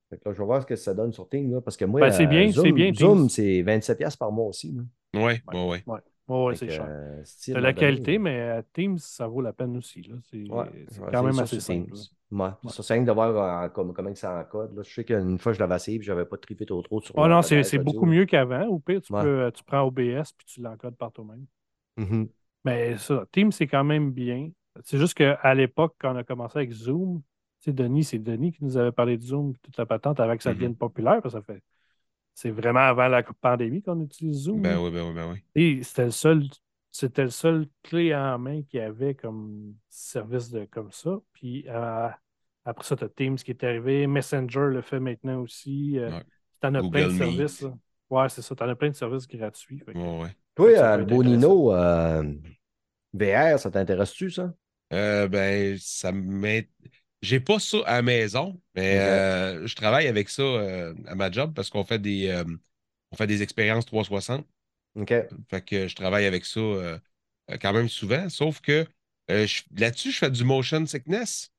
[0.09, 1.85] Fait que là, je vais voir ce que ça donne sur Teams, là, parce que
[1.85, 3.29] moi, Ben, c'est euh, bien, Zoom, c'est bien, Zoom, Teams.
[3.29, 4.73] c'est 27$ piastres par mois aussi.
[4.73, 5.21] là.
[5.23, 5.83] Ouais, ouais,
[6.31, 6.85] Ouais, Fait c'est cher.
[6.87, 7.23] euh,
[7.55, 10.01] à la qualité, mais euh, Teams, ça vaut la peine aussi.
[10.29, 11.93] C'est Ouais, quand même assez simple.
[12.69, 14.75] Ça, c'est rien de voir euh, comme- comment ça encode.
[14.75, 14.83] Là.
[14.83, 17.17] Je sais qu'une fois, je l'avais essayé et je n'avais pas trippé trop trop sur
[17.17, 18.65] Oh non, c'est beaucoup mieux qu'avant.
[18.67, 21.45] Au pire, tu, peux, euh, tu prends OBS puis tu l'encodes par toi-même.
[21.97, 22.29] Mhm.
[22.63, 24.49] Mais ça, Teams, c'est quand même bien.
[24.83, 27.21] C'est juste qu'à l'époque, quand on a commencé avec Zoom,
[27.59, 30.43] sais, Denis, c'est Denis qui nous avait parlé de Zoom, toute la patente, avant que
[30.43, 30.55] ça Mhm.
[30.55, 31.61] devienne populaire, parce que ça fait.
[32.33, 34.61] C'est vraiment avant la pandémie qu'on utilise Zoom.
[34.61, 34.81] Ben là.
[34.81, 35.43] oui, ben oui, ben oui.
[35.55, 36.43] Et c'était le seul,
[36.91, 41.17] c'était le seul clé en main qu'il y avait comme service de comme ça.
[41.33, 42.07] Puis euh,
[42.65, 45.97] après ça, tu as Teams qui est arrivé, Messenger le fait maintenant aussi.
[45.99, 46.23] Euh, Ouais.
[46.61, 47.17] T'en as Google plein de Meet.
[47.17, 47.61] services.
[47.61, 47.73] là.
[48.11, 48.55] Ouais, c'est ça.
[48.55, 49.79] T'en as plein de services gratuits.
[49.79, 50.35] Que- Ouais, ouais.
[50.55, 51.37] Toi, Ça euh, peut le être beau intéressant.
[51.39, 52.23] Nino, euh,
[53.13, 54.53] VR, ça t'intéresse-tu, ça?
[54.93, 56.61] Euh, ben, ça m'int-
[57.21, 61.29] J'ai pas ça à la maison, mais euh, je travaille avec ça euh, à ma
[61.31, 62.43] job parce qu'on fait des euh,
[63.11, 64.47] on fait des expériences 360.
[64.95, 65.31] OK.
[65.49, 66.61] Fait que je travaille avec ça
[67.61, 68.29] quand même souvent.
[68.29, 68.87] Sauf que
[69.31, 69.47] euh,
[69.77, 71.51] là-dessus, je fais du motion sickness.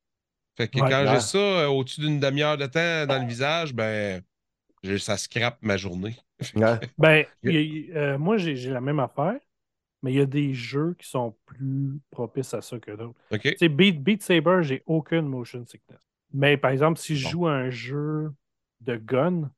[0.56, 3.74] Fait que Ouais, quand j'ai ça euh, au-dessus d'une demi-heure de temps dans le visage,
[3.74, 4.22] ben
[4.84, 6.16] je- ça scrape ma journée.
[6.54, 6.76] Ouais.
[6.98, 9.38] Ben, y euh, moi, j'ai la même affaire,
[10.02, 13.18] mais il y a des jeux qui sont plus propices à ça que d'autres.
[13.30, 13.56] OK?
[13.56, 16.00] Tu sais, Beat, Beat Saber, j'ai aucune motion sickness.
[16.32, 17.30] Mais par exemple, si je Bon.
[17.30, 18.32] joue à un jeu
[18.80, 19.50] de gun,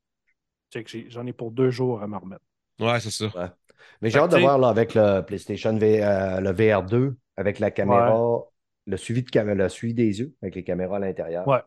[1.08, 2.44] j'en ai pour deux jours à me remettre.
[2.80, 3.56] Ouais, c'est ça.
[4.00, 7.70] Mais j'ai hâte de voir là, avec le PlayStation V- euh, le VR2, avec la
[7.70, 8.44] caméra,
[8.86, 11.46] le suivi de cam- le suivi des yeux, avec les caméras à l'intérieur.
[11.46, 11.60] Ouais.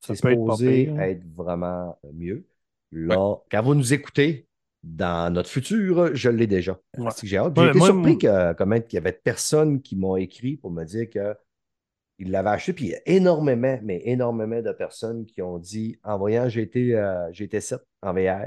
[0.00, 0.96] Ça C'est peut être supposé hein.
[0.98, 2.46] être vraiment mieux.
[2.92, 4.46] Là, quand vous nous écoutez,
[4.84, 6.78] dans notre futur, je l'ai déjà.
[6.98, 7.10] Ouais.
[7.18, 7.54] Que J'ai hâte.
[7.56, 10.70] J'ai Ouais, été moi, surpris que, qu'il y avait de personnes qui m'ont écrit pour
[10.70, 12.72] me dire qu'ils l'avaient acheté.
[12.74, 16.94] Puis il y a énormément, mais énormément de personnes qui ont dit, en voyant GT,
[16.94, 18.46] euh, GT7 en VR,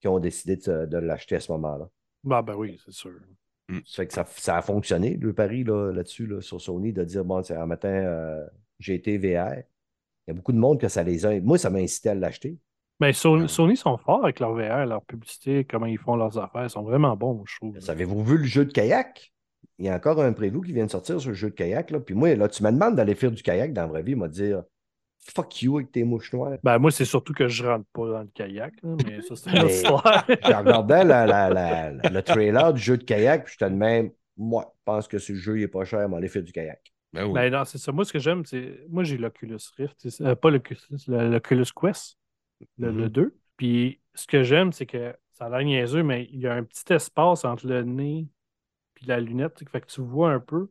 [0.00, 1.88] qui ont décidé de, de l'acheter à ce moment-là.
[2.24, 3.12] Bah, ben oui, c'est sûr.
[3.84, 7.04] Ça fait que ça, ça a fonctionné, le pari là, là-dessus, là, sur Sony, de
[7.04, 8.46] dire, bon, c'est un matin, euh,
[8.78, 9.54] GT VR.
[10.26, 11.40] Il y a beaucoup de monde que ça les a.
[11.40, 12.56] Moi, ça m'a incité à l'acheter.
[13.00, 13.48] Mais Sony, Ah.
[13.48, 16.64] Sony sont forts avec leur VR, leur publicité, comment ils font leurs affaires.
[16.64, 17.76] Ils sont vraiment bons, je trouve.
[17.88, 19.32] Avez-vous vu le jeu de kayak?
[19.78, 21.90] Il y a encore un preview qui vient de sortir sur le jeu de kayak.
[21.90, 22.00] Là.
[22.00, 24.16] Puis moi, là, tu me demandes d'aller faire du kayak dans la vraie vie, il
[24.18, 24.62] m'a dire
[25.18, 26.56] fuck you avec tes mouches noires.
[26.62, 29.50] Ben, moi, c'est surtout que je rentre pas dans le kayak, là, mais ça, c'est
[29.50, 30.24] une histoire.
[30.28, 33.76] Je regardais la- la- la- la- le trailer du jeu de kayak, puis j'étais de
[33.76, 36.52] même, moi, je pense que ce jeu il est pas cher, mais aller faire du
[36.52, 36.80] kayak.
[37.12, 37.32] Ben oui.
[37.32, 37.90] Ben non, c'est ça.
[37.90, 38.84] Moi, ce que j'aime, c'est.
[38.88, 40.06] Moi, j'ai l'Oculus Rift.
[40.20, 40.78] euh, pas l'Oculus,
[41.08, 42.16] le- l'Oculus Quest,
[42.78, 43.08] le, le Mhm.
[43.08, 43.36] 2.
[43.56, 46.64] Puis ce que j'aime, c'est que ça a l'air niaiseux, mais il y a un
[46.64, 48.26] petit espace entre le nez
[49.02, 49.62] et la lunette.
[49.70, 50.70] Fait que tu vois un peu.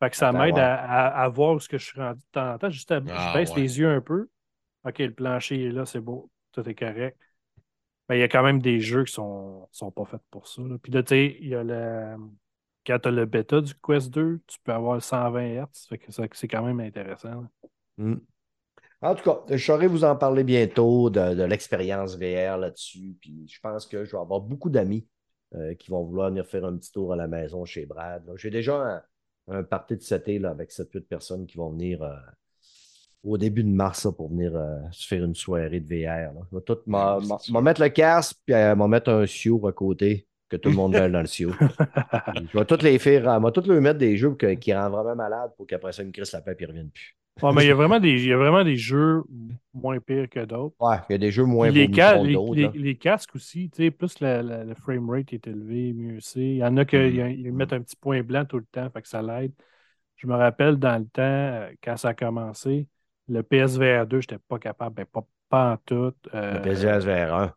[0.00, 2.26] Fait que ça m'aide à, à- à voir où ce que je suis rendu de
[2.32, 2.70] temps en temps.
[2.70, 3.60] Juste à- Ah, je baisse ouais.
[3.62, 4.28] les yeux un peu.
[4.84, 6.30] OK, le plancher est là, c'est beau.
[6.52, 7.18] Tout est correct.
[8.08, 10.62] Mais il y a quand même des jeux qui sont, sont pas faits pour ça.
[10.62, 10.76] là.
[10.82, 12.16] Puis là, tu sais, il y a le.
[12.86, 15.86] Quand tu as le bêta du Quest 2, tu peux avoir le 120 Hz.
[15.88, 17.46] Fait que c'est quand même intéressant.
[19.02, 23.16] En tout cas, je saurai vous en parler bientôt de, de l'expérience VR là-dessus.
[23.20, 25.06] Puis je pense que je vais avoir beaucoup d'amis
[25.54, 28.22] euh, qui vont vouloir venir faire un petit tour à la maison chez Brad.
[28.36, 29.02] J'ai déjà un,
[29.58, 32.14] un party de cet été là, avec 7-8 personnes qui vont venir euh,
[33.22, 36.32] au début de mars là, pour venir euh, se faire une soirée de VR.
[36.32, 36.40] là.
[36.50, 40.56] Je vais tout m'a mettre le casque puis m'a mettre un sioux à côté, que
[40.56, 41.54] tout le monde veut dans le sioux.
[42.34, 45.16] Puis je vais toutes les faire, moi toutes leur mettre des jeux qui rendent vraiment
[45.16, 47.16] malade pour qu'après ça, ils me crissent la paix et ils ne reviennent plus.
[47.42, 49.22] Ouais, mais il y a vraiment des, il y a vraiment des jeux
[49.74, 50.76] moins pires que d'autres.
[50.80, 52.54] Ouais, il y a des jeux moins les, beaux ca- que les, d'autres.
[52.54, 56.20] les- les casques aussi, tu sais, plus la- la- le frame rate est élevé, mieux
[56.20, 56.40] c'est.
[56.40, 59.02] Il y en a qui ils mettent un petit point blanc tout le temps, fait
[59.02, 59.52] que ça l'aide.
[60.16, 62.88] Je me rappelle dans le temps, euh, quand ça a commencé,
[63.28, 66.14] le PSVR 2, je n'étais pas capable, ben pas, pas en tout.
[66.34, 67.54] Euh, Le PSVR 1.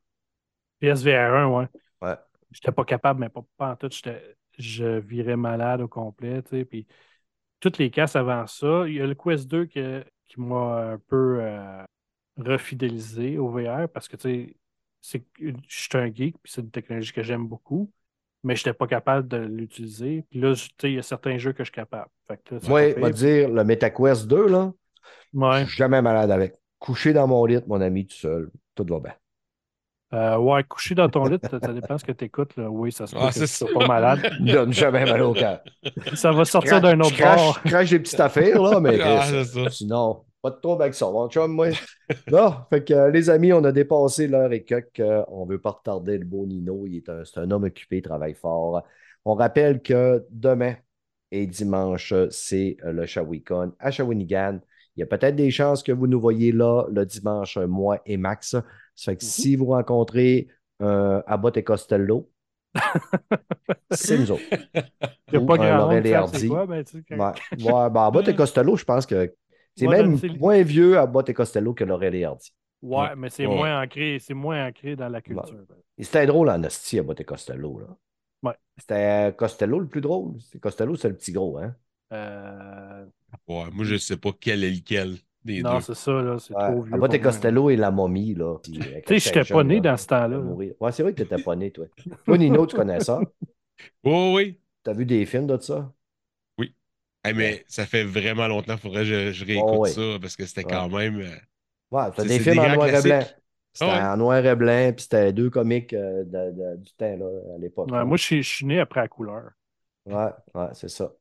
[0.79, 1.67] PSVR 1, ouais.
[2.01, 2.17] Ouais.
[2.51, 3.89] J'étais pas capable, mais pas, pas en tout.
[4.57, 6.65] Je virais malade au complet, tu sais.
[6.65, 6.87] Puis
[7.59, 10.97] toutes les casques avant ça, il y a le Quest 2 que- qui m'a un
[10.97, 11.83] peu euh,
[12.37, 14.55] refidélisé au VR parce que, tu
[15.01, 17.91] sais, je suis un geek, puis c'est une technologie que j'aime beaucoup,
[18.43, 20.23] mais je n'étais pas capable de l'utiliser.
[20.29, 22.09] Puis là, je- tu sais, il y a certains jeux que je suis capable.
[22.27, 22.37] Pire.
[22.61, 24.71] vais te dire, le MetaQuest 2, là,
[25.33, 25.61] Ouais.
[25.63, 26.55] je suis jamais malade avec.
[26.79, 29.13] Couché dans mon lit, mon ami, tout seul, tout va bien.
[30.11, 32.53] Euh, ouais, couché dans ton lit, ça dépend ce que tu écoutes.
[32.57, 34.19] Oui, ça se peut Ah, que c'est tu pas malade.
[34.39, 35.61] Donne jamais mal au cœur.
[36.15, 37.59] Ça va sortir d'un autre crache, bord.
[37.63, 39.69] je crache des petites affaires, là, mais Ah, Chris, c'est ça.
[39.69, 41.67] sinon, pas de trouble avec ça, mon chum, moi.
[42.31, 44.99] Non, fait que euh, les amis, on a dépassé l'heure et quelques.
[44.99, 46.85] euh, on veut pas retarder le beau Nino.
[46.87, 48.81] Il est un, c'est un homme occupé, il travaille fort.
[49.25, 50.75] On rappelle que demain
[51.31, 54.59] et dimanche, c'est euh, le Shawicon à Shawinigan.
[54.95, 58.17] Il y a peut-être des chances que vous nous voyez là le dimanche, moi et
[58.17, 58.55] Max.
[58.99, 60.47] Ça fait que si vous rencontrez
[60.81, 62.29] euh, Abbott et Costello,
[63.91, 64.43] c'est nous autres.
[64.51, 66.47] Il n'y a Ou pas grand Laurel monde Hardy.
[66.47, 69.33] quoi, ben, tu sais, quand- Ouais, ouais ben, Abbott et Costello, je pense que
[69.75, 72.51] c'est Ouais, même ben, moins vieux Abbott et Costello que Laurel et Hardy.
[72.81, 73.55] Ouais, mais c'est Ouais.
[73.55, 75.65] moins ancré, c'est moins ancré dans la culture.
[75.67, 75.75] ben.
[75.97, 77.79] Et C'était drôle en hostie, Abbott et Costello.
[77.79, 77.87] Là.
[78.43, 78.55] Ouais.
[78.77, 80.39] C'était Costello le plus drôle.
[80.41, 81.75] C'est- Costello, c'est le petit gros, hein?
[82.13, 83.05] Euh,
[83.47, 85.17] Ouais, moi, je sais pas quel est lequel.
[85.43, 85.81] Des Non, deux.
[85.81, 86.37] c'est ça, là.
[86.39, 86.93] C'est Ouais, trop vieux.
[86.95, 87.19] Abbott et.
[87.21, 88.57] Costello et la momie, là.
[88.63, 90.37] Tu Tu sais, je n'étais pas né dans ce temps-là.
[90.37, 90.41] là.
[90.79, 91.85] Ouais, c'est vrai que tu n'étais pas né, toi.
[92.25, 93.19] Toi, Nino, tu connais ça?
[94.03, 94.59] Oh, oui.
[94.83, 95.93] Tu as vu des films de ça?
[97.25, 99.91] Eh, mais ça fait vraiment longtemps, il faudrait que je, je réécoute Oh, ouais.
[99.91, 101.19] ça parce que c'était quand même.
[101.19, 101.35] euh,
[101.91, 103.25] Ouais, tu as des films des en noir et blanc.
[103.73, 104.13] C'était Ah ouais.
[104.13, 107.57] en noir et blanc, puis c'était deux comiques euh, de- de- du temps, là, à
[107.57, 107.91] l'époque.
[107.91, 109.51] Ouais, moi, je suis, je suis né après la couleur.
[110.05, 111.11] Ouais, ouais, c'est ça.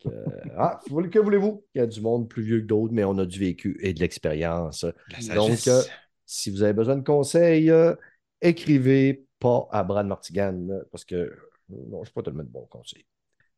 [0.00, 0.24] Que, euh,
[0.56, 1.64] ah, que voulez-vous?
[1.74, 3.94] Il y a du monde plus vieux que d'autres, mais on a du vécu et
[3.94, 4.84] de l'expérience.
[5.34, 5.82] Donc, euh,
[6.26, 7.94] si vous avez besoin de conseils, euh,
[8.40, 11.32] écrivez pas à Brad Martigan, parce que
[11.68, 13.06] non, je ne suis pas tellement de bons conseils.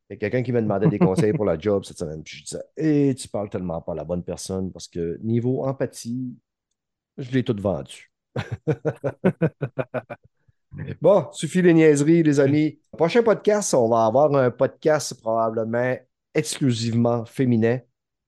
[0.09, 2.39] Il y a quelqu'un qui me demandait des conseils pour la job cette semaine, puis
[2.39, 6.37] je disais, et tu parles tellement pas à la bonne personne, parce que niveau empathie,
[7.17, 8.13] je l'ai tout vendu.
[11.01, 12.79] Bon, suffit les niaiseries, les amis.
[12.97, 15.97] Prochain podcast, on va avoir un podcast probablement
[16.35, 17.81] exclusivement féminin,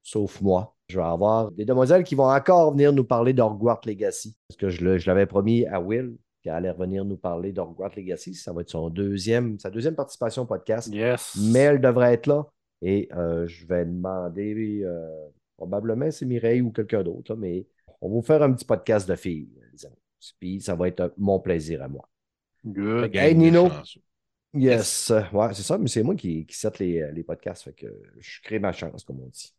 [0.03, 0.75] sauf moi.
[0.89, 4.37] Je vais avoir des demoiselles qui vont encore venir nous parler d'Hogwarts Legacy.
[4.49, 7.93] Parce que je, le- je l'avais promis à Will qu'elle allait revenir nous parler d'Hogwarts
[7.97, 8.35] Legacy.
[8.35, 10.93] Ça va être son deuxième, sa deuxième participation au podcast.
[10.93, 11.39] Yes.
[11.41, 12.47] Mais elle devrait être là.
[12.83, 17.65] Et euh, je vais demander, euh, probablement c'est Mireille ou quelqu'un d'autre, mais
[18.01, 19.97] on va vous faire un petit podcast de filles, les amis.
[20.41, 22.09] Puis ça va être mon plaisir à moi.
[22.67, 23.15] Good.
[23.15, 23.69] Hey, Nino.
[24.55, 25.13] Yes.
[25.33, 27.63] Ouais, c'est ça, mais c'est moi qui, qui set les, les podcasts.
[27.65, 27.87] Fait que
[28.19, 29.53] je crée ma chance, comme on dit.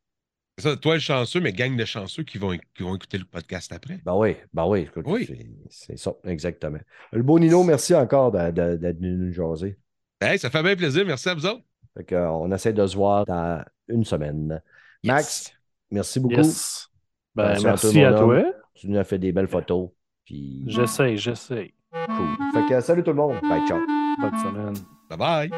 [0.57, 3.25] C'est ça, toi le chanceux, mais gang de chanceux qui vont, qui vont écouter le
[3.25, 3.99] podcast après.
[4.05, 5.27] Ben oui, ben oui, écoute, Oui.
[5.71, 6.77] c'est- ça, exactement.
[7.11, 8.55] Le beau Nino, merci encore d'être
[8.99, 9.79] venu nous jaser.
[10.21, 11.05] Hey, ça fait bien plaisir.
[11.07, 11.63] Merci à vous autres.
[11.97, 14.61] Fait que, euh, on essaie de se voir dans une semaine.
[15.03, 15.51] Max,
[15.89, 16.35] merci beaucoup.
[16.35, 16.87] Yes.
[17.33, 18.21] Ben, merci toi, à toi.
[18.37, 18.53] homme.
[18.75, 19.89] Tu nous as fait des belles photos.
[20.23, 21.73] Puis J'essaye, j'essaye.
[21.91, 22.37] cool.
[22.53, 23.39] Fait que salut tout le monde.
[23.41, 23.79] Bye, ciao.
[24.19, 24.77] Bonne semaine.
[25.09, 25.49] Bye bye.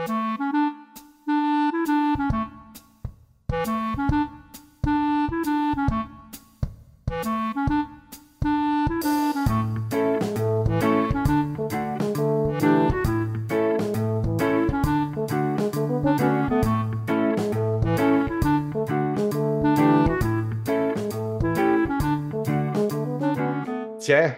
[24.05, 24.35] Tiens,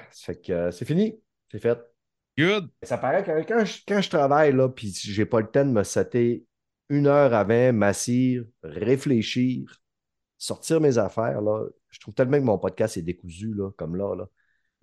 [0.50, 1.20] euh, c'est fini.
[1.52, 1.78] C'est fait.
[2.38, 2.70] Good.
[2.84, 5.72] Ça paraît que quand je, quand je travaille, là, puis j'ai pas le temps de
[5.72, 6.46] me setter
[6.90, 9.82] une heure avant, m'assire, réfléchir,
[10.38, 14.16] sortir mes affaires, là, je trouve tellement que mon podcast est décousu, là, comme là.
[14.16, 14.26] là.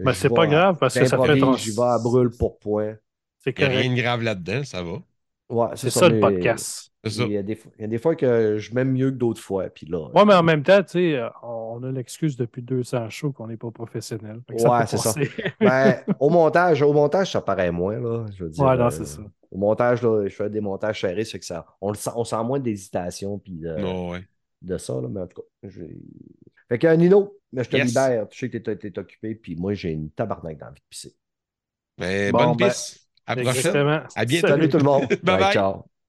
[0.01, 1.55] Ben, Je c'est pas à- grave parce que ça fait ton...
[1.55, 2.97] J'y vais à brûle pour point.
[3.39, 4.99] C'est Il n'y a rien de grave là-dedans, ça va.
[5.51, 6.91] Ouais, C'est ça le mais podcast.
[7.07, 9.17] Il y, a des, fois- il y a des fois que je m'aime mieux que
[9.17, 9.69] d'autres fois.
[9.69, 13.11] Puis là, Ouais, mais en même temps, tu sais, euh, on a l'excuse depuis 200
[13.11, 14.41] shows qu'on n'est pas professionnel.
[14.51, 15.15] Ouais, c'est ça.
[15.61, 18.27] ben, au montage, au montage, ça paraît moins, là.
[18.37, 19.21] Je veux dire, Ouais, non, euh, c'est ça.
[19.51, 21.67] Au montage, là, je fais des montages serrés, c'est que ça.
[21.81, 23.75] On, le sent, on sent moins d'hésitation puis de,
[24.11, 24.25] ouais.
[24.63, 25.69] de ça, là, mais en tout cas.
[25.69, 25.97] j'ai-
[26.69, 27.89] Fait que Nino, je te Yes.
[27.89, 28.29] libère.
[28.29, 31.15] Tu sais que t'es, t'es occupé, puis moi, j'ai une tabarnak d'envie de pisser.
[31.99, 33.09] Mais Bon, bonne ben, piste.
[33.27, 33.59] À la prochaine.
[33.59, 34.03] Exactement.
[34.15, 34.49] À bientôt.
[34.49, 35.07] Salut tout le monde.
[35.23, 35.53] Bye bye.
[35.53, 35.85] Ciao.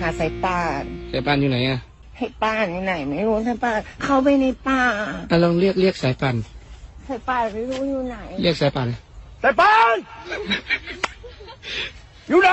[0.00, 0.82] หาสายป่าน
[1.12, 1.78] สายป่านอยู่ไหนอะ
[2.18, 4.82] ให้ป้านไหนๆไม่รู้สายป่านเข้าไปในป่า
[5.30, 6.36] อะลองเรียกเรียกสายป่าน
[7.08, 8.88] สายป่านไม่รู้อยู่ไหน เรียกสายป่าน
[9.42, 9.96] สายป่าน
[12.28, 12.50] อยู่ไหน